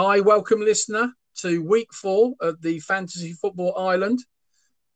[0.00, 4.20] Hi, welcome, listener, to week four of the Fantasy Football Island.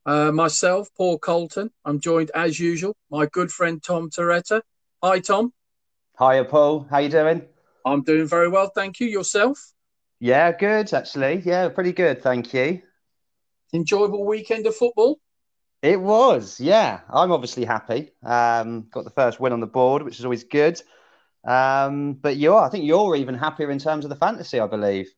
[0.06, 1.70] Uh, myself, Paul Colton.
[1.84, 4.62] I'm joined, as usual, my good friend Tom Terretta.
[5.02, 5.52] Hi, Tom.
[6.20, 6.86] Hiya, Paul.
[6.88, 7.42] How you doing?
[7.84, 9.08] I'm doing very well, thank you.
[9.08, 9.72] Yourself?
[10.20, 11.42] Yeah, good actually.
[11.44, 12.82] Yeah, pretty good, thank you.
[13.72, 15.18] Enjoyable weekend of football.
[15.82, 17.00] It was, yeah.
[17.12, 18.12] I'm obviously happy.
[18.22, 20.80] Um, got the first win on the board, which is always good.
[21.44, 25.08] Um, but you're, I think you're even happier in terms of the fantasy, I believe.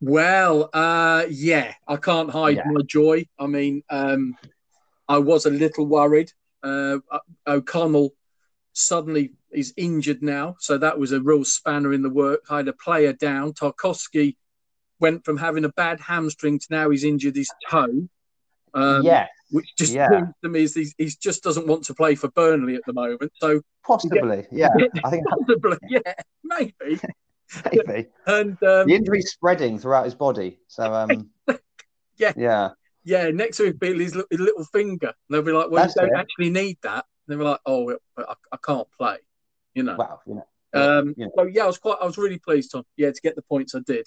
[0.00, 2.64] Well, uh, yeah, I can't hide Yeah.
[2.66, 3.26] my joy.
[3.38, 4.36] I mean, um,
[5.08, 6.32] I was a little worried.
[6.62, 6.98] Uh,
[7.46, 8.14] O'Connell
[8.72, 12.42] suddenly is injured now, so that was a real spanner in the work.
[12.50, 13.52] I had a player down.
[13.54, 14.36] Tarkowski
[15.00, 18.08] went from having a bad hamstring to now he's injured his toe.
[18.74, 20.08] Um, yeah, which just Yeah.
[20.08, 22.92] proves to me is he, he just doesn't want to play for Burnley at the
[22.92, 23.32] moment.
[23.40, 24.46] So possibly.
[24.50, 24.68] Yeah,
[25.04, 26.12] I think possibly, yeah,
[26.44, 27.00] maybe.
[27.72, 30.58] maybe And um, the injury's spreading throughout his body.
[30.68, 31.30] So, um,
[32.16, 32.32] Yeah.
[32.36, 32.70] yeah,
[33.04, 35.06] yeah, next to his bill, his, li- his little finger.
[35.08, 36.18] And they'll be like, "Well, That's you don't it.
[36.18, 39.18] actually need that." And they're like, "Oh, I, I can't play,"
[39.74, 39.94] you know.
[39.96, 41.26] Wow, you know, um, yeah.
[41.36, 42.82] So yeah, I was quite, I was really pleased, Tom.
[42.96, 44.06] Yeah, to get the points I did.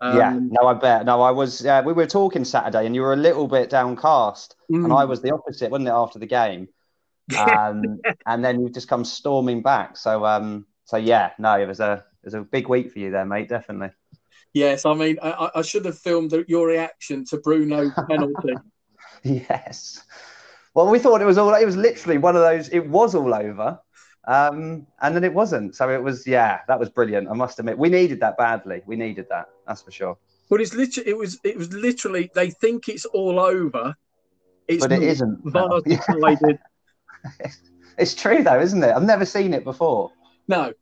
[0.00, 0.38] Um, yeah.
[0.50, 1.04] No, I bet.
[1.04, 1.64] No, I was.
[1.64, 5.04] Uh, we were talking Saturday, and you were a little bit downcast, and mm, I
[5.04, 5.92] was the opposite, wasn't it?
[5.92, 6.68] After the game,
[7.36, 9.96] um, and then you've just come storming back.
[9.96, 13.10] So, um, so yeah, no, it was a it was a big week for you
[13.10, 13.48] there, mate.
[13.48, 13.90] Definitely.
[14.54, 18.54] Yes, I mean, I, I- I should have filmed your reaction to Bruno penalty.
[19.24, 20.02] Yes.
[20.74, 21.52] Well, we thought it was all.
[21.54, 22.68] It was literally one of those.
[22.68, 23.80] It was all over,
[24.28, 25.74] um, and then it wasn't.
[25.74, 26.26] So it was.
[26.26, 27.28] Yeah, that was brilliant.
[27.28, 28.82] I must admit, we needed that badly.
[28.86, 29.48] We needed that.
[29.66, 30.18] That's for sure.
[30.50, 32.30] but it's literally, it was, it was literally.
[32.34, 33.94] They think it's all over.
[34.68, 35.18] It's but it.
[35.44, 36.58] VAR decided.
[37.98, 38.94] It's true though, isn't it?
[38.94, 40.12] I've never seen it before.
[40.46, 40.72] No,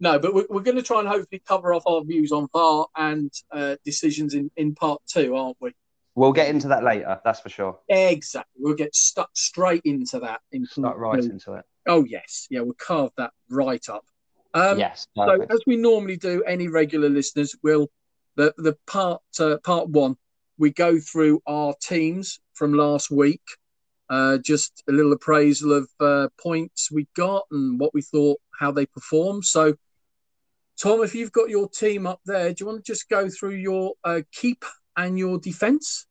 [0.00, 2.86] no, but we're, we're going to try and hopefully cover off our views on VAR
[2.96, 5.72] and uh, decisions in, in part two, aren't we?
[6.14, 7.20] We'll get into that later.
[7.22, 7.78] That's for sure.
[7.88, 8.50] Exactly.
[8.58, 10.40] We'll get stuck straight into that.
[10.52, 11.64] In Start right into it.
[11.86, 12.46] Oh, yes.
[12.50, 14.04] Yeah, we'll carve that right up.
[14.54, 15.06] Um, yes.
[15.16, 17.90] So, as we normally do, any regular listeners will
[18.36, 20.16] the the part uh, part one.
[20.58, 23.42] We go through our teams from last week,
[24.08, 28.70] uh, just a little appraisal of uh, points we got and what we thought, how
[28.70, 29.44] they performed.
[29.44, 29.74] So,
[30.80, 33.56] Tom, if you've got your team up there, do you want to just go through
[33.56, 34.64] your uh, keep
[34.96, 36.06] and your defence?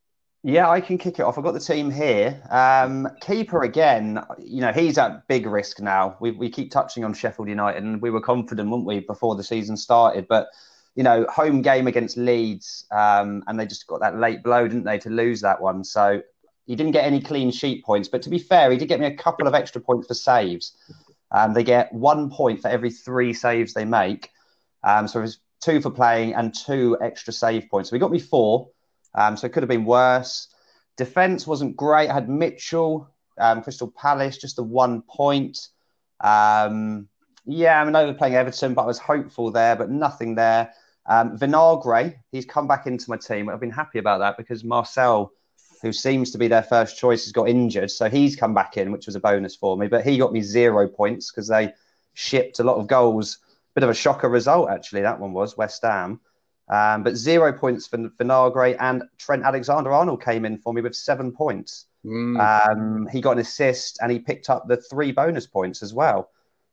[0.46, 1.38] Yeah, I can kick it off.
[1.38, 2.42] I've got the team here.
[2.50, 6.18] Um, keeper again, you know, he's at big risk now.
[6.20, 9.44] We, we keep touching on Sheffield United, and we were confident, weren't we, before the
[9.44, 10.28] season started?
[10.28, 10.50] But,
[10.96, 14.84] you know, home game against Leeds, um, and they just got that late blow, didn't
[14.84, 15.82] they, to lose that one?
[15.86, 16.22] So
[16.66, 18.10] he didn't get any clean sheet points.
[18.10, 20.76] But to be fair, he did get me a couple of extra points for saves.
[21.32, 24.30] Um, they get one point for every three saves they make.
[24.84, 27.90] Um, so it was two for playing and two extra save points.
[27.90, 28.68] So he got me four.
[29.16, 30.48] Um, so it could have been worse.
[30.98, 32.10] Defense wasn't great.
[32.10, 35.70] I had Mitchell, um, Crystal Palace, just the one point.
[36.20, 37.08] Um,
[37.46, 40.72] yeah, I mean, overplaying Everton, but I was hopeful there, but nothing there.
[41.06, 43.50] Um, Vinagre, he's come back into my team.
[43.50, 45.30] I've been happy about that because Marçal,
[45.82, 47.92] who seems to be their first choice, has got injured.
[47.92, 49.88] So he's come back in, which was a bonus for me.
[49.88, 51.74] But he got me zero points because they
[52.14, 53.40] shipped a lot of goals.
[53.76, 56.22] Bit of a shocker result, actually, that one was West Ham.
[56.70, 60.96] Um, but zero points for Vinagre and Trent Alexander Arnold came in for me with
[60.96, 61.86] seven points.
[62.06, 66.30] Um, he got an assist and he picked up the three bonus points as well.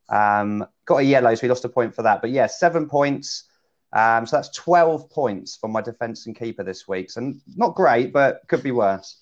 [0.09, 2.21] Um, got a yellow, so he lost a point for that.
[2.21, 3.45] But yeah, seven points.
[3.93, 7.11] Um, so that's 12 points for my defence and keeper this week.
[7.11, 9.21] So not great, but could be worse.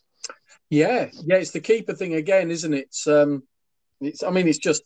[0.71, 2.87] Yeah, yeah, it's the keeper thing again, isn't it?
[2.87, 3.43] It's, um,
[4.03, 4.23] it's.
[4.23, 4.83] I mean, it's just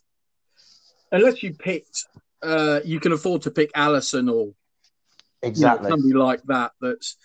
[1.11, 2.05] unless you picked,
[2.41, 4.53] uh, you can afford to pick Alisson or
[5.43, 5.89] you know, Exactly.
[5.91, 6.71] somebody like that.
[6.81, 7.17] That's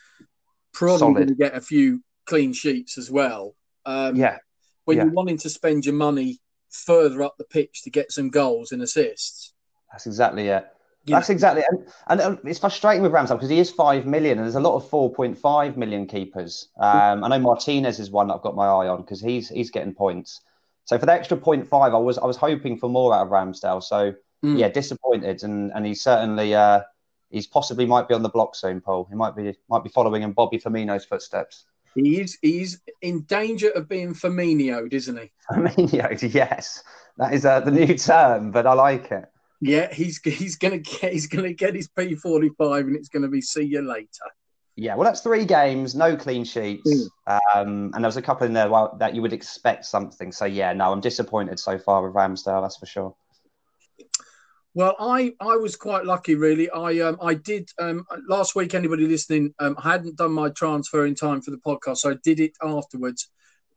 [0.73, 1.15] probably Solid.
[1.15, 3.55] going to get a few clean sheets as well.
[3.87, 4.39] Um, yeah.
[4.85, 5.05] when yeah.
[5.05, 6.41] you're wanting to spend your money
[6.71, 9.55] further up the pitch to get some goals and assists.
[9.91, 10.67] That's exactly it.
[11.07, 14.05] you That's know, exactly and, and uh, it's frustrating with Ramsdale because he is five
[14.05, 16.69] million and there's a lot of four point five million keepers.
[16.79, 19.71] Um, I know Martinez is one that I've got my eye on because he's he's
[19.71, 20.43] getting points.
[20.85, 23.33] So for the extra point five, I was I was hoping for more out of
[23.33, 23.83] Ramsdale.
[23.83, 24.13] So
[24.45, 24.57] Mm.
[24.57, 26.83] yeah, disappointed and and he's certainly uh,
[27.31, 29.07] he's possibly might be on the block soon, Paul.
[29.09, 31.65] He might be might be following in Bobby Firmino's footsteps.
[31.95, 35.31] he's he's in danger of being Firmino'd, isn't he?
[35.51, 36.83] Firmino, yes,
[37.17, 39.25] that is uh, the new term, but I like it.
[39.61, 43.29] Yeah, he's he's gonna get he's gonna get his P forty five, and it's gonna
[43.29, 44.09] be see you later.
[44.77, 48.53] Yeah, well, that's three games, no clean sheets, um, and there was a couple in
[48.53, 50.31] there that you would expect something.
[50.31, 52.63] So yeah, no, I'm disappointed so far with Ramsdale.
[52.63, 53.17] That's for sure.
[54.75, 56.71] Well, I, I was quite lucky, really.
[56.71, 58.75] I um, I did um, last week.
[58.75, 62.17] Anybody listening, um, I hadn't done my transfer in time for the podcast, so I
[62.23, 63.29] did it afterwards,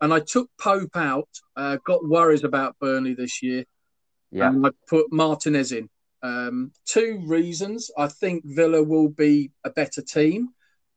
[0.01, 1.29] and I took Pope out.
[1.55, 3.65] Uh, got worries about Burnley this year.
[4.31, 5.89] Yeah, and I put Martinez in.
[6.23, 7.89] Um, two reasons.
[7.97, 10.49] I think Villa will be a better team,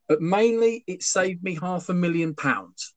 [0.09, 2.95] but mainly it saved me half a million pounds.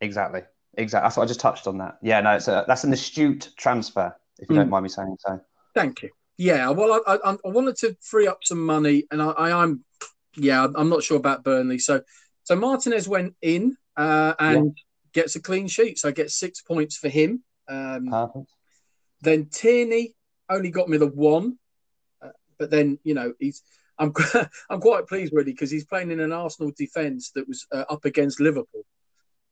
[0.00, 0.42] Exactly.
[0.78, 1.06] Exactly.
[1.06, 1.96] That's what I just touched on that.
[2.02, 4.58] Yeah, no, it's a, that's an astute transfer, if you mm.
[4.60, 5.40] don't mind me saying so.
[5.74, 6.10] Thank you.
[6.38, 9.84] Yeah, well, I, I, I wanted to free up some money, and I, I, am,
[10.36, 11.78] yeah, I'm not sure about Burnley.
[11.78, 12.02] So,
[12.44, 15.22] so Martinez went in uh, and yeah.
[15.22, 17.42] gets a clean sheet, so I get six points for him.
[17.68, 18.50] Um, Perfect.
[19.22, 20.14] Then Tierney
[20.50, 21.58] only got me the one,
[22.22, 22.28] uh,
[22.58, 23.62] but then you know he's.
[23.98, 24.12] I'm
[24.70, 28.04] I'm quite pleased really because he's playing in an Arsenal defence that was uh, up
[28.04, 28.84] against Liverpool.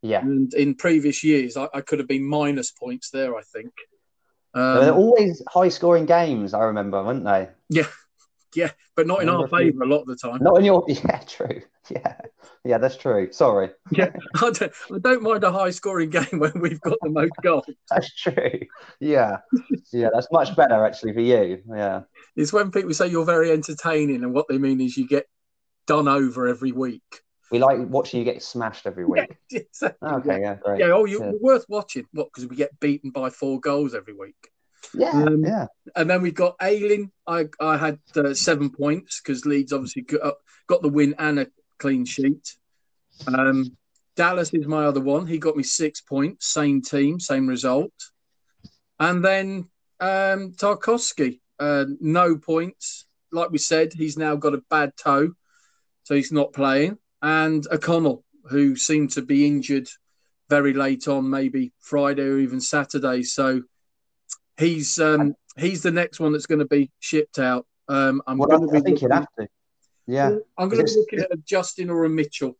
[0.03, 0.21] Yeah.
[0.21, 3.35] And in previous years, I, I could have been minus points there.
[3.37, 3.73] I think.
[4.55, 6.55] Um, They're always high scoring games.
[6.55, 7.49] I remember, weren't they?
[7.71, 7.87] Yeah,
[8.55, 10.39] yeah, but not in our favour a lot of the time.
[10.41, 10.85] Not in your.
[10.89, 11.63] Yeah, true.
[11.91, 12.15] Yeah,
[12.65, 13.33] yeah, that's true.
[13.33, 13.71] Sorry.
[13.91, 17.33] Yeah, I don't, I don't mind a high scoring game when we've got the most
[17.43, 17.67] goals.
[17.91, 18.61] that's true.
[19.01, 19.39] Yeah,
[19.93, 21.63] yeah, that's much better actually for you.
[21.69, 22.03] Yeah,
[22.37, 25.27] it's when people say you're very entertaining, and what they mean is you get
[25.87, 27.03] done over every week.
[27.51, 29.37] We like watching you get smashed every week.
[29.51, 30.09] Yeah, exactly.
[30.09, 30.81] Okay, yeah, great.
[30.81, 31.33] Yeah, oh, you're yeah.
[31.41, 32.07] worth watching.
[32.13, 32.29] What?
[32.33, 34.51] Because we get beaten by four goals every week.
[34.93, 35.67] Yeah, um, yeah.
[35.95, 37.11] And then we've got Ayling.
[37.27, 40.33] I I had uh, seven points because Leeds obviously got, uh,
[40.67, 41.47] got the win and a
[41.79, 42.57] clean sheet.
[43.27, 43.77] Um,
[44.17, 45.27] Dallas is my other one.
[45.27, 46.47] He got me six points.
[46.47, 47.93] Same team, same result.
[48.99, 49.69] And then
[50.01, 53.07] um, Tarkowski, uh, no points.
[53.33, 55.33] Like we said, he's now got a bad toe,
[56.05, 56.99] so he's not playing.
[57.25, 59.89] And O'Connell, who seemed to be injured
[60.51, 63.23] very late on, maybe Friday or even Saturday.
[63.23, 63.63] So
[64.59, 67.67] he's um, he's the next one that's going to be shipped out.
[67.89, 69.49] Um, I'm well, going to be I think you'd have to.
[70.07, 72.59] Yeah, I'm going to be looking at a Justin or a Mitchell.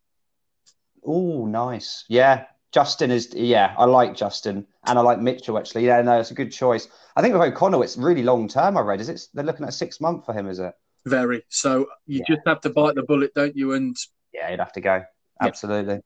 [1.05, 2.03] Oh, nice.
[2.09, 3.35] Yeah, Justin is.
[3.35, 5.85] Yeah, I like Justin and I like Mitchell actually.
[5.85, 6.87] Yeah, no, it's a good choice.
[7.15, 8.77] I think with O'Connell, it's really long term.
[8.77, 8.99] I read.
[8.99, 9.27] Is it?
[9.31, 10.47] They're looking at six month for him.
[10.47, 10.73] Is it?
[11.05, 11.45] Very.
[11.49, 12.35] So you yeah.
[12.35, 13.73] just have to bite the bullet, don't you?
[13.73, 13.95] And
[14.35, 15.03] yeah, you'd have to go.
[15.41, 16.01] Absolutely.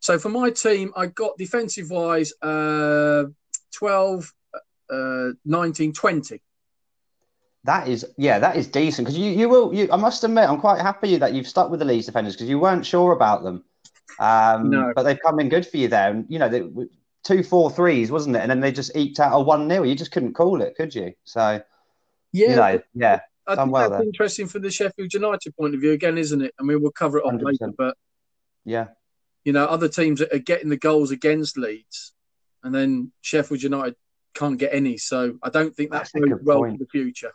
[0.00, 3.24] So for my team, I got defensive wise uh,
[3.74, 4.32] 12,
[4.90, 6.40] uh, 19, 20.
[7.64, 9.74] That is, yeah, that is decent because you, you will.
[9.74, 12.48] You, I must admit, I'm quite happy that you've stuck with the Leeds defenders because
[12.48, 13.64] you weren't sure about them,
[14.20, 14.92] um, no.
[14.94, 16.10] but they've come in good for you there.
[16.10, 16.62] And you know, they,
[17.24, 18.40] two four threes, wasn't it?
[18.40, 20.94] And then they just eked out a one 0 You just couldn't call it, could
[20.94, 21.12] you?
[21.24, 21.60] So,
[22.32, 23.20] yeah, you know, yeah.
[23.48, 24.02] I think that's there.
[24.02, 26.54] interesting from the Sheffield United point of view again, isn't it?
[26.60, 27.42] I mean, we'll cover it on 100%.
[27.44, 27.96] later, but
[28.64, 28.88] yeah,
[29.44, 32.12] you know, other teams are getting the goals against Leeds,
[32.62, 33.96] and then Sheffield United
[34.34, 34.96] can't get any.
[34.96, 36.78] So I don't think that's, that's well point.
[36.78, 37.32] for the future.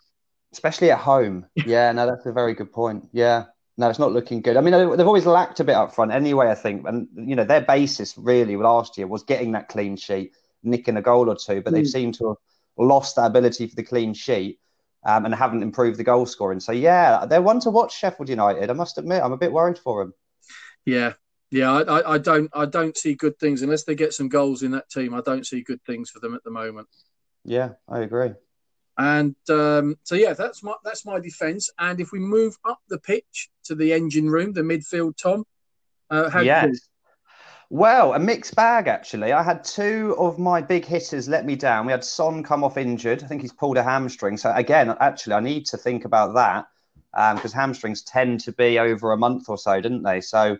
[0.51, 1.45] Especially at home.
[1.65, 3.09] yeah, no, that's a very good point.
[3.11, 3.45] Yeah.
[3.75, 4.55] No, it's not looking good.
[4.55, 6.87] I mean, they've always lacked a bit up front anyway, I think.
[6.87, 11.01] And, you know, their basis really last year was getting that clean sheet, nicking a
[11.01, 11.77] goal or two, but mm.
[11.77, 12.37] they've seemed to have
[12.77, 14.59] lost that ability for the clean sheet
[15.05, 16.59] um, and haven't improved the goal scoring.
[16.59, 18.69] So, yeah, they're one to watch Sheffield United.
[18.69, 20.13] I must admit, I'm a bit worried for them.
[20.85, 21.13] Yeah,
[21.51, 24.71] yeah, I, I, don't I don't see good things unless they get some goals in
[24.71, 25.13] that team.
[25.13, 26.87] I don't see good things for them at the moment.
[27.45, 28.31] Yeah, I agree.
[28.97, 31.69] And um, so yeah, that's my that's my defence.
[31.79, 35.45] And if we move up the pitch to the engine room, the midfield, Tom,
[36.09, 36.89] uh, how yes.
[37.69, 39.31] Well, a mixed bag actually.
[39.31, 41.85] I had two of my big hitters let me down.
[41.85, 43.23] We had Son come off injured.
[43.23, 44.37] I think he's pulled a hamstring.
[44.37, 46.67] So again, actually, I need to think about that
[47.35, 50.21] because um, hamstrings tend to be over a month or so, didn't they?
[50.21, 50.57] So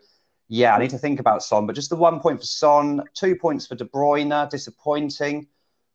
[0.50, 3.36] yeah, I need to think about Son, but just the one point for Son, two
[3.36, 5.48] points for De Bruyne, disappointing.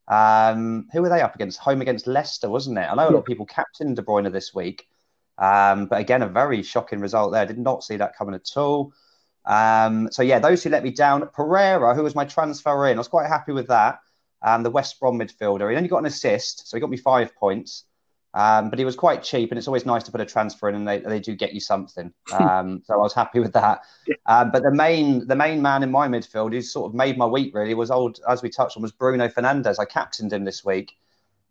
[0.09, 1.59] Um, who were they up against?
[1.61, 2.89] Home against Leicester, wasn't it?
[2.91, 4.89] I know a lot of people captained De Bruyne this week,
[5.37, 7.47] um, but again, a very shocking result there.
[7.47, 8.93] Did not see that coming at all.
[9.49, 11.27] Um, so yeah, those who let me down.
[11.33, 13.99] Pereira, who was my transfer in, I was quite happy with that.
[14.43, 17.35] Um, the West Brom midfielder, he only got an assist, so he got me five
[17.35, 17.85] points.
[18.35, 20.75] Um, but he was quite cheap, and it's always nice to put a transfer in,
[20.75, 22.13] and they, they do get you something.
[22.39, 23.81] Um, so I was happy with that.
[24.27, 27.25] Um, but the main the main man in my midfield, who sort of made my
[27.25, 29.79] week really, was old as we touched on, was Bruno Fernandes.
[29.79, 30.93] I captained him this week,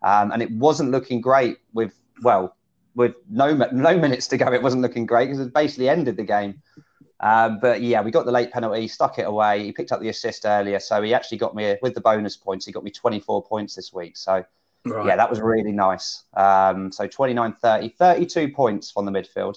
[0.04, 2.56] um, and it wasn't looking great with well
[2.96, 4.54] with no no minutes to go.
[4.54, 6.62] It wasn't looking great because it basically ended the game.
[7.20, 9.64] Um, but yeah, we got the late penalty, stuck it away.
[9.64, 12.66] He picked up the assist earlier, so he actually got me with the bonus points.
[12.66, 14.18] He got me 24 points this week.
[14.18, 14.46] So
[14.90, 15.08] Right.
[15.08, 16.24] Yeah, that was really nice.
[16.36, 19.56] Um, so 29 30, 32 points from the midfield.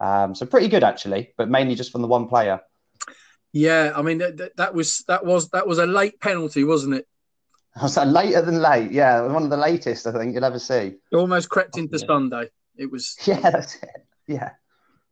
[0.00, 2.60] Um, so pretty good actually, but mainly just from the one player.
[3.52, 7.08] Yeah, I mean that, that was that was that was a late penalty, wasn't it?
[7.74, 8.92] I was like, later than late.
[8.92, 10.94] Yeah, one of the latest I think you'll ever see.
[11.10, 12.50] It almost crept into Sunday.
[12.76, 14.06] It was Yeah, that's it.
[14.26, 14.50] Yeah.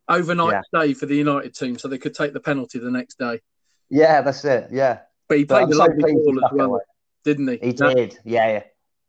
[0.08, 3.40] Overnight stay for the United team, so they could take the penalty the next day.
[3.90, 4.68] Yeah, that's it.
[4.70, 5.00] Yeah.
[5.28, 6.80] But he played I'm a so lovely he ball as well, away.
[7.24, 7.58] didn't he?
[7.58, 8.18] He No, did.
[8.24, 8.62] Yeah, yeah.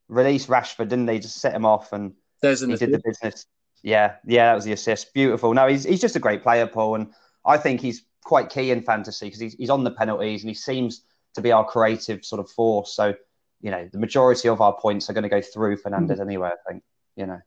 [0.07, 1.19] Release Rashford, didn't they?
[1.19, 3.45] Just set him off and There's an he did the business.
[3.83, 5.13] Yeah, yeah, that was the assist.
[5.13, 5.53] Beautiful.
[5.53, 7.13] No, he's he's just a great player, Paul, and
[7.45, 10.55] I think he's quite key in fantasy because he's he's on the penalties and he
[10.55, 11.03] seems
[11.35, 12.95] to be our creative sort of force.
[12.95, 13.13] So,
[13.61, 16.21] you know, the majority of our points are going to go through Fernandes hmm.
[16.21, 16.49] anyway.
[16.49, 16.83] I think.
[17.15, 17.39] You know.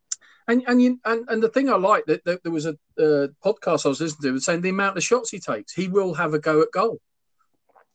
[0.50, 3.28] And and you and, and the thing I like that, that there was a uh,
[3.44, 6.14] podcast I was listening to was saying the amount of shots he takes, he will
[6.14, 6.98] have a go at goal.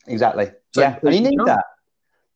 [0.06, 0.50] Exactly.
[0.74, 1.46] So yeah, and you it's need done.
[1.46, 1.64] that.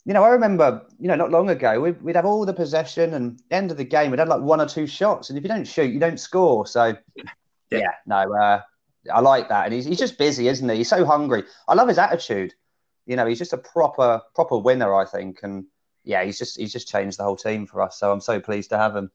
[0.05, 3.15] You know, I remember, you know, not long ago, we'd, we'd have all the possession,
[3.15, 5.49] and end of the game, we'd have like one or two shots, and if you
[5.49, 6.67] don't shoot, you don't score.
[6.67, 7.25] So, Yeah.
[7.71, 8.61] yeah, no, uh,
[9.13, 10.77] I like that, and he's he's just busy, isn't he?
[10.79, 11.45] He's so hungry.
[11.69, 12.55] I love his attitude.
[13.07, 15.65] You know, he's just a proper proper winner, I think, and
[16.05, 17.99] yeah, he's just he's just changed the whole team for us.
[17.99, 19.11] So I'm so pleased to have him.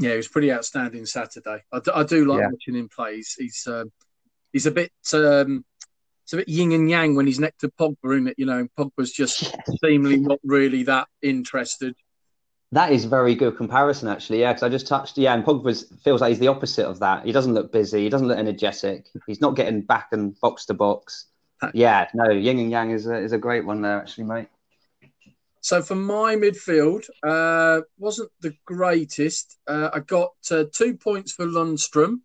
[0.00, 1.62] Yeah, he was pretty outstanding Saturday.
[1.72, 2.48] I, do- like Yeah.
[2.50, 3.16] watching him play.
[3.16, 3.90] He's he's, um,
[4.52, 5.64] he's a bit um,
[6.24, 8.34] it's a bit yin and yang when he's next to Pogba, isn't it?
[8.38, 11.94] You know, Pogba's just seemingly not really that interested.
[12.72, 14.40] That is very good comparison, actually.
[14.40, 15.16] Yeah, because I just touched.
[15.16, 17.24] Yeah, and Pogba feels like he's the opposite of that.
[17.24, 18.02] He doesn't look busy.
[18.02, 19.06] He doesn't look energetic.
[19.26, 21.28] He's not getting back and box to box.
[21.72, 24.48] Yeah, no, yin and yang is a, is a great one there, actually, mate.
[25.68, 29.58] So for my midfield, uh, wasn't the greatest.
[29.66, 32.20] Uh, I got uh, two points for Lundstram.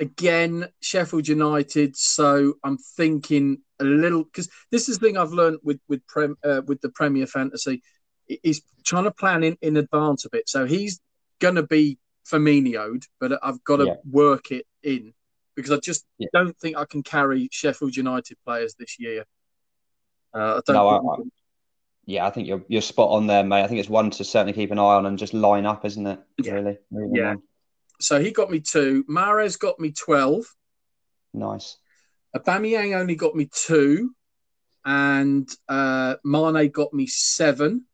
[0.00, 1.96] Again, Sheffield United.
[1.96, 6.34] So I'm thinking a little because this is the thing I've learned with with prem,
[6.42, 7.84] uh, with the Premier Fantasy.
[8.42, 10.48] Is trying to plan in, in advance a bit.
[10.48, 11.00] So he's
[11.38, 13.94] going to be Firmino'd, but I've got to Yeah.
[14.10, 15.14] work it in
[15.54, 16.30] because I just Yeah.
[16.32, 19.24] don't think I can carry Sheffield United players this year.
[20.34, 20.74] Uh, I don't.
[20.74, 21.30] No,
[22.06, 23.64] Yeah, I think you're you're spot on there, mate.
[23.64, 26.06] I think it's one to certainly keep an eye on and just line up, isn't
[26.06, 26.20] it?
[26.40, 26.52] Yeah.
[26.52, 27.30] Really, moving Yeah.
[27.30, 27.42] on.
[28.00, 29.04] So he got me two.
[29.04, 30.44] Mahrez got me 12.
[31.34, 31.78] Nice.
[32.36, 34.14] Aubameyang only got me two.
[34.84, 37.86] And uh, Mane got me seven.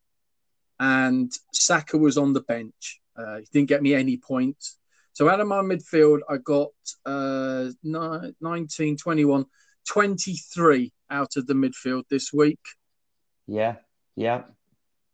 [0.78, 3.00] And Saka was on the bench.
[3.16, 4.76] Uh, he didn't get me any points.
[5.14, 6.71] So out of my midfield, I got
[7.07, 9.45] uh, 19, 21,
[9.87, 12.61] 23 out of the midfield this week.
[13.47, 13.76] Yeah,
[14.16, 14.42] yeah.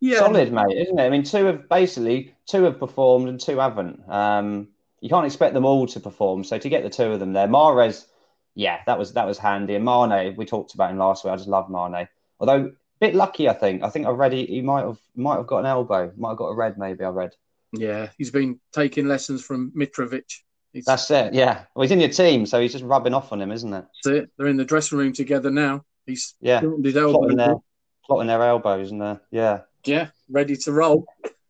[0.00, 0.18] Yeah.
[0.18, 1.02] Solid, mate, isn't it?
[1.02, 4.08] I mean, two have basically two have performed and two haven't.
[4.08, 4.68] Um,
[5.00, 6.44] you can't expect them all to perform.
[6.44, 8.06] So to get the two of them there, Mahrez,
[8.54, 9.74] yeah, that was that was handy.
[9.74, 11.32] And Mane, we talked about him last week.
[11.32, 12.08] I just love Mane.
[12.40, 13.82] Although a bit lucky, I think.
[13.82, 16.38] I think I read he, he might have might have got an elbow, might have
[16.38, 16.78] got a red.
[16.78, 17.34] Maybe I read.
[17.72, 18.08] Yeah.
[18.18, 20.40] He's been taking lessons from Mitrovic.
[20.72, 21.34] He's, That's it.
[21.34, 21.64] Yeah.
[21.74, 23.84] Well, he's in your team, so he's just rubbing off on him, isn't it?
[24.04, 24.30] that's it.
[24.36, 25.84] They're in the dressing room together now.
[26.06, 26.60] He's Yeah.
[26.82, 27.62] his elbow.
[28.08, 29.60] Plotting their their elbows and uh, yeah.
[29.84, 31.06] Yeah, ready to roll.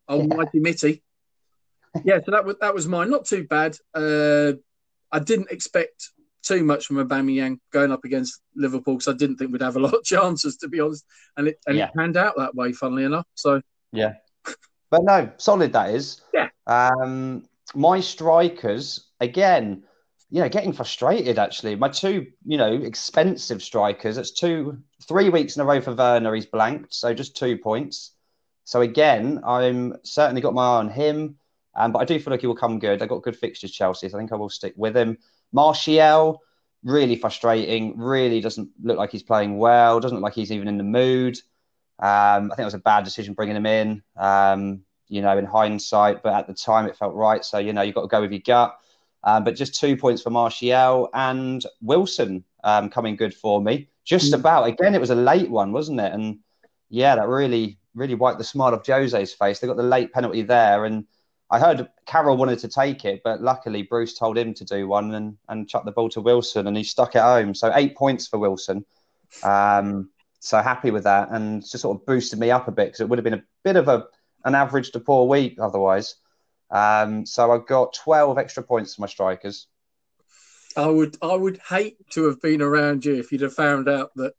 [0.08, 1.02] Almighty Mitty.
[2.04, 3.10] Yeah, so that was that was mine.
[3.10, 3.76] Not too bad.
[3.94, 4.52] Uh,
[5.10, 6.10] I didn't expect
[6.42, 9.80] too much from Aubameyang going up against Liverpool because I didn't think we'd have a
[9.80, 11.04] lot of chances, to be honest.
[11.36, 11.86] And it and Yeah.
[11.88, 13.26] it panned out that way, funnily enough.
[13.34, 13.60] So
[13.92, 14.14] yeah,
[14.90, 16.20] But no, solid that is.
[16.34, 16.48] Yeah.
[16.66, 19.84] Um, my strikers again,
[20.30, 21.74] you know, getting frustrated actually.
[21.76, 24.18] My two, you know, expensive strikers.
[24.18, 26.34] It's two, three weeks in a row for Werner.
[26.34, 28.12] He's blanked, so just two points.
[28.64, 31.36] So again, I'm certainly got my eye on him,
[31.74, 33.02] um, but I do feel like he will come good.
[33.02, 34.08] I've got good fixtures, Chelsea.
[34.08, 35.16] So I think I will stick with him.
[35.52, 36.42] Martial,
[36.84, 37.96] really frustrating.
[37.98, 40.00] Really doesn't look like he's playing well.
[40.00, 41.38] Doesn't look like he's even in the mood.
[41.98, 45.46] Um, I think it was a bad decision bringing him in, um, you know, in
[45.46, 47.44] hindsight, but at the time it felt right.
[47.44, 48.78] So, you know, you've got to go with your gut.
[49.24, 53.88] Um, but just two points for Martial and Wilson um, coming good for me.
[54.04, 54.38] Just Mm.
[54.38, 54.68] about.
[54.68, 56.12] Again, it was a late one, wasn't it?
[56.12, 56.38] And
[56.88, 59.58] yeah, that really, really wiped the smile off Jose's face.
[59.58, 60.84] They got the late penalty there.
[60.84, 61.04] And
[61.50, 65.14] I heard Carroll wanted to take it, but luckily Bruce told him to do one
[65.14, 67.54] and, and chuck the ball to Wilson and he stuck it home.
[67.54, 68.84] So eight points for Wilson.
[69.42, 70.10] Um,
[70.40, 73.08] so happy with that, and just sort of boosted me up a bit because it
[73.08, 74.06] would have been a bit of a
[74.44, 76.14] an average to poor week otherwise.
[76.70, 79.66] Um, so I got twelve extra points for my strikers.
[80.76, 84.10] I would I would hate to have been around you if you'd have found out
[84.16, 84.34] that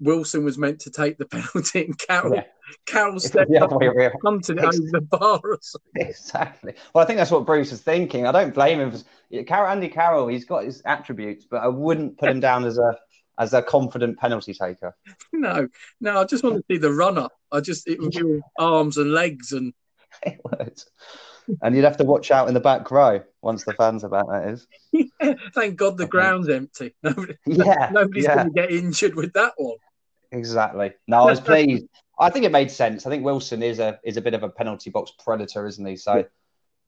[0.00, 2.44] Wilson was meant to take the penalty and Carroll Yeah.
[2.86, 6.06] Carroll If it was stepped up and punted it over the bar or something.
[6.08, 6.74] Exactly.
[6.92, 8.26] Well, I think that's what Bruce was thinking.
[8.26, 8.90] I don't blame him.
[8.90, 12.78] For, Carroll, Andy Carroll, he's got his attributes, but I wouldn't put him down as
[12.78, 12.96] a
[13.38, 14.96] as a confident penalty taker.
[15.32, 15.68] No,
[16.00, 17.32] no, I just want to see the run up.
[17.52, 19.72] I just it would be arms and legs and
[20.22, 20.82] It would.
[21.62, 24.26] And you'd have to watch out in the back row once the fans are back.
[24.26, 24.66] That is.
[25.54, 26.94] thank God the ground's empty.
[27.02, 27.90] Nobody, Yeah.
[27.92, 28.34] nobody's yeah.
[28.34, 29.76] going to get injured with that one.
[30.32, 30.92] Exactly.
[31.06, 31.86] No, I was pleased.
[32.18, 33.06] I think it made sense.
[33.06, 35.96] I think Wilson is a is a bit of a penalty box predator, isn't he?
[35.96, 36.24] So,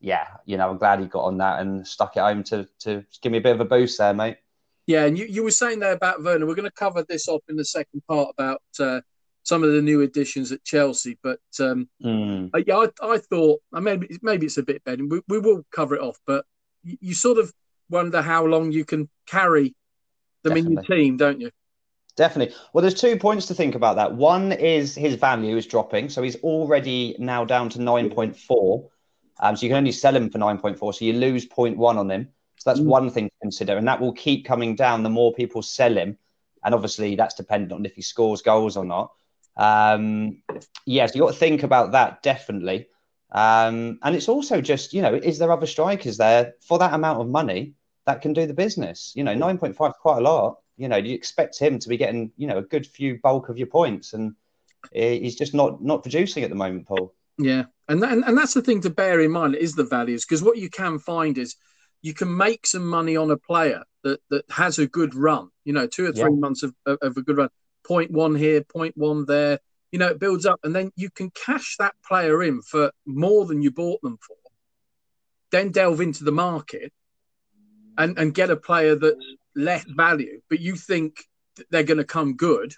[0.01, 3.05] yeah, you know, I'm glad he got on that and stuck it home to to
[3.21, 4.39] give me a bit of a boost there, mate.
[4.87, 6.47] Yeah, and you, you were saying there about Werner.
[6.47, 9.03] We're going to cover this up in the second part about uh,
[9.49, 11.19] some of the new additions at Chelsea.
[11.23, 12.51] But um, mm.
[12.55, 15.03] uh, yeah, I, I thought maybe maybe it's a bit better.
[15.07, 16.45] We, we will cover it off, but
[16.85, 17.51] you, you, sort of
[17.89, 19.75] wonder how long you can carry
[20.43, 20.67] them Definitely.
[20.67, 21.51] in your team, don't you?
[22.15, 22.55] Definitely.
[22.73, 24.15] Well, there's two points to think about that.
[24.15, 28.91] One is his value is dropping, so he's already now down to nine point four.
[29.41, 31.79] Um, so you can only sell him for nine point four, so you lose 0.1
[31.97, 32.29] on him.
[32.59, 32.87] So that's mm.
[32.87, 36.19] one thing to consider, and that will keep coming down the more people sell him.
[36.63, 39.13] And obviously, that's dependent on if he scores goals or not.
[39.59, 42.89] Um, yes, yeah, so you got to think about that definitely.
[43.31, 47.21] Um, and it's also just, you know, is there other strikers there for that amount
[47.21, 47.75] of money
[48.07, 49.13] that can do the business?
[49.15, 50.59] You know, 9.5 is quite a lot.
[50.77, 53.59] You know, you expect him to be getting, you know, a good few bulk of
[53.59, 54.35] your points, and
[54.93, 57.13] he's just not not producing at the moment, Paul.
[57.37, 60.43] Yeah, and that, and that's the thing to bear in mind is the values because
[60.43, 61.57] what you can find is
[62.01, 65.49] you can make some money on a player that that has a good run.
[65.65, 66.39] You know, two or three yeah.
[66.39, 67.49] months of, of a good run.
[67.89, 69.59] Point one here, point one there.
[69.91, 73.47] You know, it builds up, and then you can cash that player in for more
[73.47, 74.37] than you bought them for.
[75.51, 76.93] Then delve into the market
[77.97, 79.17] and and get a player that's
[79.57, 81.25] less value, but you think
[81.71, 82.75] they're going to come good,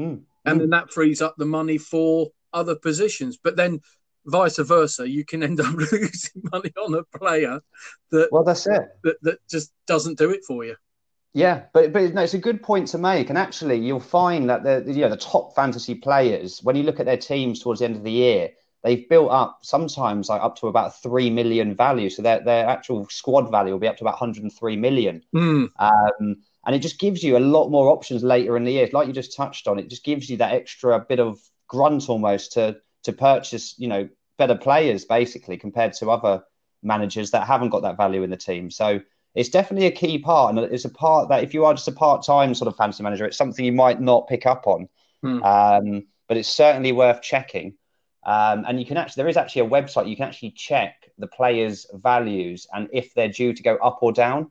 [0.00, 0.22] mm.
[0.44, 3.38] and then that frees up the money for other positions.
[3.42, 3.80] But then
[4.24, 7.60] vice versa, you can end up losing money on a player
[8.10, 10.76] that well, that's it that, that just doesn't do it for you.
[11.36, 14.62] Yeah, but but no, it's a good point to make, and actually, you'll find that
[14.62, 17.84] the you know the top fantasy players, when you look at their teams towards the
[17.84, 18.52] end of the year,
[18.82, 22.08] they've built up sometimes like up to about three million value.
[22.08, 25.22] So their their actual squad value will be up to about 103 million.
[25.34, 25.68] Mm.
[25.78, 28.88] Um, and it just gives you a lot more options later in the year.
[28.90, 31.38] Like you just touched on, it just gives you that extra bit of
[31.68, 36.44] grunt almost to to purchase, you know, better players basically compared to other
[36.82, 38.70] managers that haven't got that value in the team.
[38.70, 39.00] So
[39.36, 41.92] it's definitely a key part, and it's a part that if you are just a
[41.92, 44.88] part-time sort of fantasy manager, it's something you might not pick up on,
[45.22, 45.42] hmm.
[45.42, 47.74] um, but it's certainly worth checking.
[48.24, 51.28] Um, and you can actually there is actually a website you can actually check the
[51.28, 54.50] players' values and if they're due to go up or down.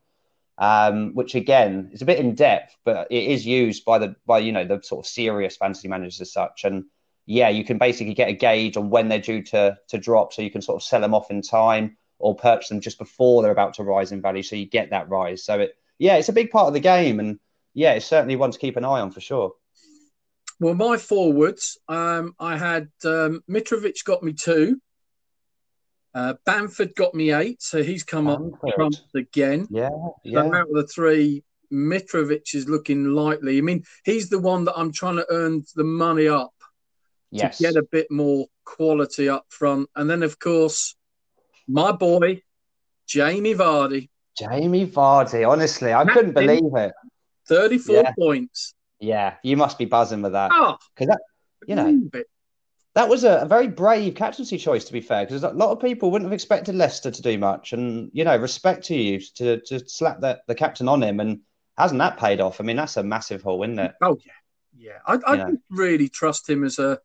[0.58, 4.39] Um, which again is a bit in depth, but it is used by the by
[4.39, 6.63] you know the sort of serious fantasy managers as such.
[6.63, 6.86] And
[7.26, 10.41] yeah, you can basically get a gauge on when they're due to to drop, so
[10.41, 13.51] you can sort of sell them off in time or purchase them just before they're
[13.51, 15.43] about to rise in value, so you get that rise.
[15.43, 17.39] So it yeah, it's a big part of the game, and
[17.73, 19.54] yeah, it's certainly one to keep an eye on for sure.
[20.60, 24.82] Well, my forwards, um, I had um, Mitrovic got me two.
[26.13, 28.95] Uh, Bamford got me eight, so he's come Bamford.
[28.95, 29.67] up again.
[29.69, 29.89] Yeah,
[30.23, 30.43] yeah.
[30.43, 33.58] So out of the three, Mitrovic is looking likely.
[33.58, 36.54] I mean, he's the one that I'm trying to earn the money up
[37.32, 37.58] yes.
[37.58, 39.89] to get a bit more quality up front.
[39.95, 40.95] And then, of course,
[41.67, 42.41] my boy,
[43.08, 44.10] Jamie Vardy.
[44.38, 46.93] Jamie Vardy, honestly, I couldn't believe it.
[47.47, 48.12] 34 yeah.
[48.17, 48.73] points.
[48.99, 50.51] Yeah, you must be buzzing with that.
[50.54, 51.21] Oh, because that,
[51.67, 52.10] you know,
[52.95, 55.82] that was a, a, very brave captaincy choice, to be fair, because a lot of
[55.82, 57.73] people wouldn't have expected Leicester to do much.
[57.73, 61.19] And, you know, respect to you to, to slap the, the captain on him.
[61.19, 61.41] And
[61.78, 62.62] hasn't that paid off?
[62.62, 63.93] I mean, that's a massive haul, isn't it?
[64.01, 64.32] Oh, yeah.
[64.78, 64.99] Yeah.
[65.06, 66.99] I, I really trust him as a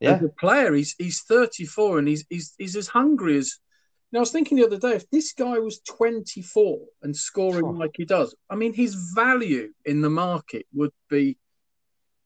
[0.00, 0.12] yeah.
[0.12, 0.72] as a player.
[0.74, 3.58] He's he's 34 and he's he's he's as hungry as.
[4.12, 7.70] Now I was thinking the other day, if this guy was 24 and scoring oh.
[7.70, 11.36] like he does, I mean, his value in the market would be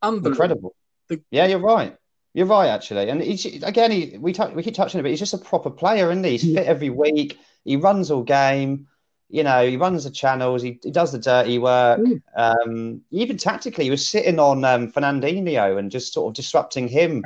[0.03, 0.31] unbelievable.
[0.31, 0.77] Incredible.
[1.09, 1.23] The...
[1.31, 1.97] yeah, you're right.
[2.33, 3.09] You're right, actually.
[3.09, 5.71] And he's, again, he, we t- we keep touching it, but he's just a proper
[5.71, 6.37] player, isn't he?
[6.37, 7.39] He's fit every week.
[7.65, 8.87] He runs all game.
[9.29, 10.63] You know, he runs the channels.
[10.63, 12.01] He, he does the dirty work.
[12.37, 17.25] Um, even tactically, he was sitting on um, Fernandinho and just sort of disrupting him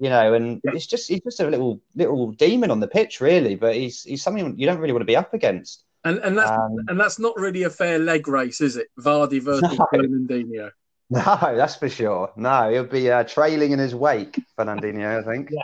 [0.00, 0.72] you know, and yeah.
[0.74, 3.54] it's just he's just a little little demon on the pitch, really.
[3.54, 5.84] But he's he's something you don't really want to be up against.
[6.04, 8.88] And and that's um, and that's not really a fair leg race, is it?
[8.98, 9.86] Vardy versus no.
[9.92, 10.70] Fernandinho.
[11.10, 12.32] No, that's for sure.
[12.36, 15.22] No, he'll be uh, trailing in his wake, Fernandinho.
[15.22, 15.50] I think.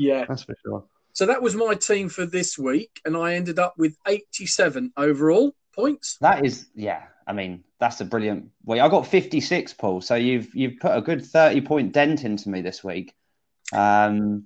[0.00, 0.84] Yeah, yeah, that's for sure.
[1.12, 5.52] So that was my team for this week, and I ended up with eighty-seven overall
[5.74, 6.18] points.
[6.20, 7.02] That is, yeah.
[7.26, 8.50] I mean, that's a brilliant.
[8.64, 10.00] Well, I got fifty-six, Paul.
[10.00, 13.12] So you've you've put a good thirty-point dent into me this week.
[13.72, 14.44] Um,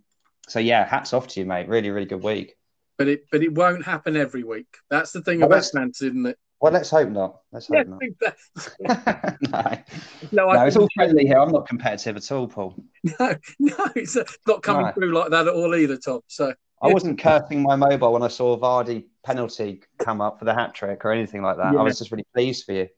[0.49, 1.69] so yeah, hats off to you, mate.
[1.69, 2.57] Really, really good week.
[2.99, 4.77] But it but it won't happen every week.
[4.91, 6.39] That's the thing well, about fantasy, isn't it?
[6.61, 7.41] Well, let's hope not.
[7.51, 8.01] Let's hope not.
[9.51, 11.39] no, no, no it's all friendly here.
[11.39, 12.77] I'm not competitive at all, Paul.
[13.19, 14.93] No, no, it's not coming no.
[14.93, 16.21] through like that at all either, Tom.
[16.29, 20.55] So I wasn't cursing my mobile when I saw Vardy penalty come up for the
[20.55, 21.73] hat trick or anything like that.
[21.73, 21.81] Yeah.
[21.81, 22.89] I was just really pleased for you.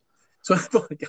[0.42, 0.56] So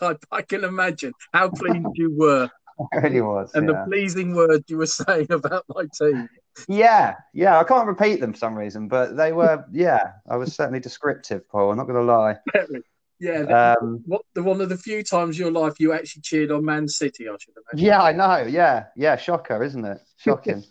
[0.01, 3.53] I, I can imagine how pleased you were it really was.
[3.53, 3.83] And yeah.
[3.83, 6.29] the pleasing words you were saying about my team.
[6.67, 7.59] Yeah, yeah.
[7.59, 9.65] I can't repeat them for some reason, but they were.
[9.71, 11.71] Yeah, I was certainly descriptive, Paul.
[11.71, 12.37] I'm not going to lie.
[13.17, 16.51] Yeah, um, what the one of the few times in your life you actually cheered
[16.51, 17.87] on Man City, I should imagine.
[17.87, 18.45] Yeah, I know.
[18.45, 19.15] Yeah, yeah.
[19.15, 19.99] Shocker, isn't it?
[20.17, 20.65] Shocking.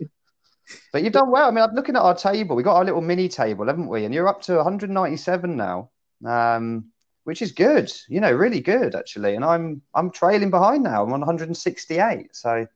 [0.92, 1.48] but you've done well.
[1.48, 2.54] I mean, I'm looking at our table.
[2.54, 4.04] We got our little mini table, haven't we?
[4.04, 5.90] And you're up to 197 now,
[6.26, 6.92] um,
[7.24, 7.92] which is good.
[8.08, 9.34] You know, really good actually.
[9.34, 11.02] And I'm I'm trailing behind now.
[11.02, 12.34] I'm on 168.
[12.34, 12.66] So.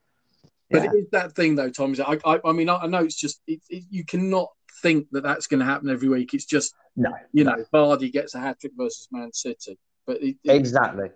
[0.70, 0.80] Yeah.
[0.80, 1.92] But it is that thing though, Tom.
[1.92, 4.50] Is I, I, I mean, I, I know it's just it, it, you cannot
[4.82, 6.34] think that that's going to happen every week.
[6.34, 10.36] It's just no, you know, Vardy gets a hat trick versus Man City, but it,
[10.44, 11.10] exactly,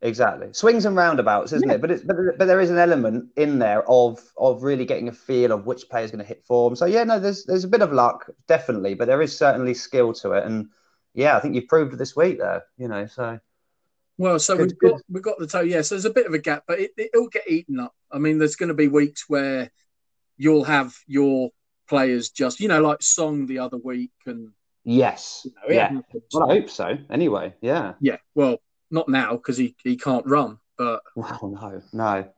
[0.00, 1.76] exactly, swings and roundabouts, isn't yeah.
[1.76, 1.80] it?
[1.80, 5.12] But it, but but there is an element in there of of really getting a
[5.12, 6.76] feel of which player is going to hit form.
[6.76, 10.12] So yeah, no, there's there's a bit of luck, definitely, but there is certainly skill
[10.14, 10.68] to it, and
[11.14, 12.64] yeah, I think you proved this week there.
[12.78, 13.38] You know, so.
[14.18, 15.60] Well, so good, we've got we've got the toe.
[15.60, 17.94] Yes, yeah, so there's a bit of a gap, but it, it'll get eaten up.
[18.10, 19.70] I mean, there's going to be weeks where
[20.36, 21.50] you'll have your
[21.88, 24.50] players just you know like Song the other week and
[24.84, 26.00] yes, you know, yeah.
[26.32, 26.96] Well, I hope so.
[27.10, 28.16] Anyway, yeah, yeah.
[28.34, 28.58] Well,
[28.90, 32.28] not now because he he can't run, but well, no, no.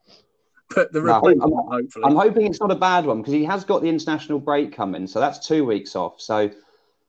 [0.75, 3.65] But the no, I'm, hopefully, I'm hoping it's not a bad one because he has
[3.65, 6.21] got the international break coming, so that's two weeks off.
[6.21, 6.51] So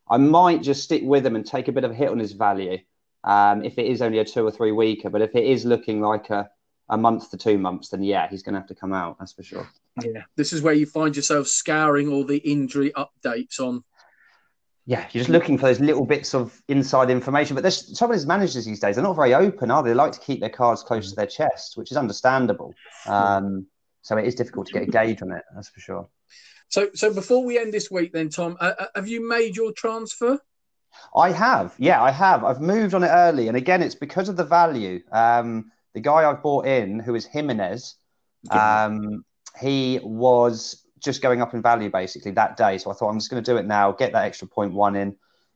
[0.09, 2.33] I might just stick with him and take a bit of a hit on his
[2.33, 2.77] value.
[3.23, 5.99] Um, if it is only a two or three weeker, but if it is looking
[5.99, 6.49] like a,
[6.89, 9.17] a month to two months, then yeah, he's going to have to come out.
[9.17, 9.67] That's for sure.
[10.03, 13.83] Yeah, this is where you find yourself scouring all the injury updates on.
[14.87, 17.55] Yeah, you're just looking for those little bits of inside information.
[17.55, 19.89] But there's some of these managers these days, they're not very open, are they?
[19.89, 22.75] They like to keep their cards close to their chest, which is understandable.
[23.07, 23.65] Um,
[24.03, 26.07] so it is difficult to get a gauge on it, that's for sure.
[26.69, 30.39] So, so before we end this week, then, Tom, uh, have you made your transfer?
[31.15, 31.75] I have.
[31.77, 32.43] Yeah, I have.
[32.43, 33.47] I've moved on it early.
[33.47, 35.01] And again, it's because of the value.
[35.11, 37.95] Um, the guy I've bought in, who is Jimenez,
[38.51, 39.23] um,
[39.59, 42.77] he was just going up in value basically that day.
[42.77, 44.95] So I thought I'm just going to do it now, get that extra point one
[44.95, 45.15] in.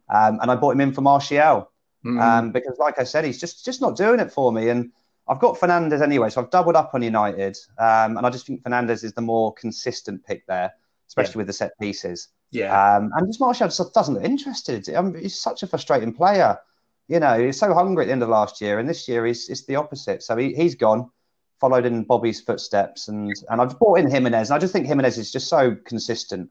[0.10, 1.72] Um, and I bought him in for Martial
[2.06, 2.22] mm.
[2.22, 4.70] um, because, like I said, he's just just not doing it for me.
[4.70, 4.92] And
[5.28, 7.58] I've got Fernandes anyway, so I've doubled up on United.
[7.78, 10.74] Um, and I just think Fernandes is the more consistent pick there,
[11.10, 11.38] especially yeah.
[11.38, 12.30] with the set pieces.
[12.52, 12.96] Yeah.
[12.96, 14.90] Um, and just Martial just doesn't look interested.
[14.96, 16.58] I mean, he's such a frustrating player.
[17.10, 19.50] You know, he's so hungry at the end of last year, and this year he's
[19.50, 20.24] it's the opposite.
[20.24, 21.10] So he, he's gone
[21.60, 25.18] followed in Bobby's footsteps, and and I've brought in Jimenez, and I just think Jimenez
[25.18, 26.50] is just so consistent.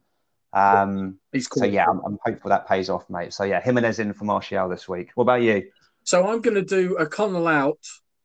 [0.52, 1.62] Um, He's cool.
[1.62, 3.34] So yeah, I'm, I'm, hopeful that pays off, mate.
[3.34, 5.10] So yeah, Jimenez in for Martial this week.
[5.14, 5.68] What about you?
[6.04, 7.80] So I'm going to do a Connell out,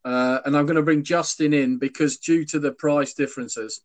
[0.05, 3.81] uh, and I'm going to bring Justin in because due to the price differences,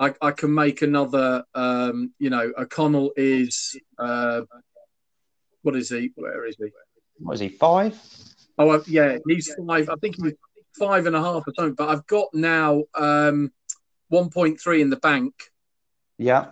[0.00, 1.44] I, I can make another.
[1.54, 4.40] Um, you know, O'Connell is uh,
[5.62, 6.10] what is he?
[6.16, 6.70] Where is he?
[7.18, 7.48] What is he?
[7.50, 8.00] Five?
[8.58, 9.90] Oh uh, yeah, he's five.
[9.90, 10.32] I think he's
[10.78, 13.52] five and a half or something, but I've got now um,
[14.12, 15.34] 1.3 in the bank.
[16.16, 16.46] Yeah.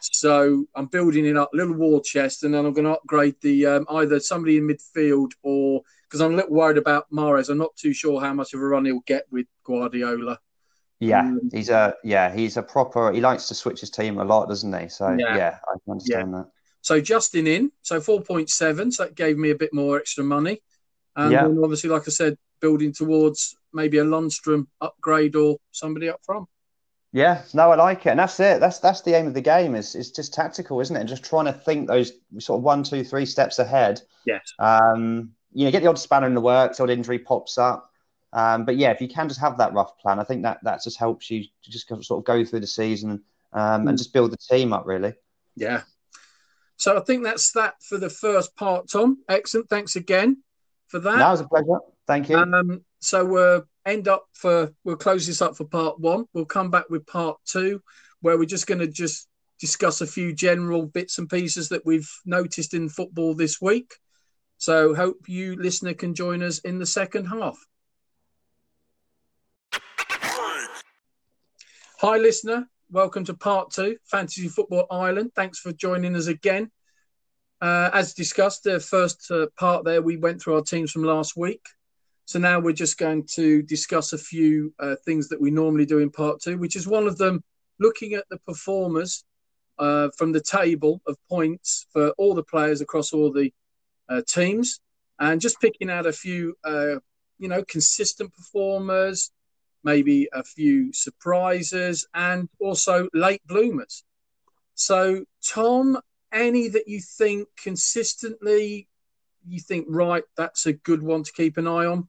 [0.00, 3.66] So I'm building it up, little war chest, and then I'm going to upgrade the
[3.66, 7.48] um, either somebody in midfield or because I'm a little worried about Mahrez.
[7.48, 10.38] I'm not too sure how much of a run he'll get with Guardiola.
[11.00, 13.10] Yeah, um, he's a yeah, he's a proper.
[13.10, 14.88] He likes to switch his team a lot, doesn't he?
[14.88, 16.38] So yeah, yeah I can understand yeah.
[16.38, 16.50] that.
[16.82, 20.62] So Justin in, so 4.7, so that gave me a bit more extra money.
[21.16, 21.44] And yeah.
[21.44, 26.48] obviously, like I said, building towards maybe a Lundstram upgrade or somebody up front.
[27.12, 28.60] Yeah, no, I like it, and that's it.
[28.60, 29.74] That's that's the aim of the game.
[29.74, 31.00] Is is just tactical, isn't it?
[31.00, 34.00] And just trying to think those sort of one, two, three steps ahead.
[34.26, 34.54] Yes.
[34.60, 37.89] Um, you know, get the odd spanner in the works, odd injury pops up.
[38.32, 40.82] Um, but yeah, if you can just have that rough plan, I think that that
[40.82, 44.30] just helps you to just sort of go through the season um, and just build
[44.30, 45.14] the team up, really.
[45.56, 45.82] Yeah.
[46.76, 49.18] So I think that's that for the first part, Tom.
[49.28, 49.68] Excellent.
[49.68, 50.42] Thanks again
[50.88, 51.18] for that.
[51.18, 51.78] That was a pleasure.
[52.06, 52.36] Thank you.
[52.36, 56.26] Um, so we'll end up for we'll close this up for part one.
[56.32, 57.82] We'll come back with part two,
[58.20, 59.28] where we're just going to just
[59.60, 63.92] discuss a few general bits and pieces that we've noticed in football this week.
[64.56, 67.58] So hope you listener can join us in the second half.
[72.02, 72.66] Hi, listener.
[72.90, 75.32] Welcome to part two, Fantasy Football Island.
[75.36, 76.70] Thanks for joining us again.
[77.60, 81.36] Uh, as discussed, the first uh, part there, we went through our teams from last
[81.36, 81.60] week.
[82.24, 85.98] So now we're just going to discuss a few uh, things that we normally do
[85.98, 87.44] in part two, which is one of them
[87.78, 89.22] looking at the performers
[89.78, 93.52] uh, from the table of points for all the players across all the
[94.08, 94.80] uh, teams
[95.18, 96.96] and just picking out a few, uh,
[97.38, 99.32] you know, consistent performers,
[99.82, 104.04] maybe a few surprises, and also late bloomers.
[104.74, 105.98] So, Tom,
[106.32, 108.88] any that you think consistently
[109.46, 112.08] you think right that's a good one to keep an eye on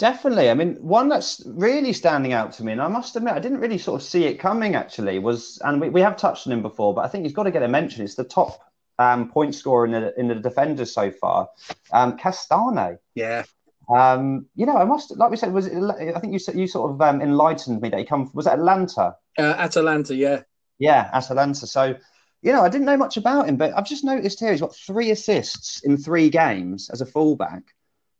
[0.00, 0.48] Definitely.
[0.48, 3.60] I mean, one that's really standing out to me, and I must admit, I didn't
[3.60, 6.62] really sort of see it coming actually, was, and we, we have touched on him
[6.62, 8.02] before, but I think he's got to get a mention.
[8.02, 8.62] It's the top
[8.98, 11.50] um, point scorer in the, in the defenders so far,
[11.92, 12.96] um, Castagne.
[13.14, 13.44] Yeah.
[13.94, 15.82] Um, you know, I must, like we said, was it,
[16.14, 19.16] I think you you sort of um, enlightened me that he come was it Atlanta?
[19.38, 20.42] Uh, Atalanta, yeah.
[20.78, 21.66] Yeah, Atalanta.
[21.66, 21.96] So,
[22.42, 24.74] you know, I didn't know much about him, but I've just noticed here he's got
[24.74, 27.62] three assists in three games as a fullback.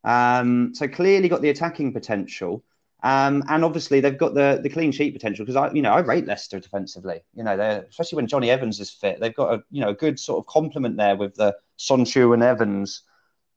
[0.02, 2.64] Um, so clearly got the attacking potential.
[3.02, 6.00] Um, and obviously they've got the the clean sheet potential because I, you know, I
[6.00, 7.20] rate Leicester defensively.
[7.34, 9.94] You know, they're especially when Jonny Evans is fit, they've got a you know a
[9.94, 13.02] good sort of complement there with the Söyüncü and Evans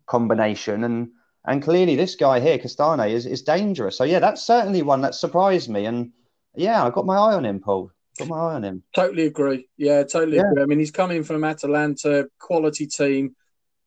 [0.06, 1.10] combination, and
[1.45, 3.97] and clearly this guy here, Castagne, is is dangerous.
[3.97, 6.12] So yeah, that's certainly one that surprised me, and
[6.56, 7.91] yeah, I got my eye on him, Paul.
[8.19, 8.84] Got my eye on him.
[8.95, 9.67] Totally agree.
[9.77, 10.49] Yeah, totally yeah.
[10.51, 10.63] agree.
[10.63, 13.36] I mean, he's coming from Atalanta, quality team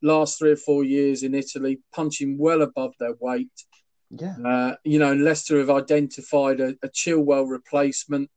[0.03, 3.51] last three or four years in Italy, punching well above their weight.
[4.11, 4.37] Yeah.
[4.45, 8.31] Uh, you know, Leicester have identified a, a Chilwell replacement.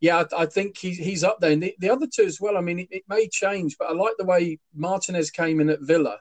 [0.00, 1.52] Yeah, I, I, think he's he's up there.
[1.52, 2.56] And the, the other two as well.
[2.56, 5.80] I mean, it, it, may change, but I like the way Martinez came in at
[5.80, 6.18] Villa.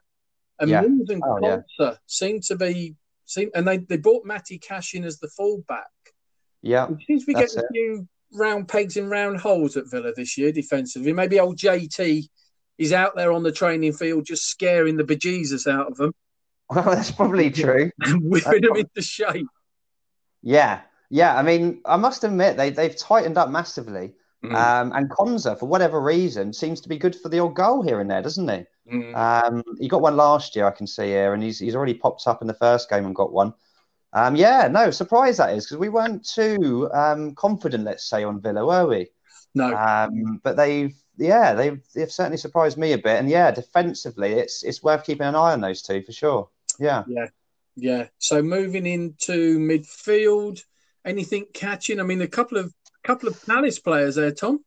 [0.60, 0.84] And yeah.
[0.84, 1.94] And oh, yeah.
[2.08, 5.88] seem to be, seem, and they, they bought Matty Cash in as the fullback.
[6.62, 6.88] Yeah.
[6.90, 10.52] It seems we get a few round pegs in round holes at Villa this year
[10.52, 11.14] defensively.
[11.14, 12.28] Maybe old JT
[12.78, 16.14] is out there on the training field just scaring the bejesus out of them.
[16.68, 17.92] Well, that's probably true.
[18.08, 19.46] Whipping them into shape.
[20.42, 21.38] Yeah, yeah.
[21.38, 24.16] I mean, I must admit they they've tightened up massively.
[24.50, 24.56] Mm.
[24.56, 28.00] Um, and Konsa, for whatever reason, seems to be good for the odd goal here
[28.00, 28.66] and there, doesn't he?
[28.92, 29.16] Mm.
[29.16, 32.28] Um, he got one last year, I can see here, and he's he's already popped
[32.28, 33.54] up in the first game and got one.
[34.14, 38.42] Um, yeah, no, surprise that is because we weren't too um, confident, let's say, on
[38.42, 39.10] Villa, were we?
[39.54, 39.76] No.
[39.76, 43.20] Um, but they've yeah, they've they've certainly surprised me a bit.
[43.20, 46.50] And yeah, defensively, it's it's worth keeping an eye on those two for sure.
[46.80, 47.04] Yeah.
[47.08, 47.28] Yeah.
[47.76, 48.08] Yeah.
[48.20, 50.64] So moving into midfield,
[51.06, 52.00] anything catching?
[52.00, 52.74] I mean, a couple of
[53.06, 54.64] couple of Palace players there, Tom.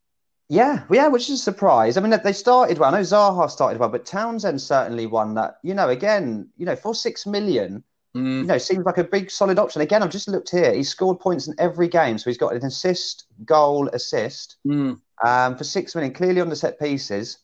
[0.48, 1.96] Yeah, yeah, which is a surprise.
[1.96, 2.94] I mean, they started well.
[2.94, 5.90] I know Zaha started well, but Townsend certainly one that you know.
[5.90, 7.84] Again, you know, for six million,
[8.16, 8.38] mm.
[8.38, 9.82] you know, seems like a big solid option.
[9.82, 10.72] Again, I've just looked here.
[10.72, 14.56] He's scored points in every game, so he's got an assist, goal, assist.
[14.66, 16.12] Mm um, for six million.
[16.12, 17.38] clearly on the set pieces.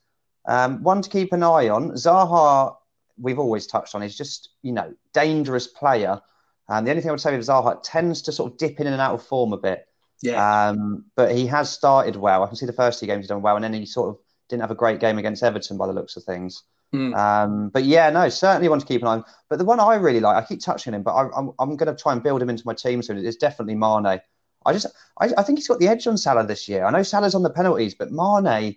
[0.46, 1.92] Um, one to keep an eye on.
[1.92, 2.76] Zaha,
[3.18, 6.20] we've always touched on, is just, you know, dangerous player.
[6.68, 8.86] And the only thing I would say with Zaha, tends to sort of dip in
[8.86, 9.86] and out of form a bit.
[10.24, 10.68] Yeah.
[10.68, 12.42] Um, but he has started well.
[12.42, 14.18] I can see the first two games he's done well, and then he sort of
[14.48, 16.62] didn't have a great game against Everton by the looks of things.
[16.94, 17.14] Mm.
[17.16, 19.24] Um, but yeah, no, certainly want to keep an eye on.
[19.50, 21.76] But the one I really like, I keep touching him, but I, am I'm, I'm
[21.76, 23.18] going to try and build him into my team soon.
[23.18, 24.20] It's definitely Mane.
[24.66, 24.86] I just
[25.20, 26.84] I, I think he's got the edge on Salah this year.
[26.84, 28.76] I know Salah's on the penalties, but Mane,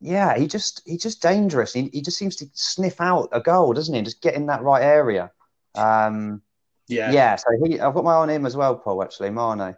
[0.00, 1.72] yeah, he just he's just dangerous.
[1.72, 3.98] He, he just seems to sniff out a goal, doesn't he?
[3.98, 5.30] And just get in that right area.
[5.76, 6.42] Um,
[6.88, 7.36] yeah, yeah.
[7.36, 9.02] So he, I've got my eye on him as well, Paul.
[9.02, 9.76] Actually, Mane.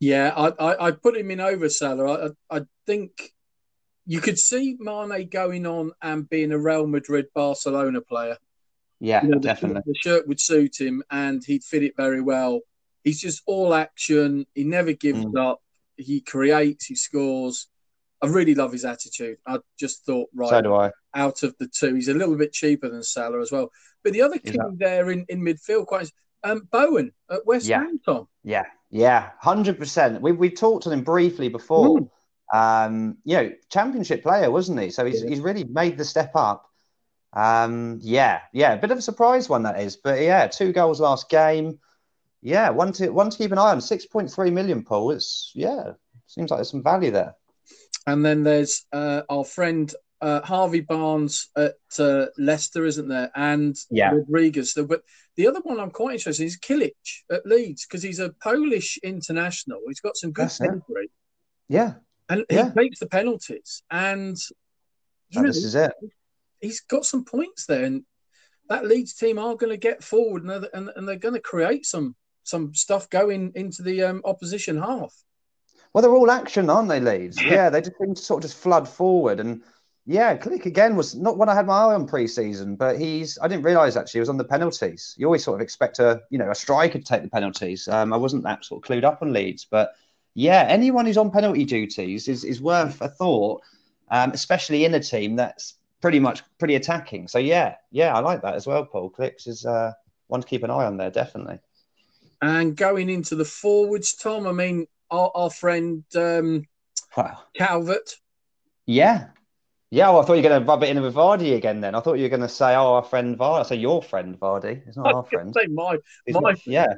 [0.00, 2.32] Yeah, I, I, I put him in over Salah.
[2.50, 3.32] I, I think
[4.06, 8.38] you could see Mane going on and being a Real Madrid Barcelona player.
[8.98, 9.82] Yeah, you know, definitely.
[9.86, 12.60] The, the shirt would suit him, and he'd fit it very well
[13.04, 14.46] he's just all action.
[14.54, 15.38] He never gives mm.
[15.38, 15.60] up.
[15.96, 16.86] He creates.
[16.86, 17.68] He scores.
[18.22, 19.38] I really love his attitude.
[19.46, 20.90] I just thought, right, so do I.
[21.14, 23.70] out of the two, he's a little bit cheaper than Salah as well.
[24.04, 26.10] But the other key there in, in midfield, quite
[26.44, 27.78] um, Bowen at West yeah.
[27.78, 28.28] Ham, Tom.
[28.44, 30.20] Yeah, yeah, hundred percent.
[30.20, 32.00] We we talked to him briefly before.
[32.00, 32.10] Mm.
[32.52, 34.90] Um, you know, championship player, wasn't he?
[34.90, 35.28] So he's yeah.
[35.28, 36.66] he's really made the step up.
[37.32, 41.00] Um, yeah, yeah, a bit of a surprise one that is, but yeah, two goals
[41.00, 41.78] last game.
[42.42, 43.80] Yeah, one to one to keep an eye on.
[43.80, 45.12] Six point three million, Paul.
[45.12, 45.92] It's yeah,
[46.26, 47.34] seems like there's some value there.
[48.06, 53.30] And then there's uh, our friend uh, Harvey Barnes at uh, Leicester, isn't there?
[53.34, 54.10] And yeah.
[54.12, 54.74] Rodriguez.
[54.74, 55.02] But
[55.40, 58.98] the other one I'm quite interested in is Klich at Leeds because he's a Polish
[59.02, 59.80] international.
[59.86, 61.10] He's got some good pedigree.
[61.66, 61.94] Yeah.
[62.28, 62.70] And yeah.
[62.74, 63.82] he takes the penalties.
[63.90, 64.36] And
[65.30, 65.92] this is it.
[66.60, 67.84] He's got some points there.
[67.84, 68.04] And
[68.68, 71.40] that Leeds team are going to get forward and they're, and, and they're going to
[71.40, 75.14] create some some stuff going into the um, opposition half.
[75.92, 77.42] Well, they're all action, aren't they, Leeds?
[77.42, 79.40] yeah, they just seem to sort of just flood forward.
[79.40, 79.62] And
[80.10, 83.46] yeah, Klich again was not one I had my eye on pre-season, but he's I
[83.46, 85.14] didn't realise actually he was on the penalties.
[85.16, 87.86] You always sort of expect a you know a striker to take the penalties.
[87.86, 89.92] Um, I wasn't that sort of clued up on Leeds, but
[90.34, 93.62] yeah, anyone who's on penalty duties is is worth a thought,
[94.10, 97.28] um, especially in a team that's pretty much pretty attacking.
[97.28, 98.84] So yeah, yeah, I like that as well.
[98.84, 99.92] Paul Klich is uh,
[100.26, 101.60] one to keep an eye on there, definitely.
[102.42, 106.66] And going into the forwards, Tom, I mean, our, our friend um,
[107.16, 107.42] wow.
[107.54, 108.16] Calvert.
[108.86, 109.28] Yeah.
[109.92, 111.80] Yeah, well, I thought you were going to rub it in with Vardy again.
[111.80, 114.02] Then I thought you were going to say, "Oh, our friend Vardy." I say your
[114.02, 114.86] friend Vardy.
[114.86, 115.52] It's not our friend.
[115.52, 116.94] Say my He's my not- yeah,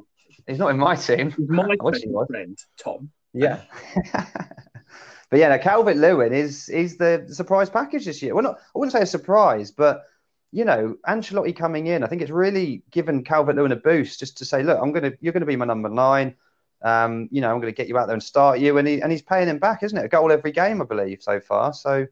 [0.47, 1.31] he's not in my team.
[1.31, 3.11] friend, my I he friend Tom.
[3.33, 3.63] Yeah.
[4.13, 8.35] but yeah, no, Calvert Lewin is is the surprise package this year.
[8.35, 10.03] Well, not I wouldn't say a surprise, but
[10.51, 14.37] you know, Ancelotti coming in, I think it's really given Calvert Lewin a boost just
[14.39, 16.35] to say, look, I'm gonna you're gonna be my number nine.
[16.83, 19.11] Um, you know, I'm gonna get you out there and start you, and he and
[19.11, 20.05] he's paying him back, isn't it?
[20.05, 21.73] A goal every game, I believe, so far.
[21.73, 22.07] So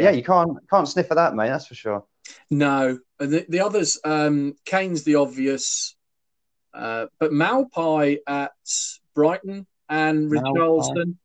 [0.00, 1.48] yeah, you can't can't sniff at that, mate.
[1.48, 2.04] That's for sure.
[2.50, 5.96] No, and the, the others, um, Kane's the obvious,
[6.72, 8.52] uh, but Maupay at
[9.14, 10.30] Brighton and.
[10.30, 11.16] Richarlison.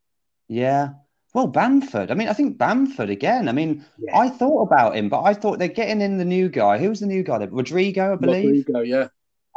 [0.48, 0.90] Yeah.
[1.34, 2.10] Well, Bamford.
[2.10, 3.48] I mean, I think Bamford again.
[3.48, 4.18] I mean, Yeah.
[4.18, 6.78] I thought about him, but I thought they're getting in the new guy.
[6.78, 7.36] Who's the new guy?
[7.44, 8.66] Rodrigo, I believe.
[8.66, 9.08] Rodrigo, yeah.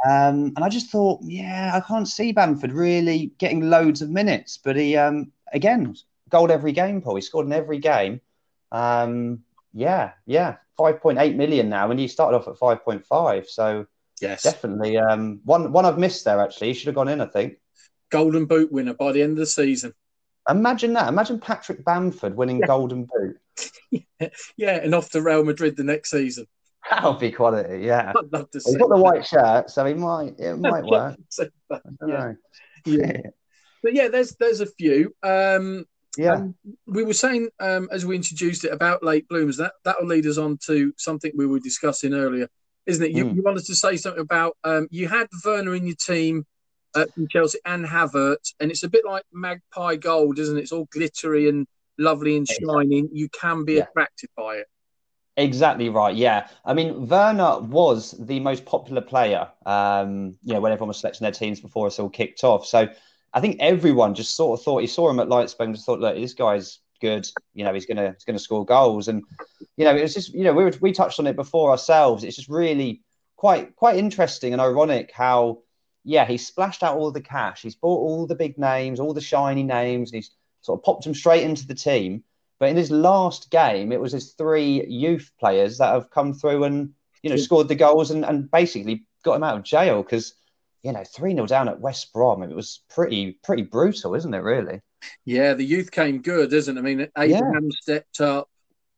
[0.06, 4.60] Um, and I just thought, yeah, I can't see Bamford really getting loads of minutes.
[4.62, 5.96] But he, um, again,
[6.30, 7.16] goal every game, Paul.
[7.16, 8.20] He scored in every game.
[8.72, 13.48] Um, yeah, yeah, 5.8 million now, and he started off at 5.5.
[13.48, 13.86] So
[14.22, 14.44] Yes.
[14.44, 16.68] definitely um, one one I've missed there, actually.
[16.68, 17.56] He should have gone in, I think.
[18.12, 19.94] Golden Boot winner by the end of the season.
[20.50, 21.08] Imagine that.
[21.08, 22.68] Imagine Patrick Bamford winning Yeah.
[22.68, 23.38] Golden Boot.
[24.56, 26.46] Yeah, and off to Real Madrid the next season.
[26.90, 28.14] That would be quality, yeah.
[28.16, 31.18] I'd love to see He's got the white shirt, so he might it might work.
[31.30, 31.48] see.
[31.72, 32.34] I don't Yeah.
[32.86, 33.22] Yeah.
[33.84, 35.16] But yeah, there's there's a few.
[35.24, 35.86] Um,
[36.18, 36.34] yeah.
[36.34, 36.56] Um,
[36.88, 40.26] we were saying um, as we introduced it about late bloomers that that will lead
[40.26, 42.48] us on to something we were discussing earlier,
[42.86, 43.12] isn't it?
[43.12, 43.36] You, Mm.
[43.36, 46.46] you wanted to say something about um, you had Werner in your team
[46.96, 50.62] uh, from Chelsea and Havertz, and it's a bit like Magpie Gold, isn't it?
[50.62, 51.66] It's all glittery and
[51.98, 53.10] lovely and shining.
[53.14, 53.84] You can be Yeah.
[53.84, 54.68] attracted by it.
[55.38, 56.14] Exactly right.
[56.14, 56.50] Yeah.
[56.66, 61.24] I mean, Werner was the most popular player, um, you know, when everyone was selecting
[61.24, 62.66] their teams before us all kicked off.
[62.66, 62.90] So
[63.34, 66.00] I think everyone just sort of thought he saw him at Leipzig and just thought,
[66.00, 67.28] look, this guy's good.
[67.54, 69.08] You know, he's gonna he's gonna score goals.
[69.08, 69.24] And
[69.76, 72.24] you know, it was just you know we were, we touched on it before ourselves.
[72.24, 73.02] It's just really
[73.36, 75.64] quite quite interesting and ironic how
[76.04, 77.64] yeah he splashed out all the cash.
[77.64, 81.04] He's bought all the big names, all the shiny names, and he's sort of popped
[81.04, 82.24] them straight into the team.
[82.60, 86.64] But in his last game, it was his three youth players that have come through
[86.66, 86.92] and
[87.24, 90.34] you know scored the goals and, and basically got him out of jail because
[90.84, 92.44] you know three 0 down at West Brom.
[92.44, 94.40] It was pretty pretty brutal, isn't it?
[94.40, 94.82] Really.
[95.26, 96.80] Yeah, the youth came good, isn't it?
[96.80, 98.50] I mean, Abraham stepped up.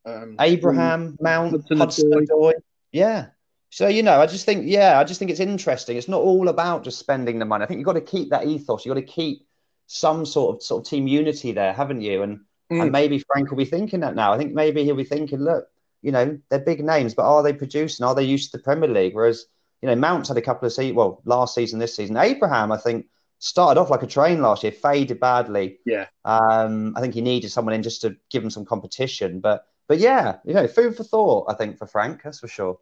[0.05, 2.11] Um, Abraham, Mount, Hudson Hudson.
[2.11, 2.53] Odoi.
[2.91, 3.27] Yeah.
[3.69, 5.97] So you know, I just think, yeah, I just think it's interesting.
[5.97, 7.63] It's not all about just spending the money.
[7.63, 8.85] I think you've got to keep that ethos.
[8.85, 9.47] You've got to keep
[9.87, 12.21] some sort of sort of team unity there, haven't you?
[12.23, 12.41] And
[12.71, 12.81] Mm.
[12.83, 14.33] and maybe Frank will be thinking that now.
[14.33, 15.67] I think maybe he'll be thinking, look,
[16.01, 18.05] you know, they're big names, but are they producing?
[18.05, 19.13] Are they used to the Premier League?
[19.13, 19.45] Whereas,
[19.83, 22.15] you know, Mount's had a couple of seasons, well, last season, this season.
[22.15, 23.07] Abraham, I think,
[23.39, 25.79] started off like a train last year, faded badly.
[25.85, 26.05] Yeah.
[26.23, 29.41] Um, I think he needed someone in just to give him some competition.
[29.41, 32.79] But but yeah, you know, food for thought, I think, for Frank, that's for sure.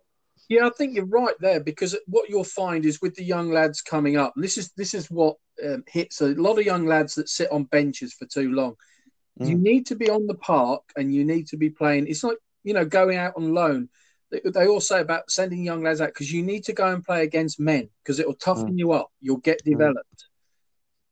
[0.47, 3.81] Yeah, I think you're right there because what you'll find is with the young lads
[3.81, 7.15] coming up, and this is this is what um, hits a lot of young lads
[7.15, 8.75] that sit on benches for too long.
[9.39, 9.61] You Mm.
[9.61, 12.05] need to be on the park and you need to be playing.
[12.07, 13.89] It's like you know going out on loan.
[14.31, 17.23] They, all say about sending young lads out because you need to go and play
[17.23, 19.11] against men because it'll toughen you up.
[19.19, 19.71] You'll get Mm.
[19.71, 20.25] developed.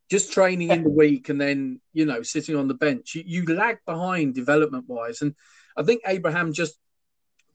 [0.09, 3.45] Just training in the week and then you know sitting on the bench, you, you
[3.45, 5.21] lag behind development wise.
[5.21, 5.35] And
[5.77, 6.77] I think Abraham just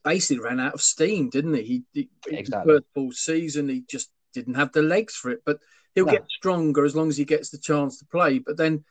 [0.03, 1.83] basically ran out of steam, didn't he?
[1.91, 2.73] He, he Exactly.
[2.73, 5.41] first full season, he just didn't have the legs for it.
[5.45, 5.59] But
[5.95, 6.11] he'll No.
[6.11, 8.39] get stronger as long as he gets the chance to play.
[8.39, 8.85] But then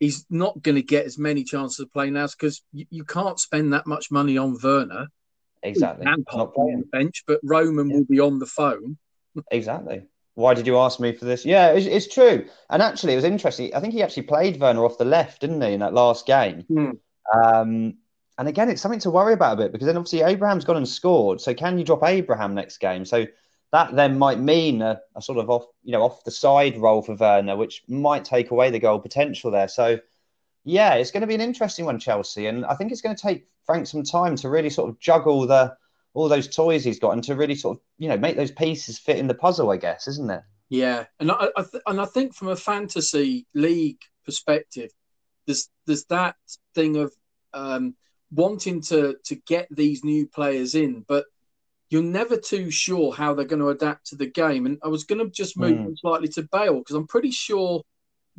[0.00, 3.38] he's not going to get as many chances to play now because you, you can't
[3.38, 5.08] spend that much money on Werner.
[5.62, 6.06] Exactly.
[6.06, 6.80] And He's not pop on playing.
[6.80, 7.96] the bench, but Roman Yeah.
[7.96, 8.96] will be on the phone.
[9.50, 10.02] Exactly.
[10.34, 11.44] Why did you ask me for this?
[11.44, 12.44] Yeah, it's, it's true.
[12.70, 13.74] And actually, it was interesting.
[13.74, 16.62] I think he actually played Werner off the left, didn't he, in that last game?
[16.68, 16.90] Hmm.
[17.36, 17.94] Um,
[18.38, 20.88] and again, it's something to worry about a bit because then obviously Abraham's gone and
[20.88, 21.40] scored.
[21.40, 23.04] So can you drop Abraham next game?
[23.04, 23.26] So
[23.72, 27.02] that then might mean a, a sort of off, you know, off the side role
[27.02, 29.66] for Werner, which might take away the goal potential there.
[29.68, 29.98] So
[30.68, 33.22] yeah, it's going to be an interesting one, Chelsea, and I think it's going to
[33.22, 35.74] take Frank some time to really sort of juggle the
[36.14, 38.98] all those toys he's got and to really sort of you know make those pieces
[38.98, 39.70] fit in the puzzle.
[39.70, 40.42] I guess, isn't it?
[40.68, 44.90] Yeah, and I, I th- and I think from a fantasy league perspective,
[45.46, 46.36] there's there's that
[46.74, 47.12] thing of
[47.54, 47.94] um,
[48.30, 51.24] wanting to to get these new players in, but
[51.90, 54.66] you're never too sure how they're going to adapt to the game.
[54.66, 55.98] And I was going to just move Mm.
[55.98, 57.82] slightly to Bale because I'm pretty sure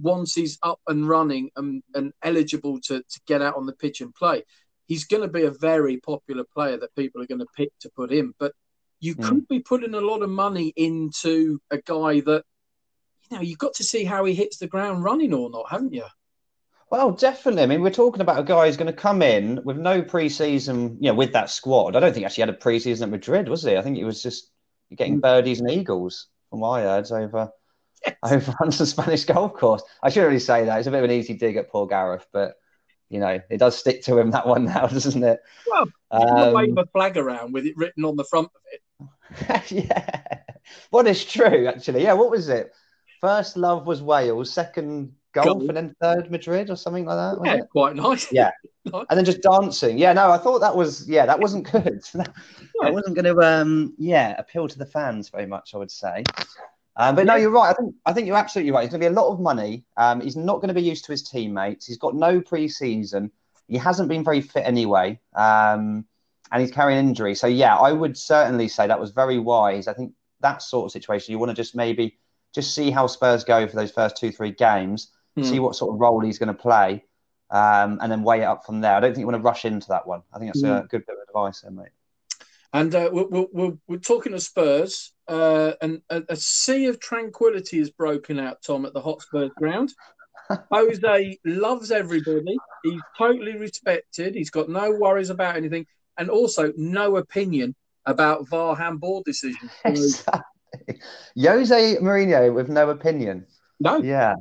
[0.01, 4.01] once he's up and running and, and eligible to, to get out on the pitch
[4.01, 4.43] and play,
[4.87, 7.89] he's going to be a very popular player that people are going to pick to
[7.95, 8.33] put in.
[8.39, 8.53] But
[8.99, 9.23] you Mm.
[9.23, 12.43] could be putting a lot of money into a guy that,
[13.29, 15.93] you know, you've got to see how he hits the ground running or not, haven't
[15.93, 16.05] you?
[16.89, 17.61] Well, definitely.
[17.63, 20.97] I mean, we're talking about a guy who's going to come in with no preseason,
[20.99, 21.95] you know, with that squad.
[21.95, 23.77] I don't think he actually had a preseason at Madrid, was he?
[23.77, 24.49] I think he was just
[24.95, 25.21] getting mm.
[25.21, 27.51] birdies and eagles, from what I heard, over.
[28.23, 29.83] Over on the Spanish golf course.
[30.01, 30.77] I shouldn't really say that.
[30.79, 32.55] It's a bit of an easy dig at poor Gareth, but
[33.09, 35.39] you know, it does stick to him that one now, doesn't it?
[35.69, 39.71] Well, um, wave a flag around with it written on the front of it.
[39.71, 40.21] yeah,
[40.89, 42.03] what is true actually?
[42.03, 42.71] Yeah, what was it?
[43.21, 47.45] First love was Wales, second golf, and then third Madrid or something like that.
[47.45, 48.31] Yeah, quite nice.
[48.31, 48.51] Yeah,
[48.85, 49.05] nice.
[49.09, 49.97] and then just dancing.
[49.97, 52.01] Yeah, no, I thought that was yeah, that wasn't good.
[52.13, 52.33] that,
[52.81, 52.89] yeah.
[52.89, 55.73] wasn't going to um yeah appeal to the fans very much.
[55.73, 56.23] I would say.
[56.99, 57.69] Um, but no, you're right.
[57.69, 58.83] I think I think you're absolutely right.
[58.83, 59.85] It's going to be a lot of money.
[59.95, 61.85] Um, he's not going to be used to his teammates.
[61.85, 63.31] He's got no preseason.
[63.69, 66.03] He hasn't been very fit anyway, um,
[66.51, 67.35] and he's carrying injury.
[67.35, 69.87] So yeah, I would certainly say that was very wise.
[69.87, 72.17] I think that sort of situation you want to just maybe
[72.53, 75.45] just see how Spurs go for those first two three games, mm.
[75.45, 77.05] see what sort of role he's going to play,
[77.49, 78.95] um, and then weigh it up from there.
[78.95, 80.23] I don't think you want to rush into that one.
[80.33, 80.83] I think that's mm.
[80.83, 81.91] a good bit of advice there, mate.
[82.73, 87.79] And uh, we're, we're, we're, talking to Spurs, uh, and a, a, sea of tranquility
[87.79, 89.93] is broken out, Tom, at the Hotspur ground.
[90.71, 92.57] Jose loves everybody.
[92.83, 94.33] He's totally respected.
[94.33, 95.85] He's got no worries about anything,
[96.17, 97.75] and also no opinion
[98.05, 99.71] about VAR handball decisions.
[99.85, 100.99] Exactly.
[101.35, 103.47] Jose Mourinho with no opinion.
[103.79, 103.97] No.
[103.97, 104.35] Yeah.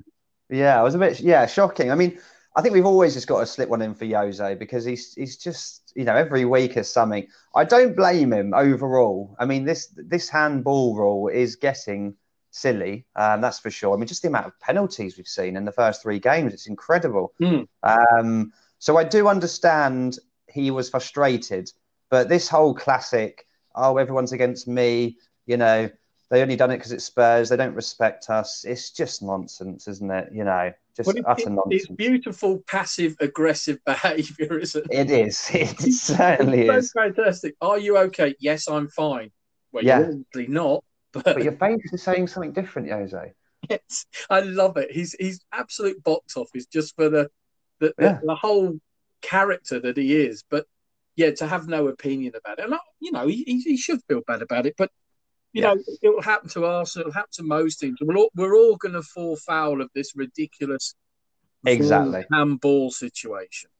[0.50, 1.90] Yeah, I was a bit yeah shocking.
[1.90, 2.18] I mean,
[2.58, 5.36] I think we've always just got to slip one in for Jose because he's he's
[5.36, 7.28] just you know every week is something.
[7.54, 9.36] I don't blame him overall.
[9.38, 12.16] I mean this this handball rule is getting
[12.50, 13.94] silly, um, that's for sure.
[13.94, 16.66] I mean just the amount of penalties we've seen in the first three games, it's
[16.66, 17.32] incredible.
[17.40, 17.68] Mm.
[17.84, 21.70] Um, so I do understand he was frustrated,
[22.10, 23.46] but this whole classic,
[23.76, 25.90] oh everyone's against me, you know,
[26.30, 27.48] they only done it because it's Spurs.
[27.48, 28.64] They don't respect us.
[28.64, 30.28] It's just nonsense, isn't it?
[30.32, 31.64] You know, just utter nonsense.
[31.70, 35.10] It's beautiful, passive aggressive behaviour, isn't it?
[35.10, 35.50] It is.
[35.54, 36.92] It certainly is.
[36.92, 37.54] fantastic.
[37.60, 38.34] Are you okay?
[38.40, 39.30] Yes, I'm fine.
[39.72, 40.00] Well, yeah.
[40.00, 40.84] you're obviously not.
[41.12, 41.24] But...
[41.24, 43.32] but your face is saying something different, Jose.
[43.70, 44.90] Yes, I love it.
[44.92, 47.30] He's he's absolute box office just for the
[47.80, 48.18] the, yeah.
[48.20, 48.78] the, the whole
[49.22, 50.44] character that he is.
[50.48, 50.66] But
[51.16, 54.42] yeah, to have no opinion about it, and you know, he, he should feel bad
[54.42, 54.74] about it.
[54.76, 54.90] But
[55.52, 55.74] you yeah.
[55.74, 57.98] know, it will happen to will happen to most teams.
[58.00, 60.94] We're all, we're all going to fall foul of this ridiculous
[61.66, 63.70] exactly handball situation.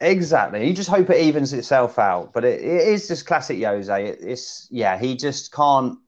[0.00, 0.66] Exactly.
[0.66, 2.32] You just hope it evens itself out.
[2.32, 4.06] But it, it is just classic Jose.
[4.06, 5.98] It, it's yeah, he just can't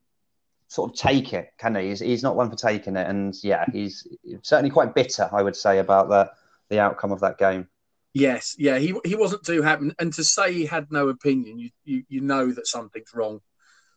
[0.68, 1.88] sort of take it, can he?
[1.88, 4.06] He's, he's not one for taking it, and yeah, he's
[4.42, 6.30] certainly quite bitter, I would say, about the
[6.68, 7.68] the outcome of that game.
[8.12, 11.70] Yes, yeah, he he wasn't too happy, and to say he had no opinion, you
[11.84, 13.40] you, you know that something's wrong.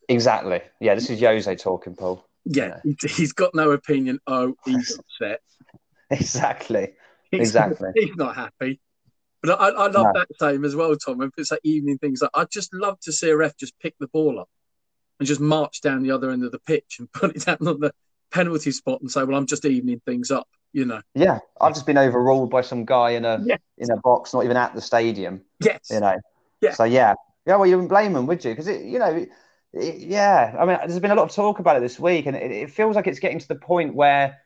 [0.10, 0.62] Exactly.
[0.80, 2.26] Yeah, this is Jose talking, Paul.
[2.46, 4.20] Yeah, he's got no opinion.
[4.26, 5.42] Oh, he's upset.
[6.10, 6.94] exactly.
[7.32, 7.92] He's, exactly.
[7.94, 8.80] He's not happy.
[9.42, 10.12] But I, I love no.
[10.16, 11.22] that same as well, Tom.
[11.22, 13.96] If it's like evening things, like, I'd just love to see a ref just pick
[14.00, 14.50] the ball up
[15.20, 17.80] and just march down the other end of the pitch and put it down on
[17.80, 17.94] the
[18.32, 21.02] penalty spot and say, "Well, I'm just evening things up," you know.
[21.14, 23.60] Yeah, I've just been overruled by some guy in a yes.
[23.78, 25.42] in a box, not even at the stadium.
[25.64, 26.16] Yes, you know.
[26.62, 26.74] Yeah.
[26.74, 27.14] So yeah,
[27.46, 27.56] yeah.
[27.56, 28.52] Well, you wouldn't blame him, would you?
[28.52, 29.26] Because it, you know,
[29.74, 32.52] yeah, I mean, there's been a lot of talk about it this week, and it,
[32.52, 34.40] it, feels like it's getting to the point where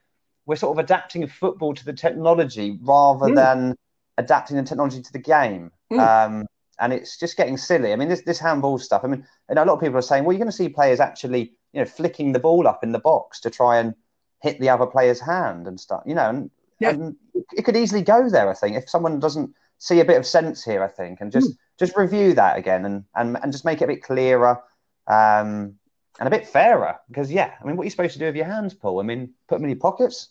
[0.46, 3.36] we're sort of adapting football to the technology rather mm.
[3.36, 3.76] than
[4.18, 5.72] adapting the technology to the game.
[5.92, 6.00] Mm.
[6.00, 6.46] Um,
[6.80, 7.94] and it's just getting silly.
[7.94, 9.02] I mean, this this handball stuff.
[9.04, 11.00] I mean, know, a lot of people are saying, well, you're going to see players
[11.00, 13.94] actually, you know, flicking the ball up in the box to try and
[14.42, 16.04] hit the other player's hand and stuff.
[16.06, 16.90] You know, and, yeah.
[16.90, 17.16] and
[17.56, 18.50] it could easily go there.
[18.50, 21.52] I think if someone doesn't see a bit of sense here, I think, and just
[21.52, 21.58] mm.
[21.80, 24.60] just review that again and, and and just make it a bit clearer
[25.08, 25.76] um,
[26.20, 28.36] and a bit fairer because yeah, I mean, what are you supposed to do with
[28.36, 29.00] your hands, Paul?
[29.00, 30.30] I mean, put them in your pockets.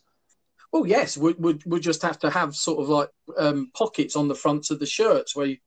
[0.72, 4.28] Well, yes, we would we just have to have sort of like um, pockets on
[4.28, 5.58] the fronts of the shirts where you,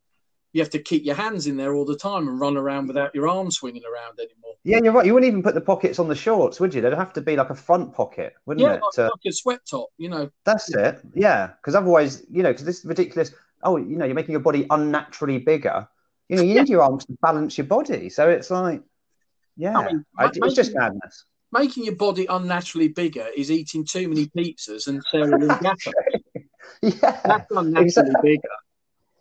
[0.54, 3.14] you have to keep your hands in there all the time and run around without
[3.14, 4.56] your arms swinging around anymore.
[4.64, 5.06] Yeah, you're right.
[5.06, 6.82] You wouldn't even put the pockets on the shorts, would you?
[6.82, 8.82] They'd have to be like a front pocket, wouldn't yeah, it?
[8.82, 9.04] Like, to...
[9.04, 10.32] like a sweat top, you know.
[10.44, 11.02] That's it.
[11.14, 13.32] Yeah, because otherwise, you know, because this is ridiculous.
[13.62, 15.88] Oh, you know, you're making your body unnaturally bigger.
[16.30, 18.10] You know, you need your arms to balance your body.
[18.10, 18.82] So it's like,
[19.58, 21.26] yeah, I mean, I, it's just madness.
[21.52, 25.92] Making your body unnaturally bigger is eating too many pizzas and Sarah Lingata.
[26.82, 28.14] yeah, that's unnaturally exactly.
[28.24, 28.50] bigger.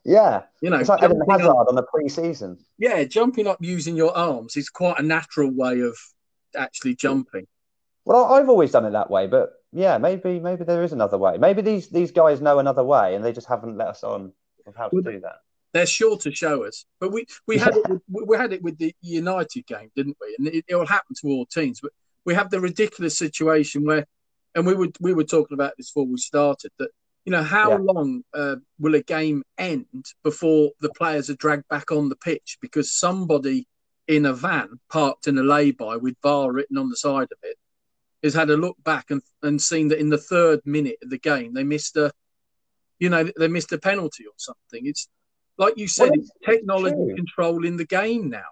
[0.05, 2.59] Yeah, you know, it's like Eden Hazard up, on the pre-season.
[2.79, 5.97] Yeah, jumping up using your arms is quite a natural way of
[6.57, 7.47] actually jumping.
[8.05, 11.39] Well, I've always done it that way, but yeah, maybe maybe there is another way.
[11.39, 14.33] Maybe these these guys know another way, and they just haven't let us on
[14.67, 15.37] of how to well, do that
[15.75, 16.87] they're sure to show us.
[17.01, 20.35] But we, we had it with, we had it with the United game, didn't we?
[20.39, 21.81] And it, it will happen to all teams.
[21.83, 21.93] But
[22.25, 24.07] we have the ridiculous situation where,
[24.55, 26.91] and we were we were talking about this before we started that
[27.27, 27.79] You know, how Yeah.
[27.93, 32.59] long uh, will a game end before the players are dragged back on the pitch
[32.61, 33.67] because somebody
[34.07, 37.57] in a van parked in a lay-by with VAR written on the side of it
[38.23, 41.19] has had a look back and, and seen that in the third minute of the
[41.19, 42.13] game they missed a,
[42.99, 44.87] you know, they missed a penalty or something.
[44.87, 45.09] It's
[45.59, 47.15] like you said, Well, it's technology true.
[47.17, 48.43] controlling the game now.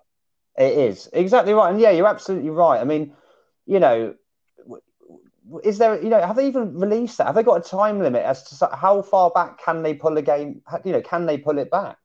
[0.56, 2.80] It is exactly right, and yeah, you're absolutely right.
[2.80, 3.14] I mean,
[3.66, 4.14] you know,
[5.64, 7.26] is there, you know, have they even released that?
[7.26, 10.22] Have they got a time limit as to how far back can they pull a
[10.22, 10.62] game?
[10.84, 11.98] You know, can they pull it back?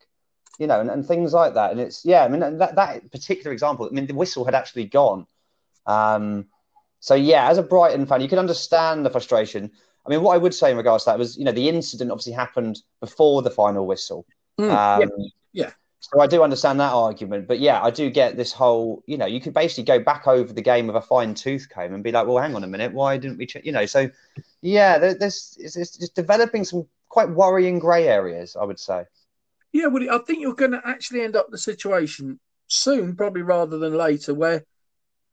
[0.60, 1.72] You know, and, and things like that.
[1.72, 3.86] And it's yeah, I mean that that particular example.
[3.86, 5.28] I mean, the whistle had actually gone.
[5.86, 6.48] Um,
[7.00, 9.72] so yeah, as a Brighton fan, you can understand the frustration.
[10.06, 12.12] I mean, what I would say in regards to that was, you know, the incident
[12.12, 14.26] obviously happened before the final whistle.
[14.60, 15.08] Mm, Um, yeah,
[15.54, 15.72] yeah.
[16.00, 19.04] So I do understand that argument, but yeah, I do get this whole.
[19.08, 21.94] You know, you could basically go back over the game with a fine tooth comb
[21.94, 23.64] and be like, "Well, hang on a minute, why didn't we?" Ch-?
[23.64, 24.10] You know, so
[24.62, 29.06] yeah, there, there's it's, it's just developing some quite worrying grey areas, I would say.
[29.74, 33.42] Yeah, well, I think you're going to actually end up in a situation soon, probably
[33.42, 34.64] rather than later, where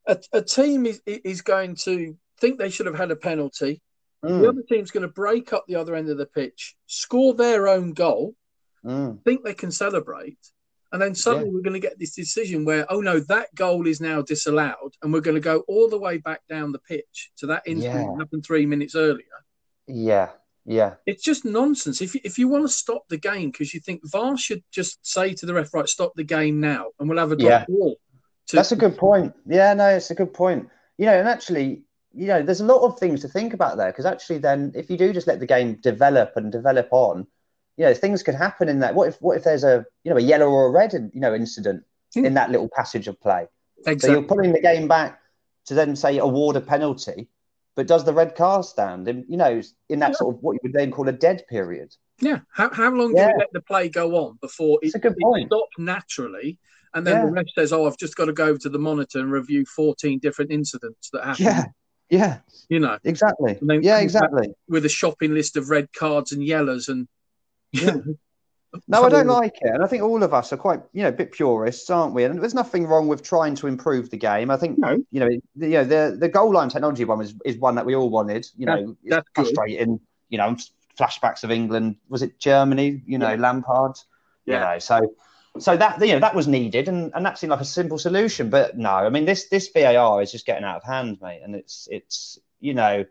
[0.07, 3.83] a, a team is is going to think they should have had a penalty.
[4.39, 7.35] The Mm, other team's going to break up the other end of the pitch, score
[7.35, 8.35] their own goal,
[8.85, 10.39] mm, think they can celebrate,
[10.93, 14.01] and then suddenly we're going to get this decision where, oh no, that goal is
[14.01, 17.47] now disallowed, and we're going to go all the way back down the pitch to
[17.47, 18.13] that incident Yeah.
[18.13, 19.25] that happened three minutes earlier.
[19.87, 20.31] yeah,
[20.67, 22.01] yeah, It's just nonsense.
[22.01, 25.05] If you, if you want to stop the game because you think VAR should just
[25.07, 27.65] say to the ref, right, stop the game now, and we'll have a Yeah.
[27.69, 27.97] ball.
[28.49, 29.35] To, that's a good point.
[29.47, 30.69] Yeah, no, it's a good point.
[30.99, 31.83] You know, and actually,
[32.15, 34.89] you know, there's a lot of things to think about there because actually, then if
[34.89, 37.27] you do just let the game develop and develop on,
[37.77, 38.95] you know, things could happen in that.
[38.95, 41.35] What if what if there's a you know a yellow or a red you know
[41.35, 42.25] incident Hmm.
[42.27, 43.49] in that little passage of play?
[43.99, 45.21] So you're pulling the game back
[45.67, 47.29] to then say award a penalty,
[47.75, 49.09] but does the red card stand?
[49.09, 50.17] In, you know, in that Yeah.
[50.17, 51.95] sort of what you would then call a dead period.
[52.21, 52.41] Yeah.
[52.53, 53.33] How, how long do Yeah.
[53.33, 55.49] we let the play go on before it, a good it point.
[55.49, 56.59] stops naturally?
[56.95, 57.27] And then Yeah.
[57.27, 59.65] the ref says, "Oh, I've just got to go over to the monitor and review
[59.67, 61.65] 14 different incidents that happened." Yeah,
[62.09, 63.59] yeah, You know, exactly.
[63.83, 64.55] Yeah, exactly.
[64.69, 67.09] with a shopping list of red cards and yellows and.
[67.75, 67.97] Yeah.
[68.89, 71.11] No, I don't like it, and I think all of us are quite, you know,
[71.11, 72.25] a bit purists, aren't we?
[72.25, 74.51] And there's nothing wrong with trying to improve the game.
[74.51, 74.99] I think, No.
[75.13, 77.87] you know, the, you know, the the goal line technology one is, is one that
[77.87, 78.49] we all wanted.
[78.57, 79.45] You know, it's that's good.
[79.45, 80.01] frustrating.
[80.29, 80.57] You know,
[80.99, 81.97] flashbacks of England.
[82.09, 83.01] Was it Germany?
[83.07, 83.37] You know, Yeah.
[83.37, 83.97] Lampard.
[84.45, 84.73] You Yeah.
[84.73, 85.15] know, so
[85.61, 88.51] so that you know that was needed, and, and that seemed like a simple solution.
[88.51, 91.55] But no, I mean this this VAR is just getting out of hand, mate, and
[91.55, 93.05] it's it's you know.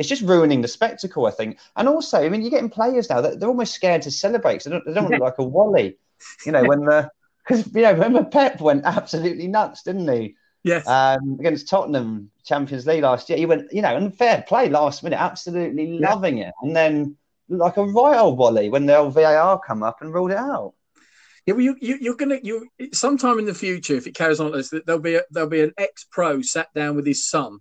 [0.00, 1.58] It's just ruining the spectacle, I think.
[1.76, 4.54] And also, I mean, you're getting players now that they're almost scared to celebrate.
[4.54, 5.98] 'cause they don't, they don't want to look like a Wally,
[6.46, 7.10] you know, when the
[7.46, 10.36] because you know, remember Pep went absolutely nuts, didn't he?
[10.64, 10.88] Yes.
[10.88, 15.02] Um, against Tottenham Champions League last year, he went, you know, and fair play last
[15.02, 16.14] minute, absolutely Yeah.
[16.14, 17.16] loving it, and then
[17.50, 20.72] like a right old Wally when the old VAR come up and ruled it out.
[21.46, 24.52] Yeah, well, you, you, you're gonna you sometime in the future, if it carries on
[24.52, 27.58] like this, there'll be a, there'll be an ex pro sat down with his son.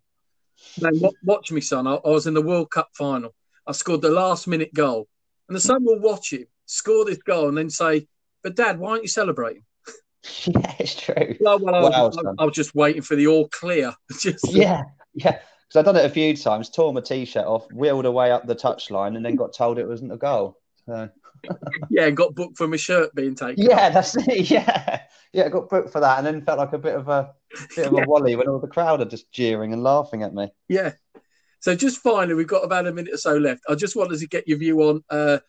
[0.77, 1.87] Then watch, watch me, son.
[1.87, 3.33] I, I was in the World Cup final.
[3.67, 5.07] I scored the last minute goal,
[5.47, 8.07] and the son will watch him score this goal and then say,
[8.43, 9.63] "But Dad, why aren't you celebrating?"
[10.45, 11.35] yeah, it's true.
[11.39, 12.41] Well, well, I, was, I.
[12.41, 13.93] I was just waiting for the all clear.
[14.19, 15.39] just Yeah, yeah.
[15.67, 18.55] Because I've done it a few times, tore my t-shirt off, wheeled away up the
[18.55, 20.57] touchline, and then got told it wasn't a goal.
[20.87, 21.09] So
[21.91, 23.63] yeah, and got booked for my shirt being taken.
[23.63, 24.49] yeah, that's it.
[24.49, 25.01] Yeah,
[25.31, 25.49] yeah.
[25.49, 27.33] Got booked for that, and then felt like a bit of a
[27.75, 28.05] bit of a Yeah.
[28.05, 30.49] wally when all the crowd are just jeering and laughing at me.
[30.67, 30.93] Yeah.
[31.59, 33.63] So just finally, we've got about a minute or so left.
[33.67, 35.39] I just wanted to get your view on uh,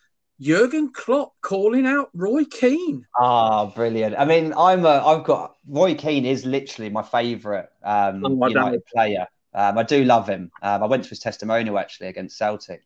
[0.40, 3.07] Jurgen Klopp calling out Roy Keane.
[3.18, 4.16] Ah, brilliant.
[4.18, 8.48] I mean, I'm a, I've got Roy Keane is literally my favourite um, Oh, I
[8.48, 9.26] United player.
[9.55, 10.51] Um, I do love him.
[10.62, 12.82] Um, I went to his testimonial actually against Celtic.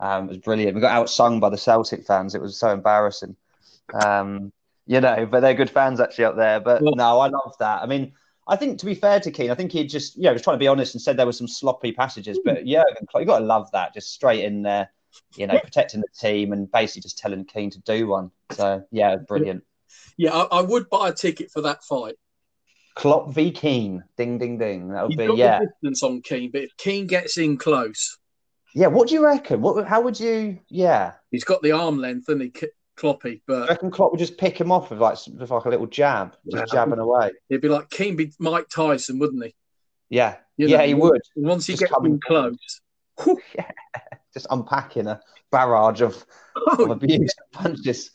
[0.00, 0.74] Um, it was brilliant.
[0.74, 2.34] We got outsung by the Celtic fans.
[2.34, 3.36] It was so embarrassing.
[4.04, 4.52] Um,
[4.86, 6.58] you know, but they're good fans actually up there.
[6.60, 7.82] But Well- no, I love that.
[7.82, 8.12] I mean,
[8.46, 10.54] I think to be fair to Keane, I think he just, you know, was trying
[10.54, 12.38] to be honest and said there were some sloppy passages.
[12.44, 12.82] But yeah,
[13.14, 13.94] you got to love that.
[13.94, 14.90] Just straight in there,
[15.36, 18.30] you know, protecting the team and basically just telling Keane to do one.
[18.52, 19.64] So yeah, brilliant.
[20.16, 22.16] Yeah, I, I would buy a ticket for that fight.
[22.94, 24.04] Klopp v Keane.
[24.16, 24.88] Ding, ding, ding.
[24.90, 28.18] That would be got yeah, distance on Keane, but if Keane gets in close,
[28.74, 28.88] yeah.
[28.88, 29.62] What do you reckon?
[29.62, 29.86] What?
[29.86, 30.60] How would you?
[30.68, 32.52] Yeah, he's got the arm length, and he
[32.96, 35.86] Kloppy, I reckon Klopp would just pick him off with like with like a little
[35.86, 36.80] jab, just Yeah.
[36.84, 37.32] jabbing away.
[37.48, 39.54] He'd be like Keane be Mike Tyson, wouldn't he?
[40.10, 41.22] Yeah, You yeah, know, he would.
[41.34, 42.80] Once he Just gets close,
[43.24, 43.40] whew,
[44.32, 45.20] Just unpacking a
[45.50, 46.24] barrage of,
[46.56, 48.10] oh, of oh, abuse punches.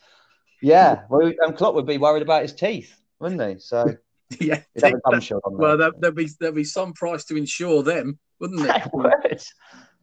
[0.62, 3.60] Yeah, well, and Klopp would be worried about his teeth, wouldn't he?
[3.60, 3.96] So
[4.40, 4.62] yeah.
[4.76, 5.58] he'd have a gum shield on.
[5.58, 5.92] Well, there.
[6.00, 8.86] there'd be there'd be some price to insure them, wouldn't there?
[8.94, 9.42] Would.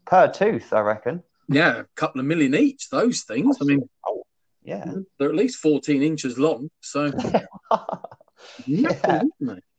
[0.07, 1.23] per tooth, I reckon.
[1.49, 2.91] Yeah, a couple of million each.
[2.91, 3.57] Those things.
[3.61, 4.26] I mean, oh,
[4.67, 6.71] yeah, they're at least fourteen inches long.
[6.81, 7.07] So
[8.67, 9.23] yeah.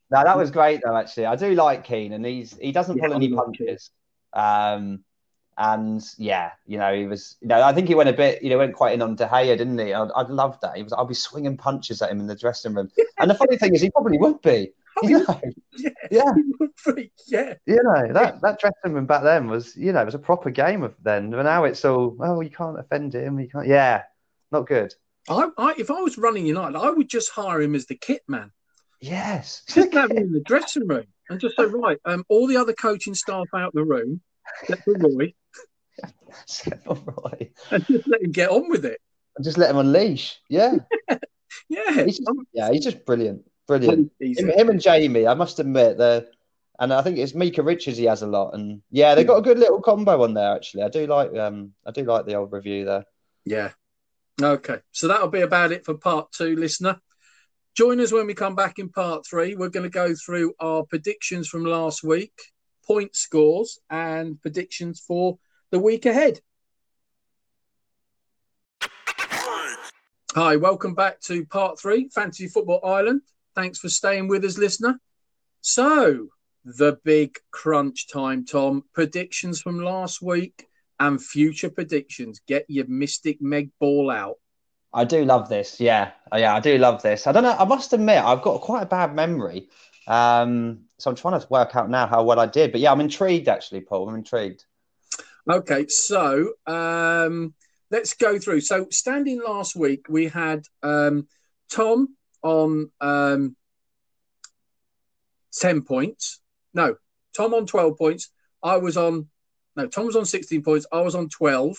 [0.10, 0.96] No, that was great though.
[0.96, 3.92] Actually, I do like Keane, and he's he doesn't pull any punches.
[4.34, 5.04] Um,
[5.58, 8.50] and yeah, you know, he was, you know, I think he went a bit, you
[8.50, 9.92] know, went quite in on De Gea, didn't he?
[9.92, 10.78] I'd, I'd love that.
[10.78, 12.90] He was, I'll be swinging punches at him in the dressing room.
[13.18, 14.72] and the funny thing is, he probably would be.
[15.04, 15.42] You know,
[15.78, 16.34] yeah, yeah.
[17.28, 17.54] yeah.
[17.66, 20.50] You know that that dressing room back then was, you know, it was a proper
[20.50, 21.32] game of then.
[21.32, 23.40] But now it's all, oh, you can't offend him.
[23.40, 23.68] You can't.
[23.68, 24.04] Yeah,
[24.52, 24.94] not good.
[25.30, 28.22] I, I, if I was running United, I would just hire him as the kit
[28.28, 28.52] man.
[29.02, 32.58] Yes, just have him in the dressing room and just say, right, um, all the
[32.58, 34.22] other coaching staff out the room,
[34.70, 35.34] let the Roy,
[37.06, 39.00] Roy, and just let him get on with it.
[39.36, 40.40] And just let him unleash.
[40.50, 40.78] Yeah,
[41.70, 44.12] yeah, he's just, yeah, he's just brilliant, brilliant.
[44.20, 46.26] Him, him, and Jamie, I must admit, they're.
[46.80, 49.42] And I think it's Micah Richards he has a lot, and yeah, they've got a
[49.42, 50.56] good little combo on there.
[50.56, 53.04] Actually, I do like um, I do like the old review there.
[53.46, 53.72] Yeah.
[54.40, 57.02] Okay, so that'll be about it for part two, listener.
[57.76, 59.56] Join us when we come back in part three.
[59.56, 62.34] We're going to go through our predictions from last week,
[62.86, 65.40] point scores, and predictions for
[65.72, 66.40] the week ahead.
[70.36, 73.22] Hi, welcome back to part three, Fantasy Football Island.
[73.56, 75.00] Thanks for staying with us, listener.
[75.62, 76.28] So,
[76.64, 78.84] the big crunch time, Tom.
[78.94, 80.68] Predictions from last week
[81.00, 82.42] and future predictions.
[82.48, 84.36] Get your Mystic Meg ball out.
[84.94, 85.80] I do love this.
[85.80, 87.28] Yeah, oh, yeah, I do love this.
[87.28, 87.56] I don't know.
[87.58, 89.70] I must admit, I've got quite a bad memory.
[90.08, 92.72] Um, so I'm trying to work out now how well I did.
[92.72, 94.10] But yeah, I'm intrigued actually, Paul.
[94.10, 94.66] I'm intrigued.
[95.50, 97.54] Okay, so um,
[97.92, 98.62] let's go through.
[98.62, 101.28] So standing last week, we had um,
[101.70, 103.56] Tom on um,
[105.54, 106.40] ten points.
[106.74, 106.96] No,
[107.36, 108.30] Tom on twelve points.
[108.64, 109.28] I was on
[109.78, 109.88] no.
[109.88, 110.86] Tom was on sixteen points.
[110.92, 111.78] I was on twelve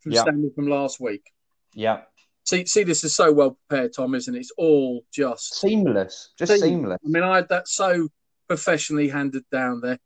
[0.00, 0.22] from yep.
[0.22, 1.30] standing from last week.
[1.74, 2.02] Yeah.
[2.44, 4.38] See, see, this is so well prepared, Tom, isn't it?
[4.38, 6.68] It's all just seamless, just seamless.
[6.68, 6.98] seamless.
[7.04, 8.08] I mean, I had that so
[8.48, 9.98] professionally handed down there.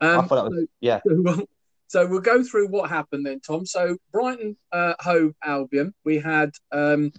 [0.00, 1.00] Um, I thought that was, so, yeah.
[1.88, 3.66] So we'll go through what happened then, Tom.
[3.66, 7.12] So Brighton uh, Hove Albion, we had um,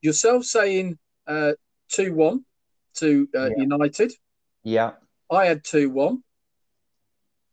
[0.00, 1.54] yourself saying uh,
[1.88, 2.44] two one
[2.98, 3.54] to uh, yeah.
[3.56, 4.12] United.
[4.62, 4.92] Yeah.
[5.28, 6.22] I had two one.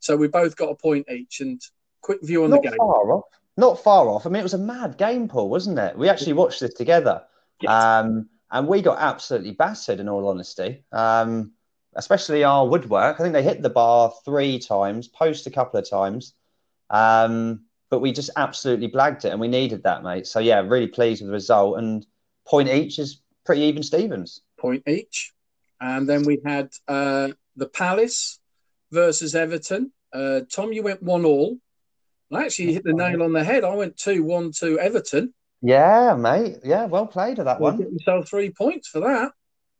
[0.00, 1.40] So we both got a point each.
[1.40, 1.60] And
[2.00, 2.78] quick view on Not the game.
[2.78, 3.24] Far off
[3.60, 4.26] not far off.
[4.26, 5.96] I mean, it was a mad game, Paul, wasn't it?
[5.96, 7.22] We actually watched this together,
[7.60, 7.70] yes.
[7.70, 10.00] um, and we got absolutely battered.
[10.00, 11.52] In all honesty, um,
[11.94, 13.20] especially our woodwork.
[13.20, 16.34] I think they hit the bar three times, post a couple of times,
[16.88, 20.26] um, but we just absolutely blagged it, and we needed that, mate.
[20.26, 21.78] So yeah, really pleased with the result.
[21.78, 22.04] And
[22.46, 24.40] point each is pretty even, Stevens.
[24.58, 25.32] Point each,
[25.80, 28.39] and then we had uh, the Palace
[28.90, 29.92] versus Everton.
[30.12, 31.58] Uh, Tom, you went one all.
[32.32, 33.64] I actually hit the nail on the head.
[33.64, 35.34] I went 2 1 to Everton.
[35.62, 36.58] Yeah, mate.
[36.64, 37.78] Yeah, well played at that one.
[37.78, 39.32] Get yourself three points for that.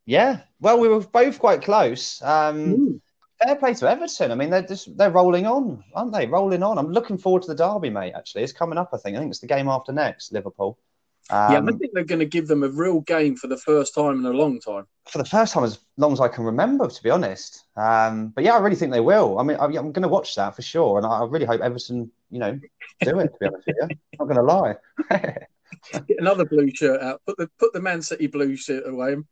[0.05, 0.41] Yeah.
[0.61, 2.21] Well, we were both quite close.
[2.23, 3.01] Um, mm.
[3.43, 4.33] Fair play to Everton.
[4.33, 6.27] I mean, they're just they're rolling on, aren't they?
[6.27, 6.77] Rolling on.
[6.77, 8.13] I'm looking forward to the derby, mate.
[8.15, 8.91] Actually, it's coming up.
[8.93, 9.17] I think.
[9.17, 10.79] I think it's the game after next, Liverpool.
[11.31, 13.95] Um, yeah, I think they're going to give them a real game for the first
[13.95, 14.87] time in a long time.
[15.09, 17.65] For the first time as long as I can remember, to be honest.
[17.77, 19.39] Um, but yeah, I really think they will.
[19.39, 22.11] I mean, I, am going to watch that for sure, and I really hope Everton,
[22.31, 22.59] you know,
[23.01, 23.33] do it.
[23.33, 24.75] To be honest with you, I'm not going to lie.
[26.07, 27.23] get another blue shirt out.
[27.27, 29.13] Put the put the Man City blue shirt away.
[29.13, 29.25] And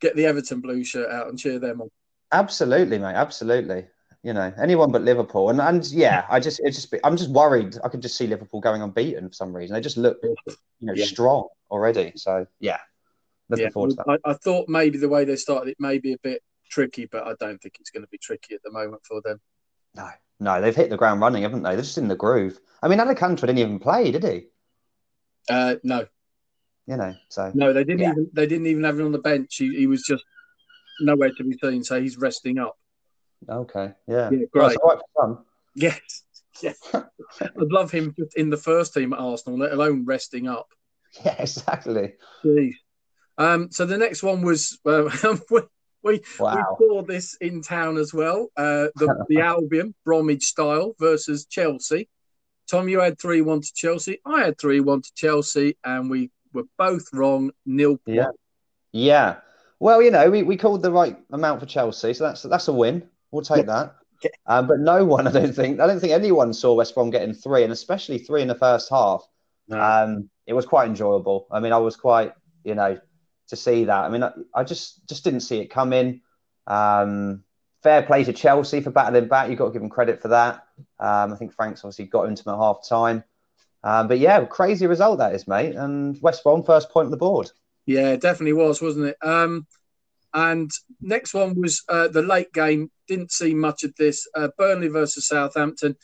[0.00, 1.88] get the Everton blue shirt out and cheer them on.
[2.32, 3.14] Absolutely, mate.
[3.14, 3.86] Absolutely
[4.24, 5.50] you know, anyone but Liverpool.
[5.50, 7.76] And and yeah, I just it's just I'm just worried.
[7.84, 9.74] I could just see Liverpool going unbeaten for some reason.
[9.74, 10.34] They just look, you
[10.80, 11.04] know, yeah.
[11.04, 12.12] strong already.
[12.16, 12.78] So yeah,
[13.50, 13.70] looking yeah.
[13.70, 14.20] forward to that.
[14.24, 17.24] I, I, thought maybe the way they started it may be a bit tricky, but
[17.26, 19.40] I don't think it's going to be tricky at the moment for them.
[19.94, 20.08] No,
[20.40, 21.74] no, they've hit the ground running, haven't they?
[21.74, 22.58] They're just in the groove.
[22.82, 24.46] I mean, Alcantara didn't even play, did he?
[25.50, 26.06] Uh, no.
[26.86, 28.10] You know, so no, they didn't yeah.
[28.12, 29.56] even they didn't even have him on the bench.
[29.56, 30.24] He, he was just
[31.00, 32.76] nowhere to be seen, so he's resting up.
[33.48, 33.92] Okay.
[34.06, 34.30] Yeah.
[34.30, 34.44] Yeah.
[34.52, 34.76] Great.
[34.82, 35.36] Well, right
[35.74, 36.00] yes.
[36.62, 36.78] Yes.
[36.92, 40.68] I'd love him just in the first team at Arsenal, let alone resting up.
[41.24, 42.14] Yeah, exactly.
[42.44, 42.72] Jeez.
[43.38, 45.08] Um, so the next one was uh,
[45.48, 45.60] we,
[46.02, 46.76] we, wow.
[46.80, 48.48] we, saw this in town as well.
[48.56, 52.08] Uh, the, the Albion Bromwich style versus Chelsea.
[52.68, 54.18] Tom, you had three one to Chelsea.
[54.24, 57.52] I had three one to Chelsea, and we were both wrong.
[57.64, 58.00] Nil.
[58.06, 58.30] Yeah.
[58.90, 59.36] Yeah.
[59.78, 62.72] Well, you know, we, we called the right amount for Chelsea, so that's that's a
[62.72, 63.08] win.
[63.34, 63.96] We'll take that.
[64.46, 67.34] Um, but no one, I don't think, I don't think anyone saw West Brom getting
[67.34, 69.26] three, and especially three in the first half.
[69.66, 69.80] No.
[69.80, 71.48] Um, it was quite enjoyable.
[71.50, 72.32] I mean, I was quite,
[72.62, 72.98] you know,
[73.48, 74.04] to see that.
[74.04, 76.20] I mean, I, I just just didn't see it coming.
[76.68, 77.42] Um,
[77.82, 79.50] fair play to Chelsea for battling back.
[79.50, 80.66] You've got to give them credit for that.
[81.00, 83.24] Um, I think Frank's obviously got into them at half time.
[83.82, 85.74] Um, but yeah, crazy result that is, mate.
[85.74, 87.50] And West Brom first point on the board.
[87.84, 89.16] Yeah, it definitely was, wasn't it?
[89.22, 89.66] Um,
[90.34, 90.70] and
[91.00, 92.90] next one was uh, the late game.
[93.06, 94.26] Didn't see much of this.
[94.34, 95.96] Uh, Burnley versus Southampton.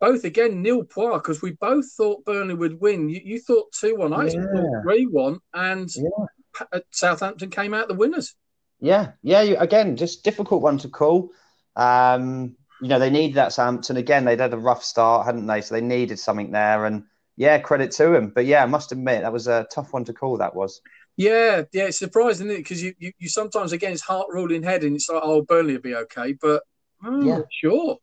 [0.00, 3.08] Both again nil poir because we both thought Burnley would win.
[3.08, 4.12] You, you thought two one.
[4.12, 6.26] I thought three one, and yeah.
[6.72, 8.34] Uh, Southampton came out the winners.
[8.80, 9.42] Yeah, yeah.
[9.42, 11.30] You, again, just difficult one to call.
[11.76, 14.24] Um, you know, they needed that Southampton again.
[14.24, 15.60] They'd had a rough start, hadn't they?
[15.60, 17.04] So they needed something there, and
[17.36, 18.32] yeah, credit to him.
[18.34, 20.38] But yeah, I must admit that was a tough one to call.
[20.38, 20.80] That was.
[21.16, 24.82] Yeah, yeah, it's surprising, is Because you, you, you sometimes again it's heart ruling head,
[24.82, 26.62] and it's like, oh, Burnley will be okay, but
[27.02, 27.38] I'm yeah.
[27.38, 27.98] not sure.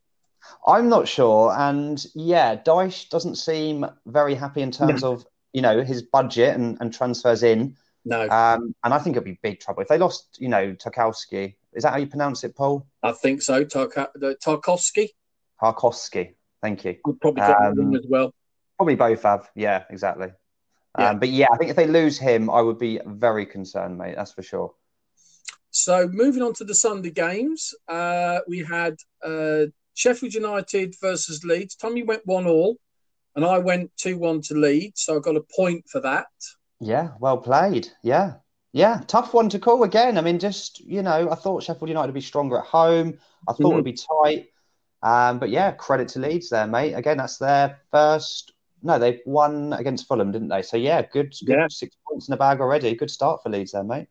[0.65, 5.13] I'm not sure, and yeah, Dyche doesn't seem very happy in terms no.
[5.13, 7.75] of you know his budget and, and transfers in.
[8.05, 10.37] No, um, and I think it'd be big trouble if they lost.
[10.39, 11.55] You know, Tarkowski.
[11.73, 12.87] Is that how you pronounce it, Paul?
[13.03, 13.63] I think so.
[13.63, 15.09] Tarkowski.
[15.61, 16.35] Tarkowski.
[16.61, 16.95] Thank you.
[17.05, 18.33] I'd probably get um, as well.
[18.77, 19.49] Probably both have.
[19.55, 20.29] Yeah, exactly.
[20.97, 21.09] Yeah.
[21.09, 24.15] Um, but yeah, I think if they lose him, I would be very concerned, mate.
[24.15, 24.73] That's for sure.
[25.71, 31.75] So moving on to the Sunday games, uh, we had uh, Sheffield United versus Leeds.
[31.75, 32.77] Tommy went one all,
[33.35, 35.01] and I went two one to Leeds.
[35.01, 36.27] So I got a point for that.
[36.79, 37.89] Yeah, well played.
[38.01, 38.35] Yeah,
[38.71, 40.17] yeah, tough one to call again.
[40.17, 43.19] I mean, just you know, I thought Sheffield United would be stronger at home.
[43.47, 43.71] I thought mm-hmm.
[43.71, 44.47] it would be tight.
[45.01, 46.93] Um, but yeah, credit to Leeds there, mate.
[46.93, 48.53] Again, that's their first.
[48.81, 50.61] No, they won against Fulham, didn't they?
[50.61, 51.67] So yeah, good, good yeah.
[51.69, 52.95] six points in the bag already.
[52.95, 54.07] Good start for Leeds there, mate.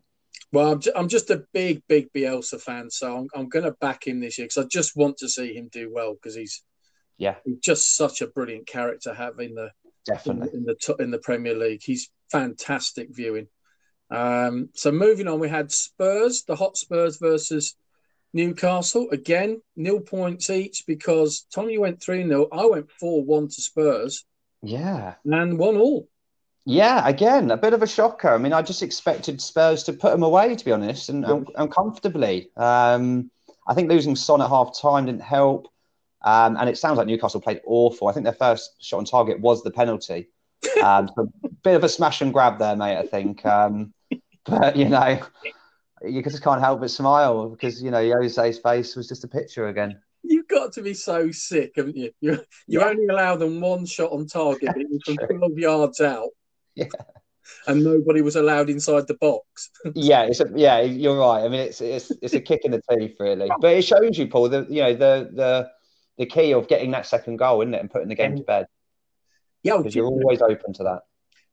[0.53, 4.07] Well, I'm, I'm just a big, big Bielsa fan, so I'm, I'm going to back
[4.07, 6.63] him this year because I just want to see him do well because he's
[7.19, 9.71] yeah he's just such a brilliant character having the
[10.07, 11.83] definitely in, in the in the Premier League.
[11.83, 13.49] He's fantastic viewing.
[14.11, 17.75] Um, so moving on, we had Spurs, the Hot Spurs versus
[18.33, 19.09] Newcastle.
[19.11, 22.49] Again, nil points each because Tommy went 3 0.
[22.53, 24.25] I went 4 1 to Spurs.
[24.63, 25.15] Yeah.
[25.25, 26.09] And one all.
[26.65, 28.29] Yeah, again, a bit of a shocker.
[28.29, 31.49] I mean, I just expected Spurs to put them away, to be honest, and, and,
[31.57, 32.51] and comfortably.
[32.59, 33.31] Um,
[33.67, 35.69] I think losing Son at half time didn't help.
[36.23, 38.09] Um, and it sounds like Newcastle played awful.
[38.09, 40.29] I think their first shot on target was the penalty.
[40.83, 43.45] Um, so a bit of a smash and grab there, mate, I think.
[43.47, 43.93] Um,
[44.45, 45.21] but, you know,
[46.03, 49.69] you just can't help but smile because, you know, Jose's face was just a picture
[49.69, 50.01] again.
[50.49, 52.11] Got to be so sick, haven't you?
[52.21, 52.33] You,
[52.67, 52.87] you yeah.
[52.87, 54.71] only allow them one shot on target.
[54.77, 56.31] It was from 12 yards out.
[56.75, 56.87] Yeah.
[57.67, 59.71] And nobody was allowed inside the box.
[59.95, 61.45] yeah, it's a, yeah, you're right.
[61.45, 63.51] I mean, it's it's it's a kick in the teeth, really.
[63.61, 65.71] But it shows you, Paul, the you know the the
[66.19, 68.67] the key of getting that second goal, isn't it, and putting the game to bed.
[69.63, 71.01] Yeah, oh, because you're always open to that.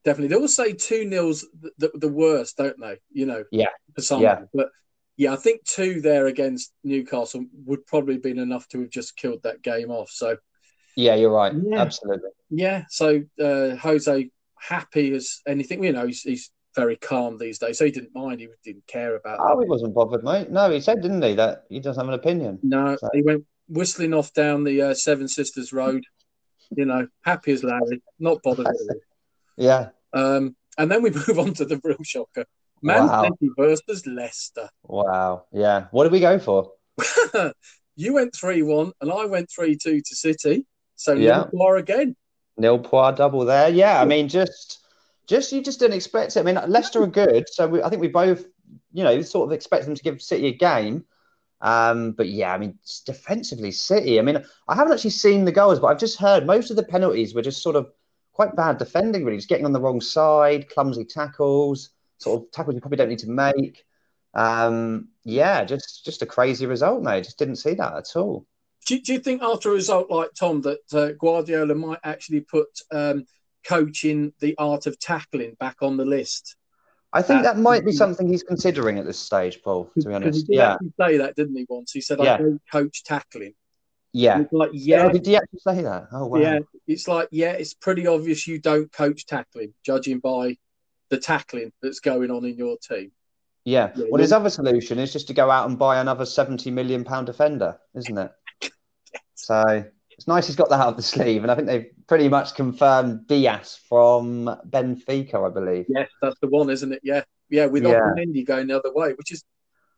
[0.03, 2.97] Definitely, they all say two nils the, the, the, worst, don't they?
[3.11, 4.41] You know, yeah, for some, yeah.
[4.53, 4.69] but
[5.17, 9.15] yeah, I think two there against Newcastle would probably have been enough to have just
[9.15, 10.09] killed that game off.
[10.09, 10.37] So,
[10.95, 11.79] yeah, you're right, yeah.
[11.81, 12.29] absolutely.
[12.49, 15.83] Yeah, so uh, Jose happy as anything.
[15.83, 18.41] You know, he's, he's very calm these days, so he didn't mind.
[18.41, 19.39] He didn't care about.
[19.41, 19.63] Oh, that.
[19.63, 20.49] he wasn't bothered, mate.
[20.49, 22.59] No, he said, didn't he, that he doesn't have an opinion.
[22.61, 23.09] No, so.
[23.13, 26.03] he went whistling off down the uh, Seven Sisters Road.
[26.75, 28.67] you know, happy as Larry, not bothered.
[29.57, 29.89] yeah.
[30.13, 32.45] Um, and then we move on to the real shocker:
[32.85, 33.23] Man wow.
[33.23, 34.69] City versus Leicester.
[34.83, 35.45] Wow.
[35.51, 35.87] Yeah.
[35.89, 36.71] What did we go for?
[37.95, 40.67] you went three one, and I went three two to City.
[40.95, 42.15] So yeah, more again.
[42.57, 43.69] Nil poir double there.
[43.69, 44.85] Yeah, I mean, just
[45.25, 46.39] just you just didn't expect it.
[46.39, 48.45] I mean, Leicester are good, so we, I think we both,
[48.93, 51.05] you know, sort of expect them to give City a game.
[51.61, 52.77] Um, but yeah, I mean,
[53.07, 54.19] defensively, City.
[54.19, 56.83] I mean, I haven't actually seen the goals, but I've just heard most of the
[56.83, 57.91] penalties were just sort of
[58.31, 62.75] quite bad defending, really, just getting on the wrong side, clumsy tackles, sort of tackles
[62.75, 63.83] you probably don't need to make.
[64.33, 67.23] Um, yeah, just just a crazy result, mate.
[67.23, 68.45] Just didn't see that at all.
[68.85, 72.67] Do, do you think after a result like Tom that uh, Guardiola might actually put
[72.91, 73.25] um,
[73.65, 76.55] coaching the art of tackling back on the list?
[77.11, 79.89] I think that might be something he's considering at this stage, Paul.
[79.97, 80.75] To be honest, yeah.
[80.99, 81.65] say that, didn't he?
[81.69, 83.53] Once he said, "I don't coach tackling."
[84.15, 84.43] Yeah.
[84.53, 85.03] like, yeah.
[85.03, 86.07] Oh, did he actually say that?
[86.13, 86.39] Oh, wow.
[86.39, 86.59] Yeah.
[86.87, 90.55] It's like, yeah, it's pretty obvious you don't coach tackling, judging by
[91.09, 93.11] the tackling that's going on in your team.
[93.63, 93.91] Yeah.
[93.95, 97.03] yeah well, his other solution is just to go out and buy another seventy million
[97.03, 98.31] pound defender, isn't it?
[99.37, 102.55] So it's nice he's got that out the sleeve, and I think they've pretty much
[102.55, 105.85] confirmed Dias from Benfica, I believe.
[105.89, 107.01] Yes, that's the one, isn't it?
[107.03, 107.99] Yeah, yeah, with yeah.
[108.45, 109.43] Going the other way, which is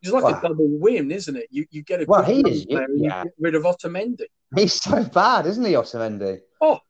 [0.02, 1.46] it's like well, a double win, isn't it?
[1.50, 2.86] You you get a well, he is, yeah.
[2.94, 4.26] you get rid of Otamendi.
[4.54, 6.40] He's so bad, isn't he, Otamendi?
[6.60, 6.80] Oh,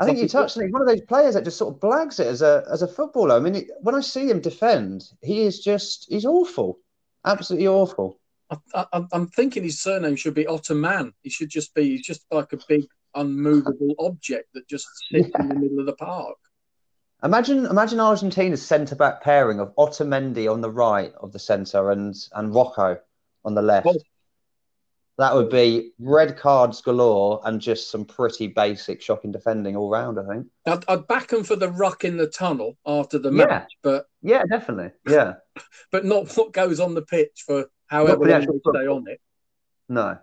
[0.00, 0.64] I think you touched on.
[0.64, 0.72] it.
[0.72, 3.36] one of those players that just sort of blags it as a as a footballer.
[3.36, 6.78] I mean, when I see him defend, he is just he's awful,
[7.24, 8.18] absolutely awful.
[8.74, 11.12] I, am thinking his surname should be Ottoman.
[11.22, 15.42] He should just be he's just like a big unmovable object that just sits yeah.
[15.42, 16.36] in the middle of the park.
[17.22, 22.14] Imagine, imagine Argentina's centre back pairing of Otamendi on the right of the centre and
[22.32, 22.98] and Rojo
[23.44, 23.86] on the left.
[23.86, 23.96] Well,
[25.20, 30.18] that would be red cards galore and just some pretty basic shocking defending all round.
[30.18, 30.46] I think.
[30.64, 33.44] I'd, I'd back them for the ruck in the tunnel after the yeah.
[33.44, 35.34] match, but yeah, definitely, yeah,
[35.92, 39.20] but not what goes on the pitch for however long they stay on it.
[39.90, 40.16] No.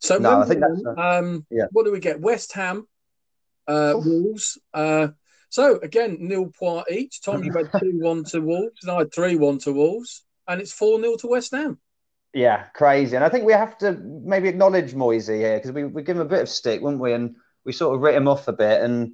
[0.00, 1.66] So no, I think that's, um, yeah.
[1.70, 2.20] What do we get?
[2.20, 2.88] West Ham,
[3.68, 4.58] uh, Wolves.
[4.74, 5.08] Uh,
[5.50, 7.22] so again, nil point each.
[7.22, 10.60] Tom, you had two one to Wolves, and I had three one to Wolves, and
[10.60, 11.78] it's four 0 to West Ham.
[12.32, 13.16] Yeah, crazy.
[13.16, 16.22] And I think we have to maybe acknowledge Moisey here because we, we give him
[16.22, 17.12] a bit of stick, wouldn't we?
[17.12, 18.82] And we sort of writ him off a bit.
[18.82, 19.12] And,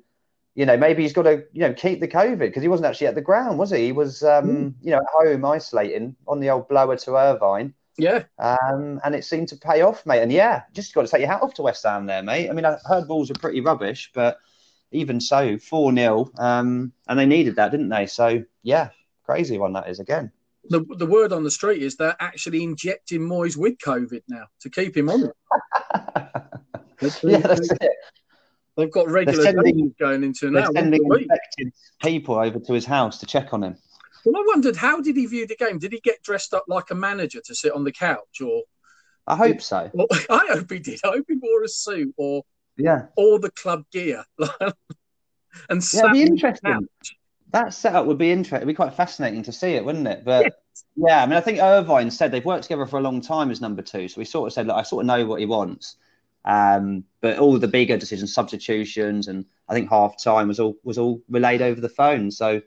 [0.54, 3.06] you know, maybe he's got to, you know, keep the COVID because he wasn't actually
[3.06, 3.86] at the ground, was he?
[3.86, 4.74] He was, um, mm.
[4.82, 7.72] you know, at home isolating on the old blower to Irvine.
[7.96, 8.24] Yeah.
[8.38, 10.20] Um, and it seemed to pay off, mate.
[10.20, 12.50] And yeah, just got to take your hat off to West Ham there, mate.
[12.50, 14.38] I mean, I heard balls are pretty rubbish, but
[14.92, 16.30] even so, 4 0.
[16.38, 18.06] Um, and they needed that, didn't they?
[18.06, 18.90] So, yeah,
[19.24, 20.32] crazy one that is again
[20.70, 24.70] the the word on the street is they're actually injecting Moyes with COVID now to
[24.70, 25.24] keep him on
[27.02, 27.20] it.
[27.22, 27.90] yeah, that's it.
[28.76, 30.70] They've got regular sending, going into now.
[30.70, 33.76] Sending infected people over to his house to check on him.
[34.24, 35.78] Well, I wondered how did he view the game?
[35.78, 38.62] Did he get dressed up like a manager to sit on the couch, or?
[39.26, 39.90] I hope so.
[39.94, 41.00] Well, I hope he did.
[41.04, 42.42] I hope he wore a suit or
[42.76, 44.24] yeah, or the club gear.
[45.70, 46.88] and yeah, be interesting
[47.51, 48.57] that setup would be interesting.
[48.57, 50.24] It'd be quite fascinating to see it, wouldn't it?
[50.24, 50.84] But yes.
[50.97, 53.61] yeah, I mean, I think Irvine said they've worked together for a long time as
[53.61, 54.09] number two.
[54.09, 55.97] So we sort of said, look, I sort of know what he wants.
[56.44, 60.97] Um, but all the bigger decisions, substitutions, and I think half time was all was
[60.97, 62.30] all relayed over the phone.
[62.30, 62.62] So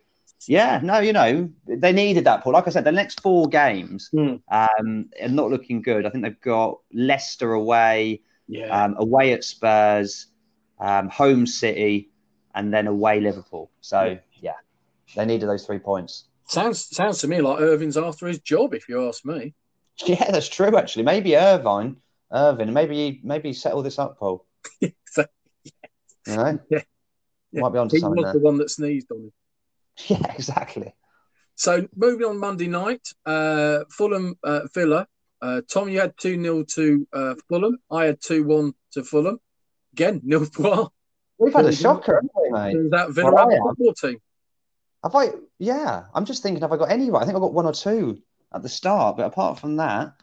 [0.48, 2.54] yeah, no, you know, they needed that, Paul.
[2.54, 4.42] Like I said, the next four games mm.
[4.52, 6.06] um, are not looking good.
[6.06, 8.68] I think they've got Leicester away, yeah.
[8.68, 10.28] um, away at Spurs,
[10.80, 12.10] um, home City,
[12.56, 13.72] and then away Liverpool.
[13.82, 14.18] So yeah.
[15.16, 16.26] They needed those three points.
[16.48, 19.54] Sounds sounds to me like Irvine's after his job, if you ask me.
[20.06, 20.76] Yeah, that's true.
[20.78, 21.98] Actually, maybe Irvine,
[22.32, 24.46] Irvine, maybe maybe settle this up, Paul.
[24.82, 24.90] yeah.
[26.28, 26.82] You know, yeah.
[27.52, 27.62] yeah.
[27.62, 28.24] might be on to something.
[28.24, 29.32] was the one that sneezed on him.
[30.08, 30.94] Yeah, exactly.
[31.56, 35.06] So moving on Monday night, uh, Fulham uh, Villa.
[35.42, 37.80] Uh, Tom, you had two 0 to uh, Fulham.
[37.92, 39.40] I had two one to Fulham.
[39.94, 40.48] Again, nil.
[41.38, 42.92] We've had a shocker, haven't we, mate?
[42.92, 44.20] That Villa football team.
[45.04, 45.30] Have I?
[45.58, 46.62] Yeah, I'm just thinking.
[46.62, 47.22] Have I got any right?
[47.22, 48.22] I think I got one or two
[48.54, 50.14] at the start, but apart from that,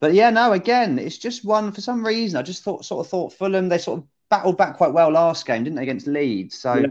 [0.00, 0.52] but yeah, no.
[0.52, 2.38] Again, it's just one for some reason.
[2.38, 3.68] I just thought, sort of thought Fulham.
[3.68, 6.58] They sort of battled back quite well last game, didn't they, against Leeds?
[6.58, 6.86] So yeah.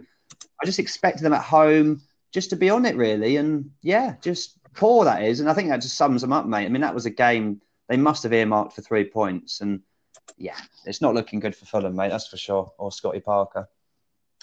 [0.61, 3.37] I just expected them at home just to be on it, really.
[3.37, 5.39] And yeah, just poor that is.
[5.39, 6.65] And I think that just sums them up, mate.
[6.65, 9.81] I mean, that was a game they must have earmarked for three points, and
[10.37, 12.09] yeah, it's not looking good for Fulham, mate.
[12.09, 12.71] That's for sure.
[12.77, 13.67] Or Scotty Parker.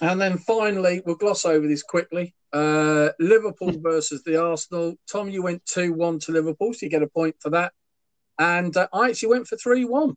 [0.01, 2.33] And then finally, we'll gloss over this quickly.
[2.51, 4.95] Uh, Liverpool versus the Arsenal.
[5.09, 7.71] Tom, you went 2 1 to Liverpool, so you get a point for that.
[8.39, 10.15] And uh, I actually went for 3 1.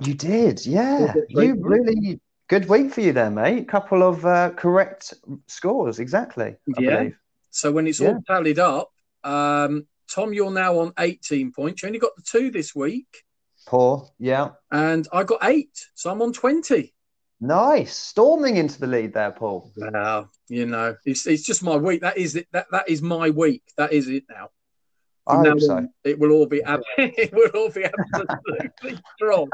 [0.00, 1.12] You did, yeah.
[1.28, 3.66] You really good week for you there, mate.
[3.66, 5.14] Couple of uh, correct
[5.48, 6.56] scores, exactly.
[6.76, 6.96] I yeah.
[6.98, 7.18] Believe.
[7.50, 8.08] So when it's yeah.
[8.08, 8.90] all tallied up,
[9.24, 11.82] um, Tom, you're now on 18 points.
[11.82, 13.24] You only got the two this week.
[13.66, 14.50] Poor, yeah.
[14.70, 16.94] And I got eight, so I'm on 20.
[17.40, 19.70] Nice, storming into the lead there, Paul.
[19.76, 22.00] Well, you know, it's, it's just my week.
[22.00, 22.46] That is it.
[22.52, 23.62] That that is my week.
[23.76, 24.48] That is it now.
[25.26, 25.86] I hope so.
[26.04, 26.62] It will all be
[26.98, 29.48] it will all be absolutely strong.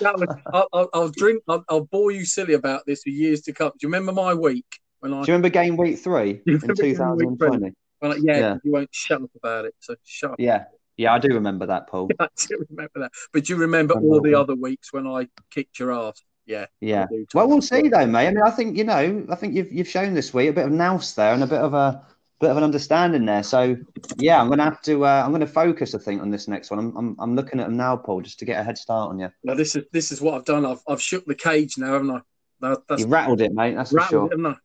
[0.00, 1.42] Was, I'll, I'll, I'll, drink.
[1.48, 3.70] I'll, I'll, bore you silly about this for years to come.
[3.70, 5.22] Do you remember my week when I?
[5.22, 7.72] Do you remember game week three in 2020?
[8.00, 9.74] Well, yeah, yeah, you won't shut up about it.
[9.80, 10.36] So shut up.
[10.38, 10.64] Yeah,
[10.96, 12.08] yeah, I do remember that, Paul.
[12.18, 13.12] I do remember that.
[13.32, 16.22] But do you remember all the other weeks when I kicked your ass?
[16.46, 17.06] Yeah, yeah.
[17.32, 18.28] Well, we'll see though, mate.
[18.28, 20.66] I mean, I think you know, I think you've you've shown this week a bit
[20.66, 22.04] of nous there and a bit of a
[22.40, 23.42] bit of an understanding there.
[23.42, 23.76] So
[24.18, 26.78] yeah, I'm gonna have to uh, I'm gonna focus, I think, on this next one.
[26.78, 29.18] I'm, I'm I'm looking at them now, Paul, just to get a head start on
[29.18, 29.30] you.
[29.42, 30.66] Now this is this is what I've done.
[30.66, 32.20] I've I've shook the cage now, haven't I?
[32.60, 33.74] That, that's, you rattled it, mate.
[33.74, 34.28] That's for sure.
[34.30, 34.56] It,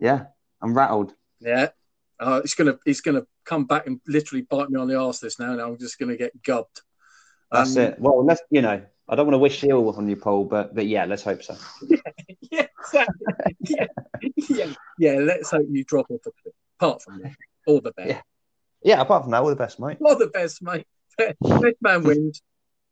[0.00, 0.24] yeah,
[0.60, 1.14] I'm rattled.
[1.40, 1.68] Yeah,
[2.18, 5.38] uh, it's gonna it's gonna come back and literally bite me on the arse this
[5.38, 5.52] now.
[5.52, 6.82] And I'm just gonna get gubbed.
[7.50, 8.00] That's um, it.
[8.00, 10.86] Well, let's you know I don't want to wish ill on you, Paul, but but
[10.86, 11.56] yeah, let's hope so.
[12.50, 13.56] yeah, exactly.
[13.68, 13.86] yeah,
[14.48, 15.12] yeah, yeah.
[15.14, 16.54] Let's hope you drop off a bit.
[16.78, 17.32] Apart from that,
[17.66, 18.08] all the best.
[18.08, 18.20] Yeah.
[18.82, 19.98] yeah, apart from that, all the best, mate.
[20.04, 20.86] All the best, mate.
[21.18, 22.42] Best man wins.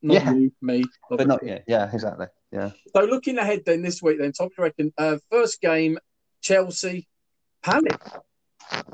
[0.02, 0.32] Not yeah.
[0.32, 0.84] you, me.
[1.10, 1.16] Obviously.
[1.16, 1.64] But not yet.
[1.66, 2.26] Yeah, exactly.
[2.52, 2.70] Yeah.
[2.94, 5.98] So looking ahead then this week, then, Tom, you reckon uh, first game,
[6.40, 7.06] Chelsea,
[7.62, 7.96] Palace.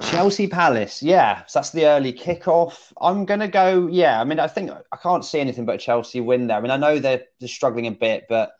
[0.00, 1.44] Chelsea Palace, yeah.
[1.46, 2.92] So that's the early kickoff.
[3.00, 4.20] I'm gonna go, yeah.
[4.20, 6.56] I mean, I think I can't see anything but a Chelsea win there.
[6.56, 8.52] I mean, I know they're, they're struggling a bit, but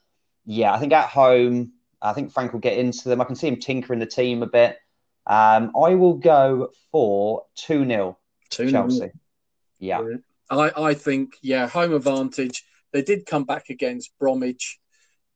[0.44, 3.20] Yeah, I think at home, I think Frank will get into them.
[3.20, 4.78] I can see him tinkering the team a bit.
[5.26, 8.18] Um, I will go for 2 0
[8.50, 9.10] Chelsea.
[9.78, 10.02] Yeah.
[10.48, 12.64] I, I think, yeah, home advantage.
[12.92, 14.78] They did come back against Bromwich.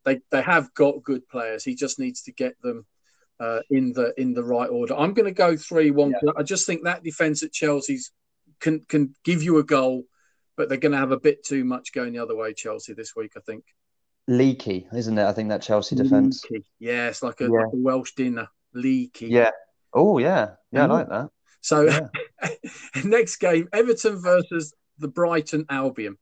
[0.04, 1.64] They they have got good players.
[1.64, 2.86] He just needs to get them
[3.40, 4.94] uh, in the in the right order.
[4.94, 6.14] I'm going to go three one.
[6.22, 6.32] Yeah.
[6.36, 8.12] I just think that defense at Chelsea's
[8.60, 10.04] can can give you a goal,
[10.56, 12.52] but they're going to have a bit too much going the other way.
[12.52, 13.64] Chelsea this week, I think.
[14.28, 15.24] Leaky, isn't it?
[15.24, 16.44] I think that Chelsea defense.
[16.78, 17.50] Yeah, it's like a, yeah.
[17.50, 18.48] like a Welsh dinner.
[18.74, 19.26] Leaky.
[19.26, 19.50] Yeah.
[19.92, 20.92] Oh yeah, yeah, mm-hmm.
[20.92, 21.30] I like that.
[21.62, 22.52] So yeah.
[23.04, 26.16] next game, Everton versus the Brighton Albion.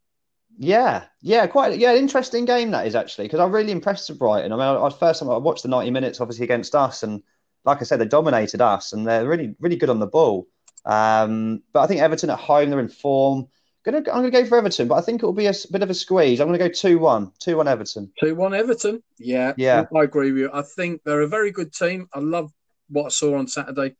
[0.60, 4.52] Yeah, yeah, quite yeah, interesting game that is actually because I'm really impressed with Brighton.
[4.52, 7.22] I mean, I, I first time I watched the 90 minutes obviously against us, and
[7.64, 10.48] like I said, they dominated us, and they're really really good on the ball.
[10.84, 13.46] Um, but I think Everton at home, they're in form.
[13.84, 15.82] Gonna, I'm going to go for Everton, but I think it will be a bit
[15.82, 16.40] of a squeeze.
[16.40, 17.32] I'm going to go 2 1.
[17.38, 18.12] 2 1 Everton.
[18.20, 19.02] 2 1 Everton.
[19.18, 19.52] Yeah.
[19.56, 19.84] Yeah.
[19.94, 20.50] I agree with you.
[20.52, 22.08] I think they're a very good team.
[22.12, 22.52] I love
[22.88, 23.94] what I saw on Saturday.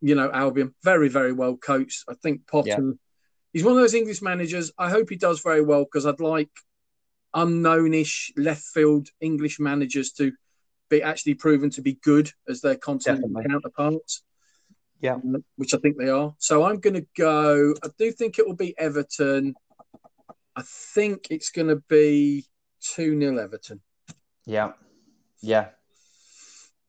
[0.00, 2.04] You know, Albion, very, very well coached.
[2.08, 2.78] I think Potter, yeah.
[3.52, 4.72] He's one of those English managers.
[4.78, 6.50] I hope he does very well because I'd like
[7.34, 10.32] unknownish left field English managers to
[10.88, 13.50] be actually proven to be good as their continental Definitely.
[13.50, 14.22] counterparts.
[15.00, 15.14] Yeah.
[15.14, 16.34] Um, which I think they are.
[16.38, 19.54] So I'm going to go, I do think it will be Everton.
[20.56, 22.46] I think it's going to be
[22.94, 23.80] 2 0 Everton.
[24.44, 24.72] Yeah.
[25.40, 25.68] Yeah.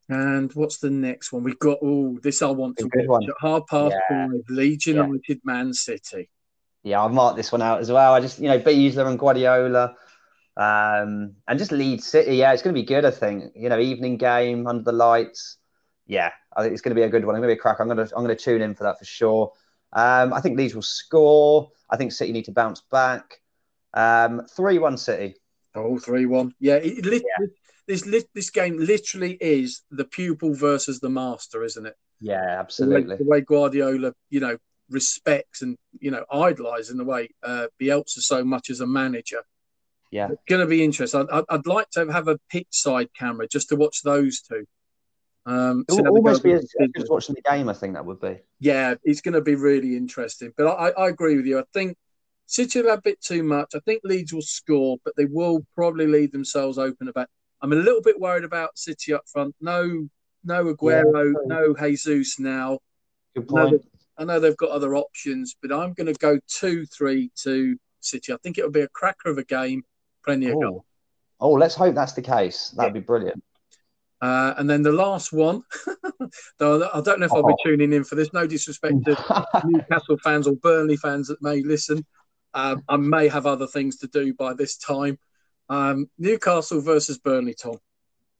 [0.07, 1.43] And what's the next one?
[1.43, 4.27] We've got oh, this I want to watch at half past yeah.
[4.27, 4.41] five.
[4.49, 5.35] Leeds United, yeah.
[5.43, 6.29] Man City.
[6.83, 8.13] Yeah, I'll mark this one out as well.
[8.13, 9.95] I just you know Bielsa and Guardiola,
[10.57, 12.37] um, and just Leeds City.
[12.37, 13.05] Yeah, it's going to be good.
[13.05, 15.57] I think you know evening game under the lights.
[16.07, 17.35] Yeah, I think it's going to be a good one.
[17.35, 17.79] I'm going to be a crack.
[17.79, 19.51] I'm going to I'm going to tune in for that for sure.
[19.93, 21.69] Um, I think Leeds will score.
[21.89, 23.41] I think City need to bounce back.
[23.93, 25.35] Um, three one City.
[25.75, 26.55] Oh, 3 1.
[26.59, 27.45] Yeah, it, it, yeah
[27.89, 31.95] this this game literally is the pupil versus the master, isn't it?
[32.21, 33.01] Yeah, absolutely.
[33.03, 34.57] The way, the way Guardiola, you know,
[34.89, 39.41] respects and you know idolise in the way uh, Bielsa so much as a manager.
[40.11, 41.27] Yeah, it's going to be interesting.
[41.31, 44.65] I'd, I'd, like to have a pitch side camera just to watch those two.
[45.45, 47.69] Um, it will almost be as good as watching the game.
[47.69, 48.39] I think that would be.
[48.59, 50.51] Yeah, it's going to be really interesting.
[50.57, 51.59] But I, I agree with you.
[51.59, 51.95] I think
[52.47, 53.73] City will have a bit too much.
[53.75, 57.27] I think Leeds will score, but they will probably leave themselves open about
[57.61, 59.55] I'm a little bit worried about City up front.
[59.61, 60.07] No,
[60.43, 62.79] no Aguero, yeah, no Jesus now.
[63.35, 63.85] Good point.
[64.19, 68.33] I know, they've got other options, but I'm going to go two, three to City.
[68.33, 69.83] I think it'll be a cracker of a game.
[70.25, 70.59] Plenty of oh.
[70.59, 70.83] goals.
[71.39, 72.71] Oh, let's hope that's the case.
[72.71, 72.99] That'd yeah.
[72.99, 73.41] be brilliant.
[74.21, 75.63] Uh, and then the last one,
[76.59, 77.63] though I don't know if I'll be oh.
[77.63, 78.33] tuning in for this.
[78.33, 82.05] No disrespect to Newcastle fans or Burnley fans that may listen.
[82.53, 85.17] Um, I may have other things to do by this time.
[85.69, 87.77] Um, Newcastle versus Burnley, Tom.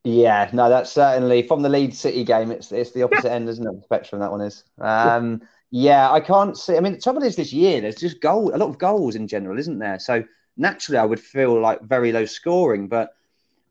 [0.03, 2.51] Yeah, no, that's certainly from the Leeds City game.
[2.51, 3.75] It's it's the opposite end, isn't it?
[3.75, 4.63] The spectrum that one is.
[4.79, 5.41] Um,
[5.71, 6.77] yeah, I can't see.
[6.77, 9.27] I mean, the trouble is this year there's just goal, a lot of goals in
[9.27, 9.99] general, isn't there?
[9.99, 10.23] So
[10.57, 13.13] naturally, I would feel like very low scoring, but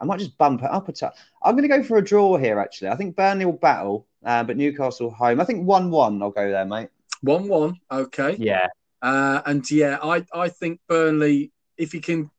[0.00, 1.16] I might just bump it up a touch.
[1.42, 2.58] I'm going to go for a draw here.
[2.58, 5.40] Actually, I think Burnley will battle, uh, but Newcastle home.
[5.40, 6.22] I think one-one.
[6.22, 6.90] I'll go there, mate.
[7.22, 7.80] One-one.
[7.90, 8.36] Okay.
[8.38, 8.66] Yeah.
[9.00, 12.30] Uh, and yeah, I I think Burnley, if he can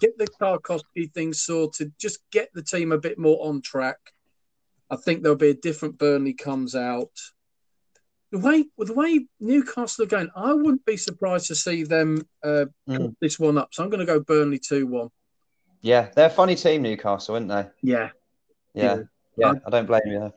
[0.00, 3.98] get the Tarkowski thing sorted, just get the team a bit more on track.
[4.90, 7.12] I think there'll be a different Burnley comes out.
[8.32, 12.66] The way the way Newcastle are going, I wouldn't be surprised to see them uh,
[12.88, 13.14] mm.
[13.20, 13.68] this one up.
[13.72, 15.10] So I'm going to go Burnley two one.
[15.82, 17.66] Yeah, they're a funny team, Newcastle, aren't they?
[17.82, 18.10] Yeah,
[18.74, 18.96] yeah,
[19.36, 19.52] yeah.
[19.52, 20.32] yeah I don't blame you.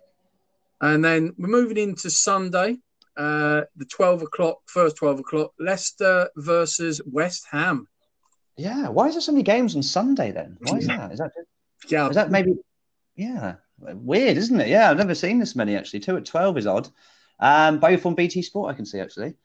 [0.82, 2.78] And then we're moving into Sunday,
[3.16, 7.88] uh, the twelve o'clock, first twelve o'clock, Leicester versus West Ham.
[8.58, 10.58] Yeah, why is there so many games on Sunday then?
[10.62, 11.12] Why is that?
[11.12, 11.32] Is that
[11.88, 12.08] yeah?
[12.08, 12.56] Is that maybe?
[13.16, 14.68] Yeah, weird, isn't it?
[14.68, 16.02] Yeah, I've never seen this many actually.
[16.02, 16.90] Two at twelve is odd.
[17.40, 19.36] Um, both on BT Sport, I can see actually.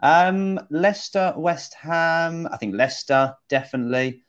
[0.00, 2.48] Um, Leicester, West Ham.
[2.50, 4.24] I think Leicester definitely.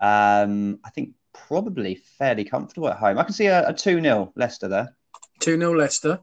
[0.00, 3.18] Um, I think probably fairly comfortable at home.
[3.18, 4.96] I can see a, a two 0 Leicester there.
[5.40, 6.20] Two 0 Leicester.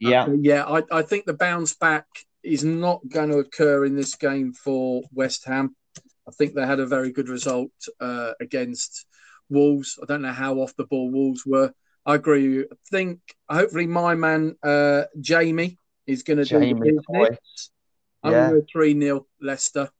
[0.00, 0.64] Yeah, uh, yeah.
[0.64, 2.06] I, I think the bounce back
[2.42, 5.76] is not going to occur in this game for West Ham.
[6.28, 9.06] I think they had a very good result uh, against
[9.50, 9.98] Wolves.
[10.02, 11.72] I don't know how off the ball Wolves were.
[12.04, 12.60] I agree.
[12.60, 17.70] I think hopefully my man uh, Jamie is going to do the business.
[18.22, 18.50] I'm yeah.
[18.50, 19.90] going three 0 Leicester.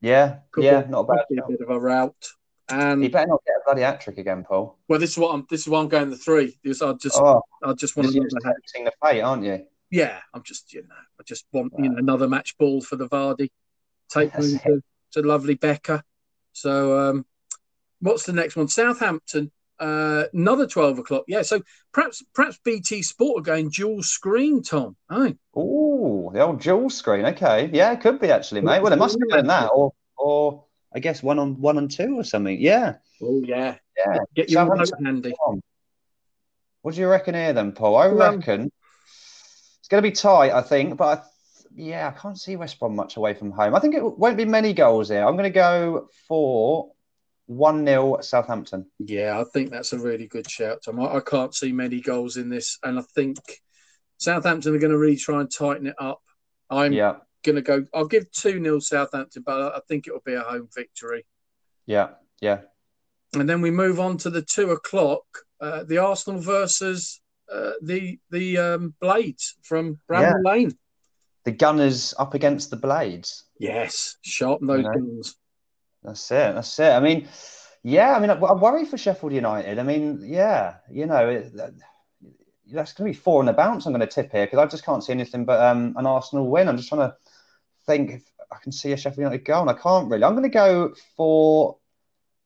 [0.00, 1.24] Yeah, could yeah, be, not bad.
[1.30, 2.28] Be a bit of a route.
[2.68, 4.78] And he better not get a bloody hat trick again, Paul.
[4.88, 5.46] Well, this is what I'm.
[5.50, 6.58] This is why I'm going the three.
[6.62, 8.14] Because I just, oh, I just want to.
[8.14, 9.64] You're the fate, aren't you?
[9.90, 13.08] Yeah, I'm just, you know, I just want you know another match ball for the
[13.08, 13.50] Vardy.
[14.10, 14.82] Take me to,
[15.12, 16.02] to lovely Becca.
[16.52, 17.26] So, um,
[18.00, 18.68] what's the next one?
[18.68, 19.50] Southampton
[19.82, 21.24] uh, another twelve o'clock.
[21.26, 21.60] Yeah, so
[21.92, 24.96] perhaps perhaps BT Sport are going dual screen, Tom.
[25.10, 25.36] Aye.
[25.54, 27.24] Oh, the old dual screen.
[27.26, 28.80] Okay, yeah, it could be actually, mate.
[28.80, 32.16] Well, it must be doing that, or or I guess one on one and two
[32.16, 32.60] or something.
[32.60, 32.96] Yeah.
[33.20, 34.18] Oh yeah, yeah.
[34.36, 35.34] Get your remote handy.
[36.82, 37.96] What do you reckon here, then, Paul?
[37.96, 38.70] I reckon
[39.78, 40.50] it's going to be tight.
[40.50, 41.22] I think, but I
[41.74, 43.74] yeah, I can't see West Brom much away from home.
[43.74, 45.24] I think it won't be many goals here.
[45.24, 46.92] I'm going to go for
[47.46, 48.86] 1 0 Southampton.
[48.98, 51.00] Yeah, I think that's a really good shout, Tom.
[51.00, 53.38] I, I, can't see many goals in this, and I think
[54.18, 56.22] Southampton are going to really try and tighten it up.
[56.70, 57.16] I'm yeah.
[57.42, 60.40] going to go, I'll give 2 0 Southampton, but I think it will be a
[60.40, 61.26] home victory.
[61.86, 62.10] Yeah,
[62.40, 62.60] yeah.
[63.34, 65.24] And then we move on to the two o'clock,
[65.60, 67.20] uh, the Arsenal versus
[67.50, 70.50] uh, the the um, Blades from Bramall yeah.
[70.50, 70.78] Lane
[71.44, 73.44] the gunners up against the blades.
[73.58, 74.92] Yes, sharpen those you know?
[74.92, 75.36] guns.
[76.02, 76.54] That's it.
[76.54, 76.90] That's it.
[76.90, 77.28] I mean,
[77.82, 78.14] yeah.
[78.14, 79.78] I mean, I, I worry for Sheffield United.
[79.78, 80.76] I mean, yeah.
[80.90, 81.72] You know, it, that,
[82.72, 83.86] that's going to be four in the bounce.
[83.86, 86.48] I'm going to tip here because I just can't see anything but um, an Arsenal
[86.48, 86.68] win.
[86.68, 87.16] I'm just trying to
[87.86, 90.24] think if I can see a Sheffield United goal, and I can't really.
[90.24, 91.78] I'm going to go for.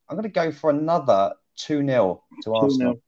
[0.08, 3.00] I'm going to go for another two 0 to Arsenal.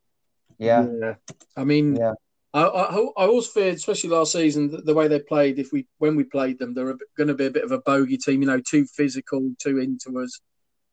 [0.58, 0.86] Yeah.
[1.00, 1.14] yeah.
[1.56, 2.14] I mean, yeah.
[2.54, 5.58] I, I, I always feared, especially last season, the, the, way they played.
[5.58, 8.16] If we when we played them, they're going to be a bit of a bogey
[8.16, 8.40] team.
[8.40, 10.40] You know, too physical, too into us,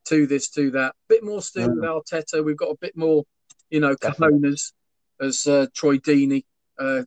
[0.06, 0.94] too this, too that.
[1.08, 1.76] Bit more still mm.
[1.76, 2.44] with Arteta.
[2.44, 3.24] We've got a bit more,
[3.70, 4.72] you know, cojones,
[5.20, 6.44] as uh, Troy Deeney,
[6.78, 7.02] uh,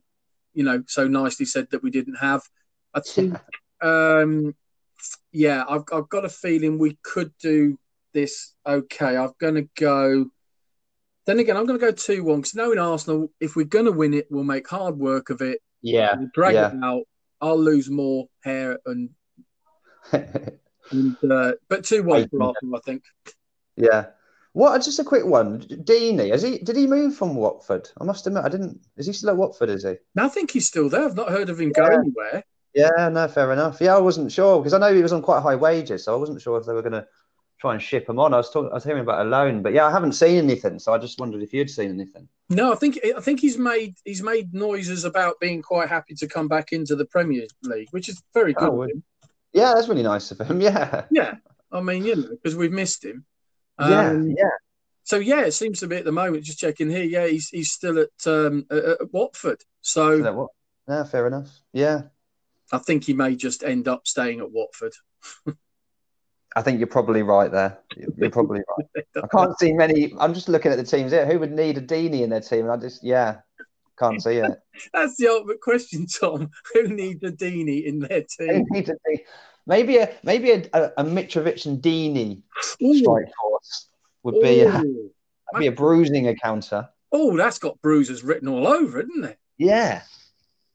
[0.52, 2.42] you know, so nicely said that we didn't have.
[2.92, 3.36] I think,
[3.80, 4.54] um,
[5.32, 7.78] yeah, I've, I've got a feeling we could do
[8.12, 9.16] this okay.
[9.16, 10.26] I'm going to go
[11.30, 13.92] then again, I'm going to go 2 1 because knowing Arsenal, if we're going to
[13.92, 15.60] win it, we'll make hard work of it.
[15.80, 16.16] Yeah.
[16.16, 16.72] We'll drag yeah.
[16.72, 17.04] it out.
[17.40, 19.10] I'll lose more hair and.
[20.12, 23.04] and uh, but 2 1 for Arsenal, I think.
[23.76, 24.06] Yeah.
[24.52, 24.82] What?
[24.82, 25.60] Just a quick one.
[25.60, 26.58] Deeney, has he?
[26.58, 27.88] Did he move from Watford?
[28.00, 28.80] I must admit, I didn't.
[28.96, 29.68] Is he still at Watford?
[29.68, 29.94] Is he?
[30.16, 31.04] No, I think he's still there.
[31.04, 31.88] I've not heard of him yeah.
[31.88, 32.44] go anywhere.
[32.74, 33.78] Yeah, no, fair enough.
[33.80, 36.18] Yeah, I wasn't sure because I know he was on quite high wages, so I
[36.18, 37.06] wasn't sure if they were going to
[37.60, 38.32] try and ship them on.
[38.32, 40.78] I was talking, I was hearing about a loan, but yeah, I haven't seen anything,
[40.78, 42.26] so I just wondered if you'd seen anything.
[42.48, 46.26] No, I think I think he's made he's made noises about being quite happy to
[46.26, 48.68] come back into the Premier League, which is very good.
[48.68, 48.88] Oh,
[49.52, 50.60] yeah, that's really nice of him.
[50.60, 51.34] Yeah, yeah.
[51.70, 53.24] I mean, you know, because we've missed him.
[53.78, 54.48] Yeah, um, yeah.
[55.04, 56.44] So yeah, it seems to be at the moment.
[56.44, 57.04] Just checking here.
[57.04, 59.60] Yeah, he's he's still at um, at, at Watford.
[59.80, 60.50] So that what?
[60.88, 61.50] Yeah, fair enough.
[61.72, 62.02] Yeah,
[62.72, 64.94] I think he may just end up staying at Watford.
[66.56, 67.78] I think you're probably right there.
[68.16, 69.04] You're probably right.
[69.22, 70.12] I can't see many.
[70.18, 71.24] I'm just looking at the teams here.
[71.24, 72.62] Who would need a Deeney in their team?
[72.62, 73.38] And I just, yeah,
[74.00, 74.58] can't see it.
[74.92, 76.50] That's the ultimate question, Tom.
[76.74, 78.66] Who needs a Deeney in their team?
[79.66, 83.88] Maybe a maybe a, a, a Mitrovic and Deeney strike force
[84.22, 84.82] would be a,
[85.58, 86.88] be a bruising encounter.
[87.12, 89.38] Oh, that's got bruises written all over it, isn't it?
[89.58, 90.02] Yeah,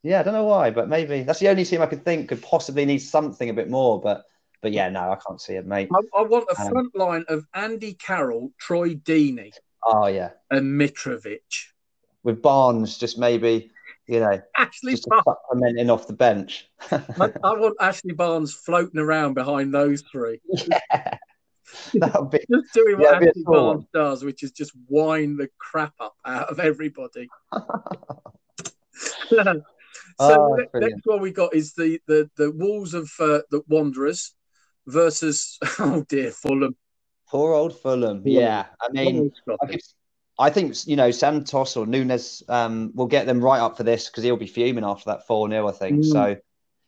[0.03, 0.19] yeah.
[0.19, 2.85] I don't know why, but maybe that's the only team I could think could possibly
[2.85, 3.99] need something a bit more.
[3.99, 4.23] But
[4.61, 5.89] but yeah, no, I can't see it, mate.
[5.93, 9.53] I, I want a um, front line of Andy Carroll, Troy Deeney.
[9.85, 11.39] Oh yeah, and Mitrovic.
[12.23, 13.71] With Barnes, just maybe
[14.07, 16.69] you know, Ashley supplementing off the bench.
[16.91, 20.39] I, I, want Ashley Barnes floating around behind those three.
[21.93, 22.05] Yeah.
[22.05, 26.15] That'll be just doing what Ashley Barnes does, which is just wind the crap up
[26.23, 27.27] out of everybody.
[29.27, 29.63] so
[30.19, 34.35] oh, next one we got is the the the Wolves of uh, the Wanderers
[34.87, 36.75] versus oh dear Fulham.
[37.27, 38.21] Poor old Fulham.
[38.25, 39.31] Yeah, I mean,
[39.61, 39.81] I, could,
[40.37, 44.07] I, think you know Santos or Nunes um, will get them right up for this
[44.07, 46.03] because he'll be fuming after that four 0 I think.
[46.03, 46.11] Mm.
[46.11, 46.37] So,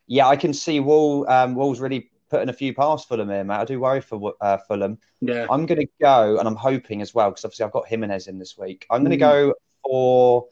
[0.06, 3.56] yeah, I can see Wall um, Wolves really putting a few past Fulham here, mate.
[3.56, 4.98] I do worry for uh, Fulham.
[5.20, 8.28] Yeah, I'm going to go, and I'm hoping as well because obviously I've got Jimenez
[8.28, 8.86] in this week.
[8.90, 9.30] I'm going to mm.
[9.30, 9.54] go
[9.84, 10.46] for.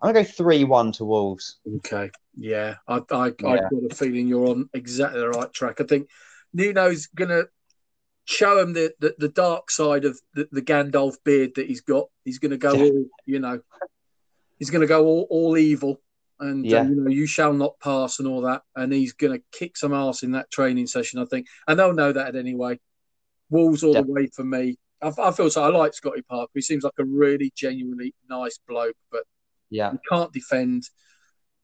[0.00, 1.56] I'm gonna go three one to Wolves.
[1.78, 3.30] Okay, yeah, I, I, yeah.
[3.30, 5.80] I've got a feeling you're on exactly the right track.
[5.80, 6.08] I think
[6.52, 7.48] Nuno's going to
[8.24, 12.08] show him the, the, the, dark side of the, the Gandalf beard that he's got.
[12.24, 13.60] He's going to go all, you know,
[14.58, 16.00] he's going to go all, all evil
[16.40, 16.82] and uh, yeah.
[16.84, 18.62] you know you shall not pass and all that.
[18.76, 21.46] And he's going to kick some ass in that training session, I think.
[21.66, 22.78] And they'll know that anyway.
[23.50, 24.02] Wolves all yeah.
[24.02, 24.76] the way for me.
[25.02, 25.62] I, I, feel so.
[25.62, 26.50] I like Scotty Parker.
[26.54, 29.22] He seems like a really genuinely nice bloke, but
[29.70, 30.84] yeah, he can't defend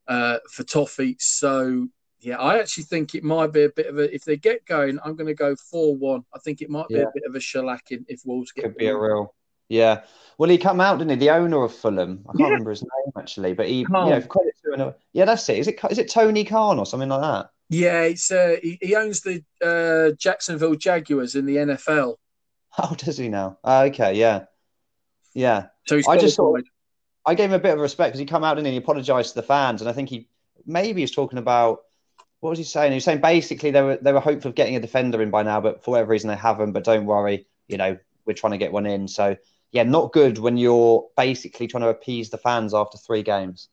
[0.08, 1.16] uh, for Toffee.
[1.18, 1.88] So
[2.24, 4.14] yeah, I actually think it might be a bit of a.
[4.14, 6.24] If they get going, I'm going to go four-one.
[6.34, 7.02] I think it might be yeah.
[7.02, 8.64] a bit of a shellacking if Wolves get.
[8.64, 9.34] Could be a real.
[9.68, 10.02] Yeah.
[10.38, 11.16] Well, he come out, didn't he?
[11.16, 12.24] The owner of Fulham.
[12.28, 12.46] I can't yeah.
[12.46, 14.94] remember his name actually, but he, you know, credit to him.
[15.12, 15.58] Yeah, that's it.
[15.58, 17.50] Is it is it Tony Khan or something like that?
[17.70, 22.16] Yeah, it's uh, he, he owns the uh, Jacksonville Jaguars in the NFL.
[22.76, 23.56] Oh, does he now?
[23.62, 24.46] Uh, okay, yeah.
[25.32, 25.66] Yeah.
[25.86, 26.60] So he's I just thought
[27.24, 29.34] I gave him a bit of respect because he come out and he apologised to
[29.36, 30.26] the fans, and I think he
[30.66, 31.82] maybe he was talking about
[32.44, 32.92] what was he saying?
[32.92, 35.42] He was saying basically they were they were hopeful of getting a defender in by
[35.42, 36.72] now, but for whatever reason they haven't.
[36.72, 37.96] But don't worry, you know
[38.26, 39.08] we're trying to get one in.
[39.08, 39.34] So
[39.72, 43.70] yeah, not good when you're basically trying to appease the fans after three games.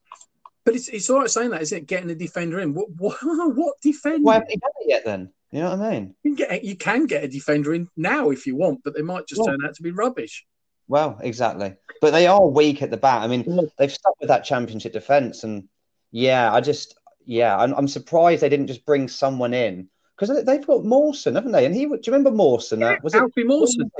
[0.63, 1.85] But it's, it's all right saying that, isn't it?
[1.85, 2.73] Getting a defender in.
[2.73, 4.21] What what, what defender?
[4.21, 5.33] Why haven't done it yet then?
[5.51, 6.15] You know what I mean?
[6.23, 9.01] You can, get, you can get a defender in now if you want, but they
[9.01, 9.51] might just Yeah.
[9.51, 10.45] turn out to be rubbish.
[10.87, 11.75] Well, exactly.
[11.99, 13.21] But they are weak at the back.
[13.21, 15.67] I mean, they've stuck with that championship defence, and
[16.11, 16.95] yeah, I just
[17.25, 19.87] yeah, I'm, I'm surprised they didn't just bring someone in
[20.17, 21.65] because they've got Mawson, haven't they?
[21.65, 22.83] And he, do you remember Mawson?
[22.83, 23.91] Uh, was it Alfie Mawson.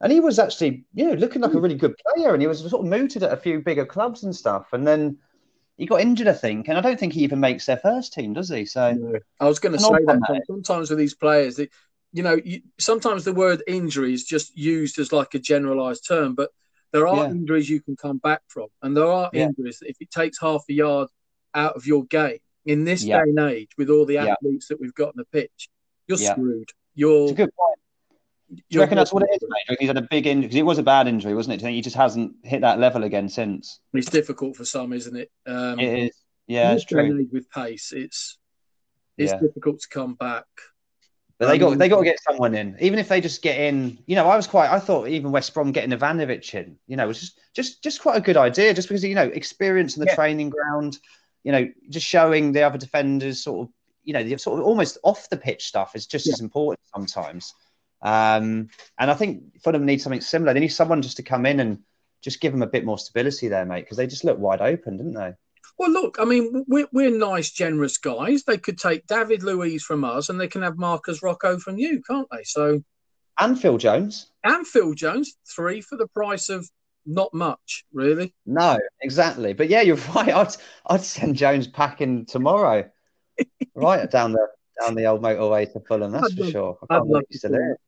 [0.00, 2.60] And he was actually, you know, looking like a really good player, and he was
[2.60, 4.66] sort of mooted at a few bigger clubs and stuff.
[4.72, 5.18] And then
[5.76, 8.34] he got injured, I think, and I don't think he even makes their first team,
[8.34, 8.66] does he?
[8.66, 9.18] So No.
[9.40, 11.68] I was going to say that one, sometimes with these players, they,
[12.12, 16.34] you know, you, sometimes the word injury is just used as like a generalized term,
[16.34, 16.50] but
[16.92, 17.30] there are Yeah.
[17.30, 19.46] injuries you can come back from, and there are Yeah.
[19.46, 21.08] injuries that if it takes half a yard
[21.54, 23.18] out of your game in this Yeah.
[23.24, 24.32] day and age with all the Yeah.
[24.32, 25.68] athletes that we've got on the pitch,
[26.06, 26.32] you're Yeah.
[26.32, 26.70] screwed.
[26.94, 27.78] You're, it's a good point.
[28.50, 29.48] Do you reckon that's what it is, mate?
[29.48, 31.54] Do you reckon He's had a big injury because it was a bad injury, wasn't
[31.54, 31.56] it?
[31.58, 33.80] Do you think he just hasn't hit that level again since?
[33.92, 35.30] It's difficult for some, isn't it?
[35.46, 36.16] Um, It is.
[36.46, 37.28] Yeah, it's this day and true.
[37.32, 38.38] with pace, it's
[39.16, 39.38] it's Yeah.
[39.40, 40.44] difficult to come back.
[41.38, 43.58] But they Um, got they got to get someone in, even if they just get
[43.58, 43.98] in.
[44.06, 44.70] You know, I was quite.
[44.70, 48.16] I thought even West Brom getting Ivanovic in, you know, was just just just quite
[48.16, 50.14] a good idea, just because you know experience in the Yeah.
[50.14, 50.98] training ground.
[51.44, 54.98] You know, just showing the other defenders sort of, you know, the sort of almost
[55.04, 56.32] off the pitch stuff is just Yeah.
[56.34, 57.54] as important sometimes.
[58.02, 58.68] Um,
[58.98, 60.52] and I think Fulham need something similar.
[60.52, 61.78] They need someone just to come in and
[62.22, 64.96] just give them a bit more stability there, mate, because they just look wide open,
[64.96, 65.32] didn't they?
[65.78, 68.44] Well, look, I mean, we're, we're nice, generous guys.
[68.44, 72.02] They could take David Luiz from us and they can have Marcos Rojo from you,
[72.02, 72.44] can't they?
[72.44, 72.82] So,
[73.38, 74.30] And Phil Jones.
[74.44, 76.68] and Phil Jones, three for the price of
[77.06, 78.34] not much, really.
[78.46, 79.52] No, exactly.
[79.52, 80.28] But yeah, you're right.
[80.34, 80.54] I'd
[80.86, 82.88] I'd send Jones packing tomorrow,
[83.74, 84.46] right down the
[84.80, 86.12] down the old motorway to Fulham.
[86.12, 86.78] That's I'd for love- sure.
[86.82, 87.78] I I'd can't love believe to he's still see there.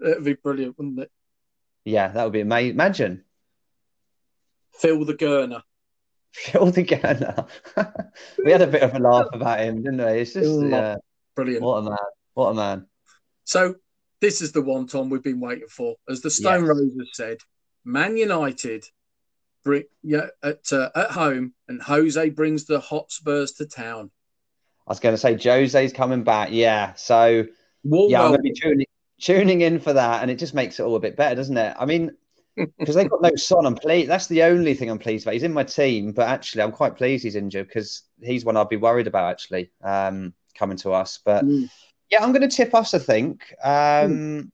[0.00, 1.10] that It'd be brilliant, wouldn't it?
[1.84, 2.74] Yeah, that would be amazing.
[2.74, 3.24] Imagine
[4.74, 5.62] Phil the Gurner.
[6.32, 7.46] Phil the Gunner.
[8.44, 10.20] we had a bit of a laugh about him, didn't we?
[10.20, 10.96] It's just yeah,
[11.34, 11.62] Brilliant.
[11.62, 11.96] what a man.
[12.34, 12.86] What a man.
[13.44, 13.74] So,
[14.20, 15.96] this is the one, Tom, we've been waiting for.
[16.08, 16.68] As the Stone Yes.
[16.68, 17.38] Roses said,
[17.84, 18.84] Man United
[19.64, 24.10] bring, yeah, at, uh, at home, and Jose brings the Hotspurs to town.
[24.86, 26.48] I was going to say Jose's coming back.
[26.50, 27.46] Yeah, so
[27.84, 28.86] Warm yeah, I'm going to be tuning
[29.20, 31.76] tuning in for that, and it just makes it all a bit better, doesn't it?
[31.78, 32.10] I mean,
[32.56, 33.66] because they've got no son.
[33.66, 34.08] I'm pleased.
[34.10, 35.34] That's the only thing I'm pleased about.
[35.34, 38.68] He's in my team, but actually, I'm quite pleased he's injured because he's one I'd
[38.68, 41.18] be worried about actually um, coming to us.
[41.24, 41.68] But Mm.
[42.10, 42.94] yeah, I'm going to tip us.
[42.94, 43.54] I think.
[43.62, 44.50] Um,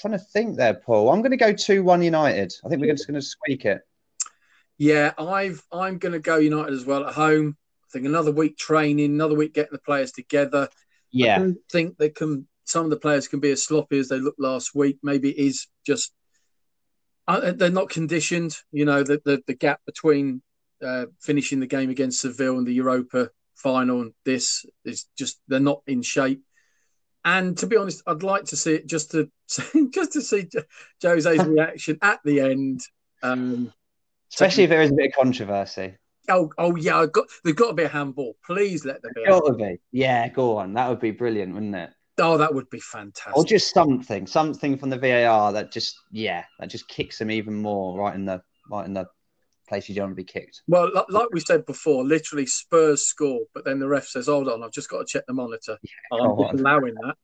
[0.00, 1.10] Trying to think there, Paul.
[1.10, 2.52] I'm going to go two one United.
[2.64, 3.80] I think we're just going to squeak it.
[4.76, 7.56] Yeah, I've I'm going to go United as well at home.
[7.84, 10.68] I think another week training, another week getting the players together.
[10.70, 10.76] I
[11.10, 12.46] Yeah, don't think they can.
[12.64, 14.98] Some of the players can be as sloppy as they looked last week.
[15.02, 16.12] Maybe it is just
[17.26, 18.56] uh, they're not conditioned.
[18.72, 20.42] You know, the the, the gap between
[20.82, 25.60] uh, finishing the game against Seville and the Europa final and this is just they're
[25.60, 26.42] not in shape.
[27.28, 29.30] And to be honest, I'd like to see it just to
[29.92, 30.48] just to see
[31.02, 32.80] Jose's reaction at the end.
[33.22, 33.70] Um,
[34.32, 35.94] especially if there is a bit of controversy.
[36.30, 38.34] Oh, oh yeah, I've got, there's got to be a handball.
[38.46, 39.26] Please let there be.
[39.26, 39.78] Got to be.
[39.92, 40.72] Yeah, go on.
[40.72, 41.90] That would be brilliant, wouldn't it?
[42.18, 43.36] Oh, that would be fantastic.
[43.36, 47.54] Or just something, something from the VAR that just, yeah, that just kicks him even
[47.54, 49.06] more right in the right in the
[49.68, 50.62] place you don't want to be kicked.
[50.66, 54.62] well, like we said before, literally Spurs score, but then the ref says, "Hold on,
[54.62, 55.76] I've just got to check the monitor."
[56.12, 56.60] I'm go just on.
[56.60, 57.16] allowing that.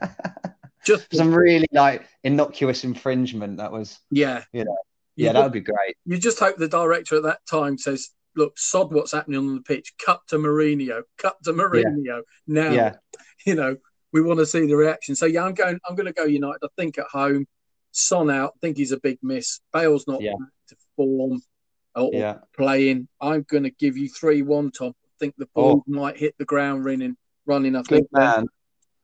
[0.84, 3.56] Just Some really like innocuous infringement.
[3.56, 4.76] That was, yeah, You know,
[5.16, 5.96] You yeah, ju- that would be great.
[6.04, 9.62] you just hope the director at that time says, "Look, sod what's happening on the
[9.62, 9.94] pitch.
[10.04, 11.02] Cut to Mourinho.
[11.16, 12.94] Cut to Mourinho now." Yeah,
[13.46, 13.76] you know,
[14.12, 15.14] we want to see the reaction.
[15.16, 15.78] So yeah, I'm going.
[15.88, 16.58] I'm going to go United.
[16.62, 17.46] I think at home,
[17.92, 18.52] Son out.
[18.56, 19.60] I think he's a big miss.
[19.72, 20.32] Bale's not Yeah.
[20.32, 21.40] back to form
[21.96, 22.38] or yeah.
[22.56, 23.08] playing.
[23.20, 24.70] I'm going to give you three one.
[24.70, 24.88] Tom.
[24.88, 27.16] I think the ball might hit the ground running.
[27.46, 27.76] Running.
[27.76, 27.82] I Oh.
[27.82, 28.12] Good think.
[28.12, 28.46] man.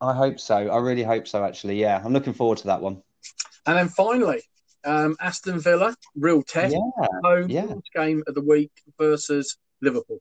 [0.01, 0.57] I hope so.
[0.57, 1.45] I really hope so.
[1.45, 3.03] Actually, yeah, I'm looking forward to that one.
[3.67, 4.43] And then finally,
[4.85, 7.67] um, Aston Villa, real test Yeah, home yeah.
[7.95, 10.21] game of the week versus Liverpool.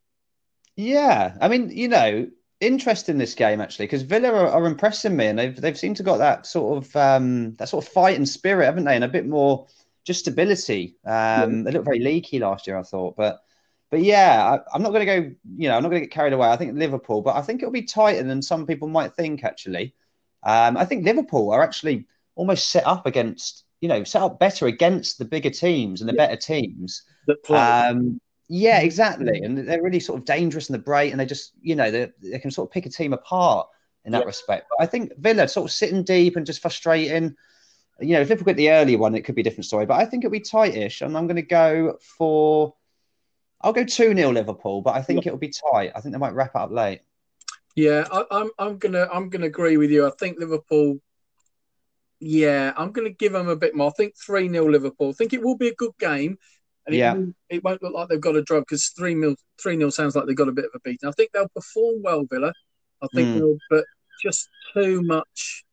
[0.76, 1.36] yeah.
[1.42, 2.28] I mean, you know,
[2.60, 5.96] interest in this game actually because Villa are, are impressing me, and they've they've seemed
[5.98, 8.96] to got that sort of um, that sort of fight and spirit, haven't they?
[8.96, 9.68] And a bit more
[10.10, 10.96] just stability.
[11.06, 13.40] Um, They looked very leaky last year, I thought, but
[13.92, 15.36] but yeah, I, I'm not going to go.
[15.58, 16.50] You know, I'm not going to get carried away.
[16.50, 19.44] I think Liverpool, but I think it'll be tighter than some people might think.
[19.44, 19.96] Actually,
[20.44, 24.68] um, I think Liverpool are actually almost set up against you know, set up better
[24.68, 26.28] against the bigger teams and the yeah.
[26.28, 27.04] better teams.
[27.50, 28.20] Um,
[28.50, 29.42] yeah, exactly.
[29.42, 32.12] And they're really sort of dangerous in the break, and they just, you know, they,
[32.22, 33.68] they can sort of pick a team apart
[34.06, 34.26] in that yeah.
[34.26, 34.68] respect.
[34.70, 37.36] But I think Villa sort of sitting deep and just frustrating.
[38.02, 39.86] You know, if Liverpool get the early one, it could be a different story.
[39.86, 42.76] But I think it'll be tightish, and I'm going to go for.
[43.62, 45.92] I'll go two 0 Liverpool, but I think it'll be tight.
[45.94, 47.02] I think they might wrap it up late.
[47.76, 48.50] Yeah, I, I'm.
[48.58, 49.08] I'm gonna.
[49.12, 50.08] I'm gonna agree with you.
[50.08, 51.00] I think Liverpool.
[52.22, 53.88] Yeah, I'm going to give them a bit more.
[53.88, 55.10] I think 3 0 Liverpool.
[55.10, 56.38] I think it will be a good game.
[56.86, 57.16] And yeah.
[57.16, 60.16] it, it won't look like they've got a drug because 3 0 3 0 sounds
[60.16, 61.08] like they've got a bit of a beating.
[61.08, 62.52] I think they'll perform well, Villa.
[63.02, 63.40] I think mm.
[63.40, 63.86] they'll, but
[64.22, 65.66] just too much.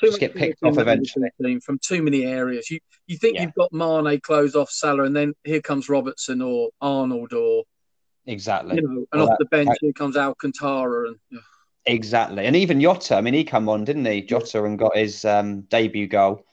[0.00, 2.70] Too just get picked off eventually from too many areas.
[2.70, 3.42] You you think yeah.
[3.42, 7.64] you've got Mane closed off Salah, and then here comes Robertson or Arnold or
[8.26, 8.76] exactly.
[8.76, 11.18] You know, and well, off that, the bench that, here comes Alcantara and.
[11.86, 13.16] Exactly, and even Jota.
[13.16, 14.22] I mean, he come on, didn't he?
[14.22, 16.44] Jota and got his um, debut goal.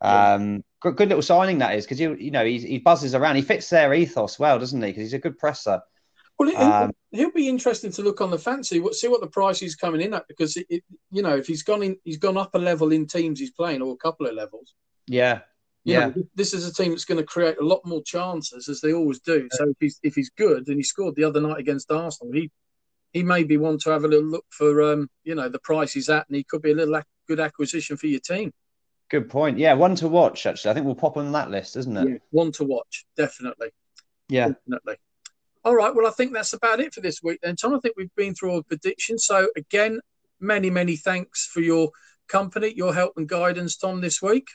[0.00, 3.36] Um, good, good, little signing that is because you you know he, he buzzes around.
[3.36, 4.88] He fits their ethos well, doesn't he?
[4.88, 5.82] Because he's a good presser.
[6.38, 9.74] Well, um, he'll be interesting to look on the fancy, see what the price he's
[9.74, 12.54] coming in at, because it, it, you know if he's gone in, he's gone up
[12.54, 14.74] a level in teams he's playing, or a couple of levels.
[15.06, 15.40] Yeah,
[15.82, 16.08] yeah.
[16.08, 18.92] Know, this is a team that's going to create a lot more chances, as they
[18.92, 19.48] always do.
[19.52, 22.50] So if he's if he's good, and he scored the other night against Arsenal, he
[23.12, 25.92] he may be one to have a little look for, um, you know, the price
[25.92, 28.52] he's at, and he could be a little good acquisition for your team.
[29.10, 29.58] Good point.
[29.58, 30.44] Yeah, one to watch.
[30.46, 32.08] Actually, I think we'll pop on that list, isn't it?
[32.08, 33.70] Yeah, one to watch, definitely.
[34.28, 34.96] Yeah, definitely.
[35.68, 35.94] All right.
[35.94, 37.74] Well, I think that's about it for this week then, Tom.
[37.74, 39.26] I think we've been through all the predictions.
[39.26, 40.00] So, again,
[40.40, 41.90] many, many thanks for your
[42.26, 44.46] company, your help and guidance, Tom, this week.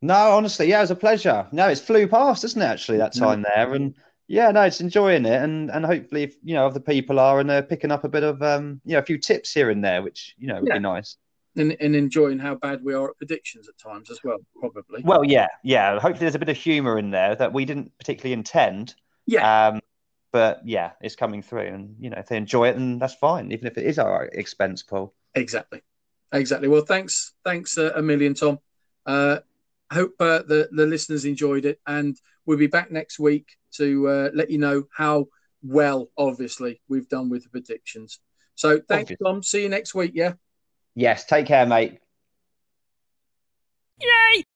[0.00, 1.46] No, honestly, yeah, it was a pleasure.
[1.52, 3.74] No, it's flew past, isn't it, actually, that time there?
[3.74, 3.94] And
[4.26, 5.42] yeah, no, it's enjoying it.
[5.42, 8.22] And and hopefully, if, you know, other people are and they're picking up a bit
[8.22, 10.78] of, um, you know, a few tips here and there, which, you know, would yeah.
[10.78, 11.18] be nice.
[11.56, 15.02] And, and enjoying how bad we are at predictions at times as well, probably.
[15.02, 15.92] Well, yeah, yeah.
[16.00, 18.94] Hopefully, there's a bit of humour in there that we didn't particularly intend.
[19.26, 19.68] Yeah.
[19.68, 19.80] Um,
[20.38, 23.50] but yeah, it's coming through, and you know, if they enjoy it, then that's fine,
[23.50, 25.12] even if it is our expense, Paul.
[25.34, 25.82] Exactly,
[26.32, 26.68] exactly.
[26.68, 28.60] Well, thanks, thanks uh, a million, Tom.
[29.04, 29.38] Uh,
[29.92, 32.16] hope uh, the the listeners enjoyed it, and
[32.46, 35.26] we'll be back next week to uh, let you know how
[35.60, 38.20] well, obviously, we've done with the predictions.
[38.54, 39.42] So thanks, Tom.
[39.42, 40.12] See you next week.
[40.14, 40.34] Yeah.
[40.94, 41.24] Yes.
[41.24, 41.98] Take care, mate.
[44.00, 44.47] Yay!